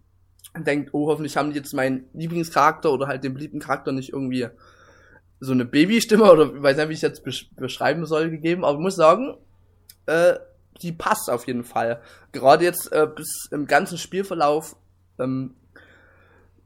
und 0.53 0.67
denkt, 0.67 0.91
oh, 0.93 1.07
hoffentlich 1.07 1.37
haben 1.37 1.49
die 1.49 1.57
jetzt 1.57 1.73
meinen 1.73 2.05
Lieblingscharakter 2.13 2.91
oder 2.91 3.07
halt 3.07 3.23
den 3.23 3.33
beliebten 3.33 3.59
Charakter 3.59 3.91
nicht 3.91 4.13
irgendwie 4.13 4.47
so 5.39 5.51
eine 5.51 5.65
Babystimme 5.65 6.31
oder 6.31 6.61
weiß 6.61 6.77
nicht, 6.77 6.89
wie 6.89 6.93
ich 6.93 7.01
jetzt 7.01 7.23
beschreiben 7.23 8.05
soll, 8.05 8.29
gegeben. 8.29 8.63
Aber 8.63 8.79
muss 8.79 8.95
sagen, 8.95 9.37
äh, 10.05 10.35
die 10.81 10.91
passt 10.91 11.29
auf 11.29 11.47
jeden 11.47 11.63
Fall. 11.63 12.01
Gerade 12.31 12.63
jetzt 12.63 12.91
äh, 12.91 13.07
bis 13.07 13.47
im 13.51 13.65
ganzen 13.65 13.97
Spielverlauf 13.97 14.75
ähm, 15.19 15.55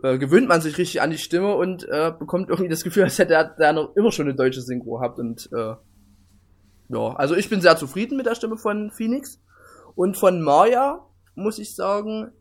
äh, 0.04 0.18
gewöhnt 0.18 0.48
man 0.48 0.62
sich 0.62 0.78
richtig 0.78 1.02
an 1.02 1.12
die 1.12 1.18
Stimme 1.18 1.56
und 1.56 1.88
äh, 1.88 2.12
bekommt 2.18 2.50
irgendwie 2.50 2.70
das 2.70 2.84
Gefühl, 2.84 3.04
als 3.04 3.20
hätte 3.20 3.34
er 3.34 3.56
da 3.58 3.74
noch 3.74 3.96
immer 3.96 4.12
schon 4.12 4.28
eine 4.28 4.36
deutsche 4.36 4.62
Synchro 4.62 4.98
gehabt. 4.98 5.20
Und 5.20 5.50
äh, 5.52 5.76
ja, 6.90 7.16
also 7.16 7.36
ich 7.36 7.50
bin 7.50 7.62
sehr 7.62 7.78
zufrieden 7.78 8.18
mit 8.18 8.26
der 8.26 8.36
Stimme 8.36 8.58
von 8.58 8.92
Phoenix. 8.92 9.42
Und 9.96 10.18
von 10.18 10.42
Maya, 10.42 11.06
muss 11.36 11.60
ich 11.60 11.76
sagen, 11.76 12.32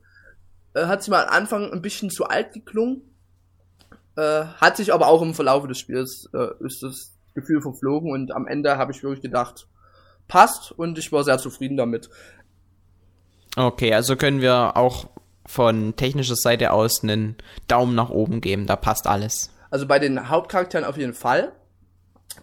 äh, 0.74 0.86
hat 0.86 1.02
sie 1.02 1.10
mal 1.10 1.24
am 1.24 1.34
Anfang 1.34 1.72
ein 1.72 1.82
bisschen 1.82 2.10
zu 2.10 2.24
alt 2.24 2.52
geklungen. 2.52 3.02
Äh, 4.16 4.44
hat 4.44 4.76
sich 4.76 4.92
aber 4.92 5.08
auch 5.08 5.22
im 5.22 5.34
Verlauf 5.34 5.66
des 5.66 5.78
Spiels 5.78 6.28
äh, 6.32 6.48
ist 6.64 6.82
das 6.82 7.18
Gefühl 7.34 7.60
verflogen 7.62 8.10
und 8.10 8.32
am 8.32 8.46
Ende 8.46 8.76
habe 8.76 8.90
ich 8.90 9.02
wirklich 9.02 9.22
gedacht, 9.22 9.68
passt 10.26 10.72
und 10.72 10.98
ich 10.98 11.12
war 11.12 11.22
sehr 11.24 11.38
zufrieden 11.38 11.76
damit. 11.76 12.10
Okay, 13.56 13.92
also 13.94 14.16
können 14.16 14.40
wir 14.40 14.76
auch 14.76 15.08
von 15.48 15.96
technischer 15.96 16.36
Seite 16.36 16.72
aus 16.72 17.02
einen 17.02 17.36
Daumen 17.68 17.94
nach 17.94 18.10
oben 18.10 18.40
geben, 18.40 18.66
da 18.66 18.76
passt 18.76 19.06
alles. 19.06 19.50
Also 19.70 19.86
bei 19.86 19.98
den 19.98 20.28
Hauptcharakteren 20.28 20.84
auf 20.84 20.98
jeden 20.98 21.14
Fall. 21.14 21.52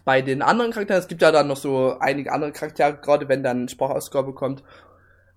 Bei 0.04 0.22
den 0.22 0.42
anderen 0.42 0.72
Charakteren, 0.72 1.00
es 1.00 1.08
gibt 1.08 1.22
ja 1.22 1.30
dann 1.30 1.46
noch 1.46 1.56
so 1.56 1.96
einige 2.00 2.32
andere 2.32 2.50
Charaktere, 2.50 2.98
gerade 3.00 3.28
wenn 3.28 3.44
dann 3.44 3.68
Sprachausgabe 3.68 4.34
kommt, 4.34 4.64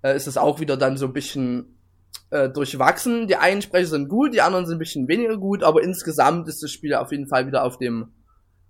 äh, 0.02 0.16
ist 0.16 0.28
es 0.28 0.38
auch 0.38 0.60
wieder 0.60 0.78
dann 0.78 0.98
so 0.98 1.06
ein 1.06 1.14
bisschen 1.14 1.78
äh, 2.32 2.50
durchwachsen. 2.50 3.28
Die 3.28 3.36
einen 3.36 3.62
Sprecher 3.62 3.88
sind 3.88 4.10
gut, 4.10 4.34
die 4.34 4.42
anderen 4.42 4.66
sind 4.66 4.78
ein 4.78 4.80
bisschen 4.80 5.08
weniger 5.08 5.38
gut, 5.38 5.64
aber 5.64 5.84
insgesamt 5.84 6.48
ist 6.48 6.64
das 6.64 6.72
Spiel 6.72 6.96
auf 6.96 7.12
jeden 7.12 7.28
Fall 7.28 7.46
wieder 7.46 7.64
auf 7.64 7.78
dem, 7.78 8.12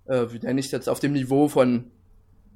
äh, 0.06 0.26
wie 0.30 0.38
nenne 0.40 0.60
ich 0.60 0.70
jetzt, 0.70 0.88
auf 0.88 1.00
dem 1.00 1.12
Niveau 1.12 1.48
von 1.48 1.90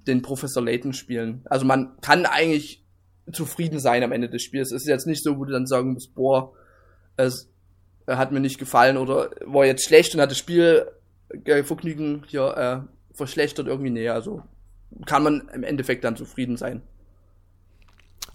den 0.07 0.20
Professor 0.20 0.62
Layton 0.62 0.92
Spielen. 0.92 1.42
Also 1.46 1.64
man 1.64 1.98
kann 2.02 2.26
eigentlich 2.26 2.84
zufrieden 3.33 3.79
sein 3.79 4.03
am 4.03 4.13
Ende 4.13 4.29
des 4.29 4.43
Spiels. 4.43 4.73
Es 4.73 4.83
ist 4.83 4.89
jetzt 4.89 5.07
nicht 5.07 5.23
so, 5.23 5.39
wo 5.39 5.45
du 5.45 5.53
dann 5.53 5.67
sagen 5.67 5.93
musst, 5.93 6.15
boah, 6.15 6.53
es 7.17 7.49
hat 8.07 8.33
mir 8.33 8.41
nicht 8.41 8.59
gefallen 8.59 8.97
oder 8.97 9.31
war 9.47 9.65
jetzt 9.65 9.85
schlecht 9.85 10.15
und 10.15 10.21
hat 10.21 10.31
das 10.31 10.39
Spiel 10.39 10.87
äh, 11.45 11.63
Vergnügen 11.63 12.23
hier 12.27 12.57
äh, 12.57 13.17
verschlechtert 13.17 13.67
irgendwie 13.67 13.91
näher. 13.91 14.15
Also 14.15 14.43
kann 15.07 15.23
man 15.23 15.49
im 15.55 15.65
Endeffekt 15.65 16.05
dann 16.05 16.17
zufrieden 16.17 16.57
sein. 16.57 16.83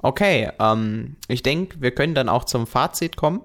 Okay, 0.01 0.49
ähm, 0.59 1.17
ich 1.27 1.43
denke, 1.43 1.81
wir 1.81 1.91
können 1.91 2.15
dann 2.15 2.29
auch 2.29 2.45
zum 2.45 2.67
Fazit 2.67 3.17
kommen. 3.17 3.41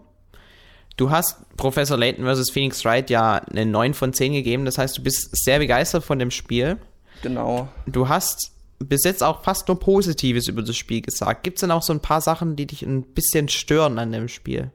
Du 0.97 1.11
hast 1.11 1.57
Professor 1.57 1.99
Layton 1.99 2.25
vs. 2.25 2.51
Phoenix 2.51 2.85
Wright 2.85 3.11
ja 3.11 3.37
eine 3.51 3.67
9 3.67 3.95
von 3.95 4.13
10 4.13 4.33
gegeben, 4.33 4.65
das 4.65 4.79
heißt, 4.79 4.97
du 4.97 5.03
bist 5.03 5.31
sehr 5.33 5.59
begeistert 5.59 6.05
von 6.05 6.21
dem 6.21 6.31
Spiel. 6.31 6.79
Genau. 7.23 7.69
Du 7.87 8.09
hast 8.09 8.54
bis 8.79 9.05
jetzt 9.05 9.23
auch 9.23 9.43
fast 9.43 9.69
nur 9.69 9.79
Positives 9.79 10.49
über 10.49 10.63
das 10.63 10.77
Spiel 10.77 11.01
gesagt. 11.01 11.43
Gibt 11.43 11.59
es 11.59 11.61
denn 11.61 11.71
auch 11.71 11.83
so 11.83 11.93
ein 11.93 12.01
paar 12.01 12.21
Sachen, 12.21 12.57
die 12.57 12.67
dich 12.67 12.83
ein 12.83 13.03
bisschen 13.03 13.49
stören 13.49 13.99
an 13.99 14.13
dem 14.13 14.29
Spiel? 14.29 14.71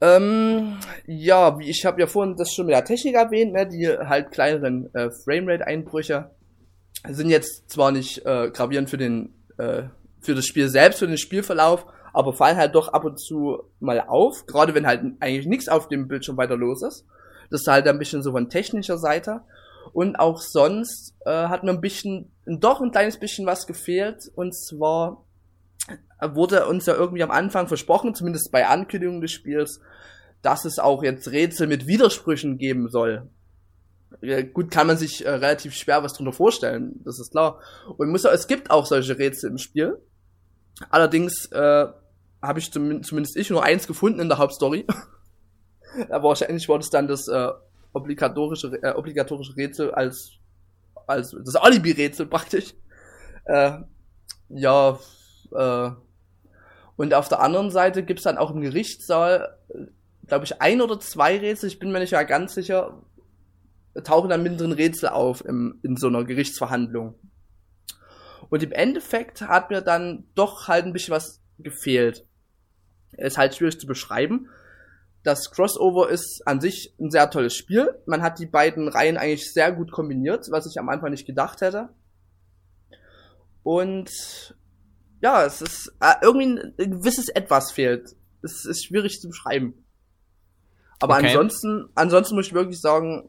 Ähm, 0.00 0.78
ja, 1.06 1.56
ich 1.60 1.86
habe 1.86 2.00
ja 2.00 2.06
vorhin 2.06 2.36
das 2.36 2.52
schon 2.52 2.66
mit 2.66 2.74
der 2.74 2.84
Technik 2.84 3.14
erwähnt, 3.14 3.52
ne, 3.52 3.68
die 3.68 3.88
halt 3.88 4.32
kleineren 4.32 4.92
äh, 4.94 5.10
Framerate-Einbrüche 5.24 6.30
sind 7.08 7.30
jetzt 7.30 7.70
zwar 7.70 7.92
nicht 7.92 8.24
äh, 8.26 8.50
gravierend 8.50 8.90
für 8.90 8.98
den 8.98 9.34
äh, 9.58 9.84
für 10.20 10.34
das 10.34 10.46
Spiel 10.46 10.68
selbst, 10.68 11.00
für 11.00 11.06
den 11.06 11.18
Spielverlauf, 11.18 11.86
aber 12.12 12.32
fallen 12.32 12.56
halt 12.56 12.74
doch 12.74 12.88
ab 12.88 13.04
und 13.04 13.20
zu 13.20 13.62
mal 13.80 14.00
auf, 14.00 14.46
gerade 14.46 14.74
wenn 14.74 14.86
halt 14.86 15.02
eigentlich 15.20 15.46
nichts 15.46 15.68
auf 15.68 15.88
dem 15.88 16.08
Bildschirm 16.08 16.36
weiter 16.36 16.56
los 16.56 16.82
ist. 16.82 17.04
Das 17.50 17.62
ist 17.62 17.66
halt 17.66 17.86
ein 17.86 17.98
bisschen 17.98 18.22
so 18.22 18.32
von 18.32 18.48
technischer 18.48 18.98
Seite. 18.98 19.42
Und 19.92 20.16
auch 20.16 20.40
sonst 20.40 21.14
äh, 21.24 21.30
hat 21.30 21.64
mir 21.64 21.70
ein 21.70 21.80
bisschen, 21.80 22.32
doch 22.46 22.80
ein 22.80 22.90
kleines 22.90 23.18
bisschen 23.18 23.46
was 23.46 23.66
gefehlt. 23.66 24.30
Und 24.34 24.54
zwar 24.54 25.24
wurde 26.20 26.66
uns 26.66 26.86
ja 26.86 26.94
irgendwie 26.94 27.22
am 27.22 27.30
Anfang 27.30 27.68
versprochen, 27.68 28.14
zumindest 28.14 28.52
bei 28.52 28.66
Ankündigung 28.66 29.20
des 29.20 29.32
Spiels, 29.32 29.80
dass 30.40 30.64
es 30.64 30.78
auch 30.78 31.02
jetzt 31.02 31.30
Rätsel 31.30 31.66
mit 31.66 31.86
Widersprüchen 31.86 32.58
geben 32.58 32.88
soll. 32.88 33.28
Ja, 34.20 34.42
gut, 34.42 34.70
kann 34.70 34.86
man 34.86 34.96
sich 34.96 35.24
äh, 35.24 35.30
relativ 35.30 35.74
schwer 35.74 36.02
was 36.02 36.12
drunter 36.12 36.32
vorstellen, 36.32 37.00
das 37.04 37.18
ist 37.18 37.30
klar. 37.30 37.60
Und 37.96 38.10
muss 38.10 38.24
es 38.24 38.46
gibt 38.46 38.70
auch 38.70 38.86
solche 38.86 39.18
Rätsel 39.18 39.50
im 39.50 39.58
Spiel. 39.58 39.98
Allerdings 40.90 41.46
äh, 41.52 41.86
habe 42.42 42.58
ich 42.58 42.70
zum, 42.72 43.02
zumindest 43.02 43.36
ich 43.36 43.50
nur 43.50 43.62
eins 43.62 43.86
gefunden 43.86 44.20
in 44.20 44.28
der 44.28 44.38
Hauptstory. 44.38 44.86
Aber 46.10 46.28
wahrscheinlich 46.28 46.68
war 46.68 46.78
das 46.78 46.90
dann 46.90 47.08
das 47.08 47.28
äh, 47.28 47.48
obligatorische, 47.92 48.68
äh, 48.82 48.94
obligatorische 48.94 49.56
Rätsel 49.56 49.92
als, 49.92 50.32
als 51.06 51.36
das 51.44 51.56
Alibi-Rätsel 51.56 52.26
praktisch. 52.26 52.74
Äh, 53.44 53.78
ja, 54.48 54.98
äh, 55.52 55.90
und 56.96 57.14
auf 57.14 57.28
der 57.28 57.40
anderen 57.40 57.70
Seite 57.70 58.02
gibt's 58.02 58.24
dann 58.24 58.38
auch 58.38 58.50
im 58.50 58.60
Gerichtssaal, 58.60 59.58
glaube 60.26 60.44
ich, 60.44 60.60
ein 60.60 60.80
oder 60.80 61.00
zwei 61.00 61.38
Rätsel, 61.38 61.68
ich 61.68 61.78
bin 61.78 61.90
mir 61.90 61.98
nicht 61.98 62.12
mehr 62.12 62.24
ganz 62.24 62.54
sicher, 62.54 63.02
tauchen 64.04 64.30
dann 64.30 64.42
mittendrin 64.42 64.72
Rätsel 64.72 65.08
auf 65.10 65.44
im, 65.44 65.78
in 65.82 65.96
so 65.96 66.08
einer 66.08 66.24
Gerichtsverhandlung. 66.24 67.14
Und 68.48 68.62
im 68.62 68.72
Endeffekt 68.72 69.42
hat 69.42 69.70
mir 69.70 69.80
dann 69.80 70.24
doch 70.34 70.68
halt 70.68 70.84
ein 70.84 70.92
bisschen 70.92 71.14
was 71.14 71.40
gefehlt. 71.58 72.26
Ist 73.12 73.38
halt 73.38 73.54
schwierig 73.54 73.78
zu 73.78 73.86
beschreiben, 73.86 74.48
das 75.22 75.50
Crossover 75.50 76.08
ist 76.10 76.42
an 76.46 76.60
sich 76.60 76.94
ein 77.00 77.10
sehr 77.10 77.30
tolles 77.30 77.54
Spiel. 77.54 77.94
Man 78.06 78.22
hat 78.22 78.38
die 78.38 78.46
beiden 78.46 78.88
Reihen 78.88 79.16
eigentlich 79.16 79.52
sehr 79.52 79.72
gut 79.72 79.92
kombiniert, 79.92 80.46
was 80.50 80.66
ich 80.66 80.78
am 80.78 80.88
Anfang 80.88 81.10
nicht 81.10 81.26
gedacht 81.26 81.60
hätte. 81.60 81.90
Und 83.62 84.10
ja, 85.20 85.44
es 85.44 85.62
ist 85.62 85.92
äh, 86.00 86.14
irgendwie 86.20 86.46
ein 86.82 86.90
gewisses 86.90 87.28
Etwas 87.28 87.70
fehlt. 87.70 88.16
Es 88.42 88.64
ist 88.64 88.84
schwierig 88.84 89.20
zu 89.20 89.28
beschreiben. 89.28 89.74
Aber 90.98 91.14
okay. 91.14 91.28
ansonsten, 91.28 91.88
ansonsten 91.94 92.34
muss 92.34 92.48
ich 92.48 92.54
wirklich 92.54 92.80
sagen, 92.80 93.28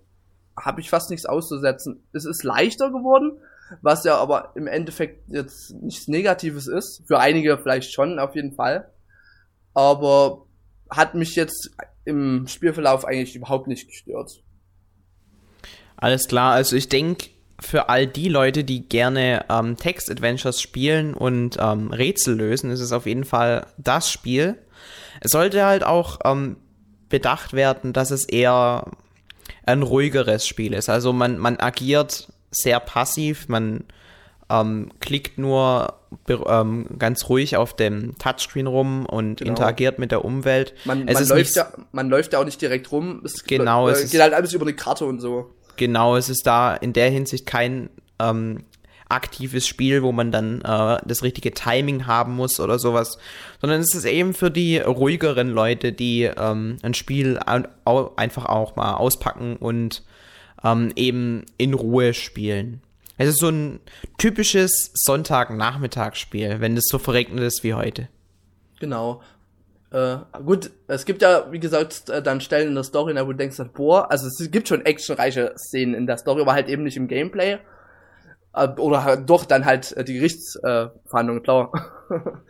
habe 0.60 0.82
ich 0.82 0.90
fast 0.90 1.12
nichts 1.12 1.26
auszusetzen. 1.26 2.04
Es 2.14 2.26
ist 2.26 2.44
leichter 2.44 2.90
geworden, 2.90 3.40
was 3.82 4.04
ja 4.04 4.18
aber 4.18 4.52
im 4.56 4.66
Endeffekt 4.66 5.30
jetzt 5.30 5.74
nichts 5.82 6.08
Negatives 6.08 6.68
ist. 6.68 7.04
Für 7.08 7.20
einige 7.20 7.58
vielleicht 7.60 7.94
schon, 7.94 8.18
auf 8.18 8.36
jeden 8.36 8.56
Fall. 8.56 8.92
Aber 9.76 10.46
hat 10.90 11.16
mich 11.16 11.36
jetzt 11.36 11.72
im 12.06 12.48
Spielverlauf 12.48 13.06
eigentlich 13.06 13.36
überhaupt 13.36 13.68
nicht 13.68 13.88
gestört. 13.88 14.32
Alles 15.96 16.28
klar, 16.28 16.54
also 16.54 16.76
ich 16.76 16.90
denke, 16.90 17.30
für 17.60 17.90
all 17.90 18.08
die 18.08 18.30
Leute, 18.30 18.64
die 18.64 18.88
gerne 18.88 19.46
ähm, 19.50 19.78
Text-Adventures 19.78 20.62
spielen 20.62 21.14
und 21.14 21.58
ähm, 21.60 21.92
Rätsel 21.92 22.36
lösen, 22.36 22.72
ist 22.72 22.82
es 22.82 22.92
auf 22.92 23.06
jeden 23.06 23.24
Fall 23.24 23.68
das 23.78 24.12
Spiel. 24.12 24.58
Es 25.22 25.32
sollte 25.32 25.66
halt 25.66 25.84
auch 25.84 26.20
ähm, 26.26 26.58
bedacht 27.10 27.54
werden, 27.54 27.94
dass 27.94 28.12
es 28.12 28.26
eher 28.26 28.92
ein 29.66 29.82
ruhigeres 29.82 30.48
Spiel 30.48 30.74
ist. 30.74 30.90
Also 30.90 31.14
man, 31.14 31.38
man 31.38 31.60
agiert 31.60 32.34
sehr 32.52 32.80
passiv, 32.80 33.48
man 33.48 33.86
ähm, 34.54 34.92
klickt 35.00 35.38
nur 35.38 35.96
ähm, 36.28 36.88
ganz 37.00 37.28
ruhig 37.30 37.58
auf 37.58 37.76
dem 37.76 38.18
Touchscreen 38.20 38.68
rum 38.68 39.06
und 39.06 39.38
genau. 39.38 39.50
interagiert 39.50 40.00
mit 40.00 40.12
der 40.12 40.24
Umwelt. 40.24 40.74
Man, 40.86 41.06
man 41.06 41.28
läuft 41.28 41.56
ja, 41.56 41.72
man 41.92 42.10
läuft 42.10 42.34
ja 42.34 42.40
auch 42.40 42.46
nicht 42.46 42.62
direkt 42.62 42.92
rum. 42.92 43.22
Es 43.24 43.44
genau, 43.44 43.90
es 43.90 44.12
geht 44.12 44.22
halt 44.22 44.34
alles 44.34 44.54
über 44.54 44.66
eine 44.66 44.76
Karte 44.76 45.06
und 45.06 45.20
so. 45.20 45.52
Genau, 45.76 46.16
es 46.16 46.30
ist 46.30 46.46
da 46.46 46.76
in 46.76 46.94
der 46.94 47.10
Hinsicht 47.10 47.48
kein 47.48 47.90
ähm, 48.20 48.64
aktives 49.10 49.68
Spiel, 49.68 50.04
wo 50.04 50.12
man 50.12 50.32
dann 50.32 50.62
äh, 50.62 50.98
das 51.04 51.24
richtige 51.24 51.52
Timing 51.52 52.06
haben 52.06 52.36
muss 52.36 52.60
oder 52.60 52.78
sowas, 52.78 53.18
sondern 53.60 53.82
es 53.82 53.96
ist 53.96 54.06
eben 54.06 54.36
für 54.36 54.52
die 54.52 54.78
ruhigeren 54.78 55.50
Leute, 55.50 55.94
die 55.94 56.24
ähm, 56.24 56.78
ein 56.84 56.94
Spiel 56.94 57.40
einfach 57.40 58.46
auch 58.46 58.76
mal 58.76 58.94
auspacken 58.94 59.56
und 59.56 60.04
ähm, 60.64 60.92
eben 60.96 61.46
in 61.58 61.74
Ruhe 61.74 62.14
spielen. 62.14 62.82
Es 63.18 63.30
ist 63.30 63.40
so 63.40 63.50
ein 63.50 63.80
typisches 64.18 64.92
Sonntagnachmittagsspiel, 64.94 66.60
wenn 66.60 66.76
es 66.76 66.86
so 66.88 66.98
verregnet 66.98 67.44
ist 67.44 67.64
wie 67.64 67.74
heute. 67.74 68.10
Genau. 68.80 69.22
Äh, 69.92 70.18
gut, 70.44 70.72
es 70.88 71.06
gibt 71.06 71.22
ja, 71.22 71.52
wie 71.52 71.60
gesagt, 71.60 72.10
äh, 72.10 72.24
dann 72.24 72.42
Stellen 72.42 72.70
in 72.70 72.76
der 72.76 72.84
Story, 72.84 73.16
wo 73.16 73.32
du 73.32 73.38
denkst, 73.38 73.58
boah, 73.76 74.10
also 74.10 74.26
es 74.26 74.50
gibt 74.50 74.68
schon 74.68 74.86
actionreiche 74.86 75.54
Szenen 75.56 75.94
in 75.94 76.08
der 76.08 76.18
Story, 76.18 76.42
aber 76.42 76.54
halt 76.54 76.68
eben 76.68 76.84
nicht 76.84 76.98
im 76.98 77.08
Gameplay. 77.08 77.60
Äh, 78.54 78.68
oder 78.78 79.04
halt 79.04 79.30
doch 79.30 79.46
dann 79.46 79.66
halt 79.66 79.96
äh, 79.96 80.04
die 80.04 80.16
Gerichtsverhandlungen, 80.16 81.44
klar. 81.44 81.72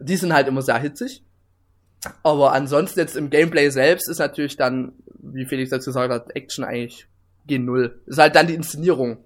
die 0.00 0.16
sind 0.16 0.34
halt 0.34 0.48
immer 0.48 0.60
sehr 0.60 0.78
hitzig. 0.78 1.24
Aber 2.22 2.52
ansonsten 2.52 3.00
jetzt 3.00 3.16
im 3.16 3.30
Gameplay 3.30 3.70
selbst 3.70 4.08
ist 4.08 4.18
natürlich 4.18 4.56
dann, 4.56 4.92
wie 5.18 5.46
Felix 5.46 5.70
dazu 5.70 5.90
gesagt 5.90 6.12
hat, 6.12 6.36
Action 6.36 6.64
eigentlich 6.64 7.06
G0. 7.48 7.92
Ist 8.06 8.18
halt 8.18 8.34
dann 8.34 8.48
die 8.48 8.54
Inszenierung, 8.54 9.18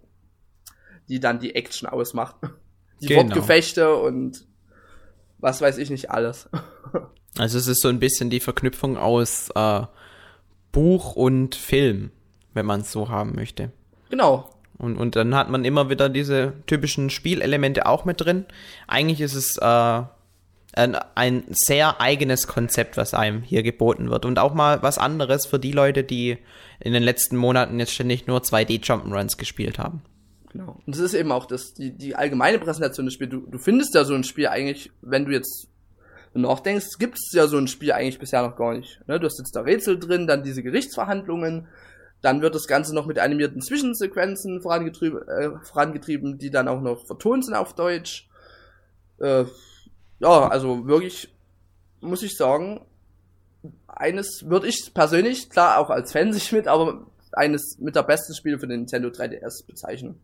die 1.08 1.20
dann 1.20 1.38
die 1.38 1.54
Action 1.54 1.88
ausmacht. 1.88 2.36
Die 3.02 3.08
genau. 3.08 3.24
Wortgefechte 3.24 3.94
und 3.94 4.46
was 5.36 5.60
weiß 5.60 5.76
ich 5.76 5.90
nicht 5.90 6.10
alles. 6.10 6.48
Also 7.38 7.58
es 7.58 7.66
ist 7.66 7.82
so 7.82 7.88
ein 7.88 8.00
bisschen 8.00 8.30
die 8.30 8.40
Verknüpfung 8.40 8.96
aus 8.96 9.50
äh, 9.54 9.82
Buch 10.72 11.16
und 11.16 11.54
Film, 11.54 12.10
wenn 12.54 12.64
man 12.64 12.80
es 12.80 12.92
so 12.92 13.10
haben 13.10 13.34
möchte. 13.34 13.72
Genau. 14.08 14.48
Und, 14.78 14.96
und 14.96 15.16
dann 15.16 15.34
hat 15.34 15.50
man 15.50 15.64
immer 15.64 15.90
wieder 15.90 16.08
diese 16.08 16.54
typischen 16.66 17.10
Spielelemente 17.10 17.86
auch 17.86 18.04
mit 18.04 18.20
drin. 18.20 18.46
Eigentlich 18.86 19.20
ist 19.20 19.34
es 19.34 19.56
äh, 19.58 20.02
ein, 20.76 20.96
ein 21.14 21.44
sehr 21.48 22.00
eigenes 22.00 22.46
Konzept, 22.46 22.96
was 22.96 23.14
einem 23.14 23.42
hier 23.42 23.62
geboten 23.62 24.10
wird. 24.10 24.24
Und 24.24 24.38
auch 24.38 24.54
mal 24.54 24.82
was 24.82 24.98
anderes 24.98 25.46
für 25.46 25.58
die 25.58 25.72
Leute, 25.72 26.04
die 26.04 26.38
in 26.80 26.92
den 26.92 27.02
letzten 27.02 27.36
Monaten 27.36 27.78
jetzt 27.80 27.92
ständig 27.92 28.26
nur 28.26 28.40
2D 28.40 28.84
Jump'n'Runs 28.84 29.38
gespielt 29.38 29.78
haben. 29.78 30.02
Genau. 30.52 30.80
Und 30.86 30.94
das 30.94 31.00
ist 31.00 31.14
eben 31.14 31.32
auch 31.32 31.46
das, 31.46 31.74
die, 31.74 31.90
die 31.92 32.14
allgemeine 32.14 32.58
Präsentation 32.58 33.06
des 33.06 33.14
Spiels. 33.14 33.30
Du, 33.30 33.40
du 33.40 33.58
findest 33.58 33.94
ja 33.94 34.04
so 34.04 34.14
ein 34.14 34.24
Spiel 34.24 34.48
eigentlich, 34.48 34.90
wenn 35.02 35.24
du 35.24 35.32
jetzt 35.32 35.68
nachdenkst, 36.34 36.98
gibt 36.98 37.18
es 37.18 37.32
ja 37.32 37.46
so 37.46 37.56
ein 37.56 37.68
Spiel 37.68 37.92
eigentlich 37.92 38.18
bisher 38.18 38.42
noch 38.42 38.56
gar 38.56 38.74
nicht. 38.74 39.00
Ne? 39.06 39.18
Du 39.18 39.26
hast 39.26 39.38
jetzt 39.38 39.54
da 39.56 39.62
Rätsel 39.62 39.98
drin, 39.98 40.26
dann 40.26 40.42
diese 40.42 40.62
Gerichtsverhandlungen, 40.62 41.68
dann 42.22 42.42
wird 42.42 42.54
das 42.54 42.66
Ganze 42.66 42.94
noch 42.94 43.06
mit 43.06 43.18
animierten 43.18 43.62
Zwischensequenzen 43.62 44.60
vorangetrieben, 44.60 45.28
äh, 45.28 45.50
vorangetrieben 45.62 46.38
die 46.38 46.50
dann 46.50 46.68
auch 46.68 46.80
noch 46.80 47.06
vertont 47.06 47.44
sind 47.44 47.54
auf 47.54 47.74
Deutsch. 47.74 48.28
Äh, 49.18 49.44
ja, 50.18 50.48
also 50.48 50.86
wirklich, 50.86 51.34
muss 52.00 52.22
ich 52.22 52.36
sagen, 52.36 52.84
eines 53.86 54.48
würde 54.48 54.68
ich 54.68 54.92
persönlich, 54.94 55.50
klar 55.50 55.78
auch 55.78 55.90
als 55.90 56.12
Fan 56.12 56.32
sich 56.32 56.52
mit, 56.52 56.68
aber 56.68 57.06
eines 57.32 57.78
mit 57.78 57.96
der 57.96 58.02
besten 58.02 58.34
Spiele 58.34 58.58
für 58.58 58.66
den 58.66 58.80
Nintendo 58.80 59.08
3DS 59.08 59.66
bezeichnen. 59.66 60.20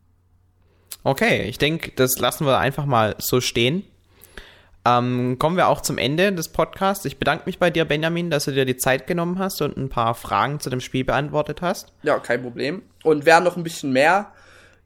Okay, 1.05 1.43
ich 1.43 1.59
denke, 1.59 1.93
das 1.97 2.19
lassen 2.19 2.47
wir 2.47 2.59
einfach 2.59 2.87
mal 2.87 3.17
so 3.19 3.41
stehen. 3.41 3.85
Ähm, 4.85 5.37
kommen 5.39 5.57
wir 5.57 5.69
auch 5.69 5.81
zum 5.81 5.97
Ende 5.97 6.33
des 6.33 6.49
Podcasts. 6.49 7.05
Ich 7.05 7.19
bedanke 7.19 7.45
mich 7.47 7.59
bei 7.59 7.71
dir, 7.71 7.85
Benjamin, 7.85 8.31
dass 8.31 8.47
du 8.47 8.53
dir 8.53 8.65
die 8.65 8.77
Zeit 8.77 9.07
genommen 9.07 9.39
hast 9.39 9.63
und 9.63 9.77
ein 9.77 9.89
paar 9.89 10.15
Fragen 10.15 10.59
zu 10.59 10.71
dem 10.71 10.81
Spiel 10.81 11.05
beantwortet 11.05 11.63
hast. 11.63 11.93
Ja, 12.03 12.19
kein 12.19 12.43
Problem. 12.43 12.83
Und 13.05 13.25
wer 13.25 13.41
noch 13.41 13.57
ein 13.57 13.63
bisschen 13.63 13.93
mehr 13.93 14.33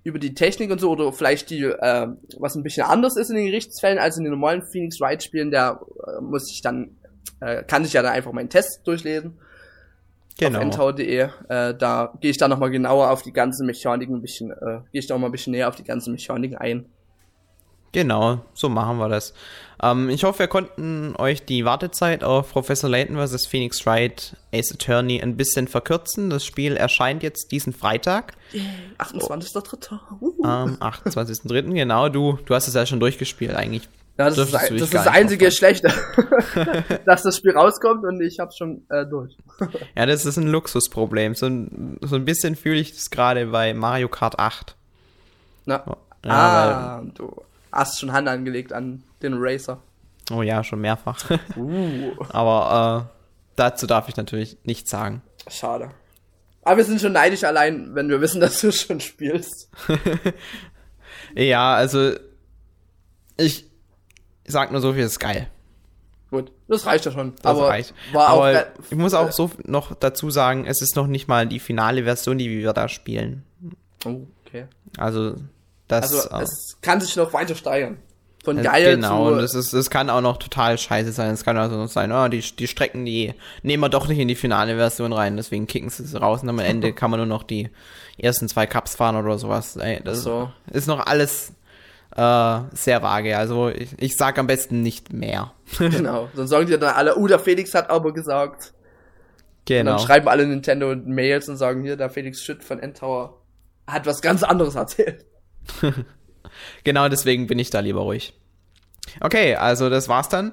über 0.05 0.19
die 0.19 0.35
Technik 0.35 0.71
und 0.71 0.81
so 0.81 0.91
oder 0.91 1.13
vielleicht 1.13 1.51
die, 1.51 1.63
äh, 1.63 2.09
was 2.39 2.55
ein 2.55 2.63
bisschen 2.63 2.87
anders 2.87 3.17
ist 3.17 3.31
in 3.31 3.37
den 3.37 3.47
Gerichtsfällen 3.47 3.99
als 3.99 4.19
in 4.19 4.25
den 4.25 4.33
normalen 4.33 4.63
Phoenix 4.71 5.01
Wright 5.01 5.23
Spielen, 5.23 5.51
der 5.51 5.81
äh, 6.07 6.21
muss 6.21 6.51
ich 6.51 6.61
dann, 6.61 6.97
äh, 7.41 7.65
kann 7.65 7.85
sich 7.85 7.95
ja 7.95 8.03
dann 8.03 8.13
einfach 8.13 8.33
meinen 8.33 8.51
Test 8.51 8.87
durchlesen. 8.87 9.39
Genau. 10.39 10.59
Auf 10.59 10.65
ntau.de. 10.65 11.29
Äh, 11.49 11.75
da 11.75 12.13
gehe 12.21 12.31
ich 12.31 12.37
dann 12.37 12.51
nochmal 12.51 12.71
genauer 12.71 13.11
auf 13.11 13.23
die 13.23 13.33
ganzen 13.33 13.67
Mechaniken 13.67 14.17
ein 14.17 14.23
bisschen, 14.23 14.51
äh, 14.51 14.81
gehe 14.93 15.01
ich 15.01 15.07
da 15.07 15.17
mal 15.17 15.27
ein 15.27 15.33
bisschen 15.33 15.53
näher 15.53 15.69
auf 15.69 15.77
die 15.77 15.85
ganzen 15.85 16.13
Mechaniken 16.13 16.57
ein. 16.59 16.87
Genau, 17.93 18.41
so 18.53 18.69
machen 18.69 18.99
wir 18.99 19.09
das. 19.09 19.33
Ähm, 19.83 20.11
ich 20.11 20.25
hoffe, 20.25 20.41
wir 20.41 20.49
konnten 20.49 21.15
euch 21.17 21.47
die 21.47 21.65
Wartezeit 21.65 22.25
auf 22.25 22.53
Professor 22.53 22.91
Layton 22.91 23.17
vs. 23.17 23.47
Phoenix 23.47 23.87
Wright 23.87 24.37
Ace 24.53 24.73
Attorney 24.73 25.23
ein 25.23 25.39
bisschen 25.39 25.67
verkürzen. 25.67 26.29
Das 26.29 26.45
Spiel 26.45 26.77
erscheint 26.77 27.23
jetzt 27.23 27.53
diesen 27.53 27.73
Freitag. 27.73 28.35
Yeah, 28.53 28.65
28.3. 28.99 29.99
Uh. 30.21 30.45
Am 30.45 30.75
28.3. 30.75 31.73
genau. 31.73 32.11
Du, 32.11 32.39
du 32.45 32.55
hast 32.55 32.69
es 32.69 32.75
ja 32.75 32.85
schon 32.85 33.01
durchgespielt 33.01 33.55
eigentlich. 33.55 33.89
Ja, 34.19 34.31
das 34.31 34.39
ist 34.39 34.55
das, 34.55 34.91
das 34.91 35.07
einzige 35.09 35.51
Schlechte, 35.51 35.93
dass 37.05 37.23
das 37.23 37.37
Spiel 37.37 37.53
rauskommt 37.53 38.05
und 38.05 38.23
ich 38.23 38.39
hab's 38.41 38.57
schon 38.57 38.87
äh, 38.89 39.05
durch. 39.05 39.37
ja, 39.95 40.07
das 40.07 40.25
ist 40.25 40.39
ein 40.39 40.49
Luxusproblem. 40.49 41.35
So 41.35 41.47
ein, 41.47 41.99
so 42.01 42.17
ein 42.17 42.25
bisschen 42.25 42.57
fühle 42.57 42.81
ich 42.81 42.95
das 42.95 43.11
gerade 43.11 43.47
bei 43.47 43.75
Mario 43.75 44.09
Kart 44.09 44.39
8. 44.39 44.75
Na. 45.67 45.85
Ja, 46.25 46.33
ah, 46.33 47.03
du 47.15 47.43
hast 47.71 48.01
schon 48.01 48.13
Hand 48.13 48.27
angelegt 48.27 48.73
an 48.73 49.03
den 49.23 49.35
Racer. 49.37 49.83
Oh 50.33 50.43
ja, 50.43 50.65
schon 50.65 50.81
mehrfach. 50.81 51.31
Uh. 51.57 52.13
Aber 52.31 53.07
äh, 53.07 53.21
dazu 53.57 53.87
darf 53.87 54.09
ich 54.09 54.17
natürlich 54.17 54.57
nichts 54.65 54.91
sagen. 54.91 55.23
Schade. 55.49 55.91
Aber 56.63 56.79
wir 56.79 56.85
sind 56.85 57.01
schon 57.01 57.13
neidisch 57.13 57.45
allein, 57.45 57.95
wenn 57.95 58.09
wir 58.09 58.21
wissen, 58.21 58.41
dass 58.41 58.61
du 58.61 58.73
schon 58.73 59.01
spielst. 59.01 59.71
ja, 61.35 61.75
also 61.75 62.13
ich 63.37 63.66
sag 64.49 64.73
nur 64.73 64.81
so 64.81 64.93
viel, 64.93 65.05
ist 65.05 65.19
geil. 65.19 65.49
Gut, 66.31 66.51
das 66.67 66.87
reicht 66.87 67.05
ja 67.05 67.13
schon. 67.13 67.35
Das 67.37 67.45
aber 67.47 67.69
reicht. 67.69 67.95
aber 68.13 68.67
ich 68.91 68.97
muss 68.97 69.15
auch 69.15 69.31
so 69.31 69.51
noch 69.65 69.95
dazu 69.95 70.31
sagen, 70.31 70.67
es 70.67 70.83
ist 70.83 70.97
noch 70.97 71.07
nicht 71.07 71.29
mal 71.29 71.47
die 71.47 71.61
finale 71.61 72.05
Version, 72.05 72.39
die 72.39 72.51
wir 72.51 72.73
da 72.73 72.89
spielen. 72.89 73.45
Oh, 74.05 74.23
okay. 74.45 74.67
Also 74.99 75.37
das, 75.87 76.29
also 76.29 76.37
äh, 76.37 76.43
es 76.43 76.79
kann 76.83 77.01
sich 77.01 77.15
noch 77.17 77.33
weiter 77.33 77.55
steigern. 77.55 77.99
Von 78.43 78.63
geil 78.63 78.95
genau, 78.95 79.29
zu... 79.29 79.35
und 79.35 79.41
es, 79.41 79.55
ist, 79.55 79.73
es 79.73 79.91
kann 79.91 80.09
auch 80.09 80.21
noch 80.21 80.37
total 80.37 80.79
scheiße 80.79 81.11
sein. 81.13 81.33
Es 81.33 81.45
kann 81.45 81.57
also 81.57 81.77
noch 81.77 81.89
sein, 81.89 82.13
oh, 82.13 82.29
die, 82.29 82.41
die 82.41 82.69
Strecken, 82.69 83.05
die 83.05 83.35
nehmen 83.63 83.83
wir 83.83 83.89
doch 83.89 84.07
nicht 84.07 84.21
in 84.21 84.29
die 84.29 84.37
finale 84.37 84.77
Version 84.77 85.13
rein, 85.13 85.37
deswegen 85.37 85.67
kicken 85.67 85.91
sie 85.91 86.05
es 86.05 86.21
raus 86.21 86.43
und 86.43 86.49
am 86.49 86.61
Ende 86.61 86.93
kann 86.95 87.11
man 87.11 87.19
nur 87.19 87.27
noch 87.27 87.43
die 87.43 87.71
ersten 88.19 88.49
zwei 88.49 88.67
Cups 88.67 88.95
fahren 88.95 89.17
oder 89.17 89.39
sowas. 89.39 89.77
Ey, 89.77 90.01
das 90.05 90.23
so. 90.23 90.51
ist 90.73 90.87
noch 90.87 91.07
alles 91.07 91.53
äh, 92.17 92.61
sehr 92.73 93.03
vage. 93.03 93.37
Also 93.37 93.69
ich, 93.69 93.91
ich 93.99 94.17
sag 94.17 94.39
am 94.39 94.47
besten 94.47 94.83
nicht 94.83 95.13
mehr. 95.13 95.53
genau, 95.79 96.29
sonst 96.35 96.51
sagen 96.51 96.67
die 96.67 96.79
dann 96.79 96.95
alle, 96.95 97.17
uh, 97.17 97.27
der 97.27 97.39
Felix 97.39 97.75
hat 97.75 97.91
aber 97.91 98.13
gesagt. 98.13 98.73
Genau. 99.67 99.81
Und 99.81 99.87
dann 99.87 99.97
genau. 99.97 100.07
schreiben 100.07 100.29
alle 100.29 100.47
Nintendo 100.47 100.95
Mails 100.95 101.49
und 101.49 101.57
sagen, 101.57 101.83
hier, 101.83 101.97
der 101.97 102.11
Felix 102.11 102.43
Schütt 102.43 102.65
von 102.65 102.79
Endtower 102.79 103.41
hat 103.87 104.07
was 104.07 104.23
ganz 104.23 104.43
anderes 104.43 104.75
erzählt. 104.75 105.25
genau 106.85 107.09
deswegen 107.09 107.47
bin 107.47 107.59
ich 107.59 107.71
da 107.71 107.81
lieber 107.81 108.01
ruhig. 108.01 108.33
Okay, 109.21 109.55
also 109.55 109.91
das 109.91 110.09
war's 110.09 110.29
dann. 110.29 110.53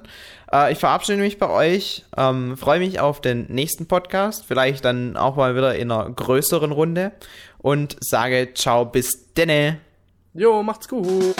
Äh, 0.52 0.72
ich 0.72 0.78
verabschiede 0.78 1.18
mich 1.18 1.38
bei 1.38 1.48
euch. 1.48 2.04
Ähm, 2.16 2.56
Freue 2.56 2.78
mich 2.78 3.00
auf 3.00 3.20
den 3.20 3.46
nächsten 3.46 3.86
Podcast. 3.86 4.44
Vielleicht 4.46 4.84
dann 4.84 5.16
auch 5.16 5.36
mal 5.36 5.56
wieder 5.56 5.74
in 5.74 5.90
einer 5.90 6.10
größeren 6.10 6.72
Runde. 6.72 7.12
Und 7.58 7.96
sage 8.00 8.52
ciao, 8.54 8.84
bis 8.84 9.32
denne. 9.34 9.80
Jag 10.36 10.58
och 10.58 10.64
Mats 10.64 10.84
Skoog! 10.84 11.34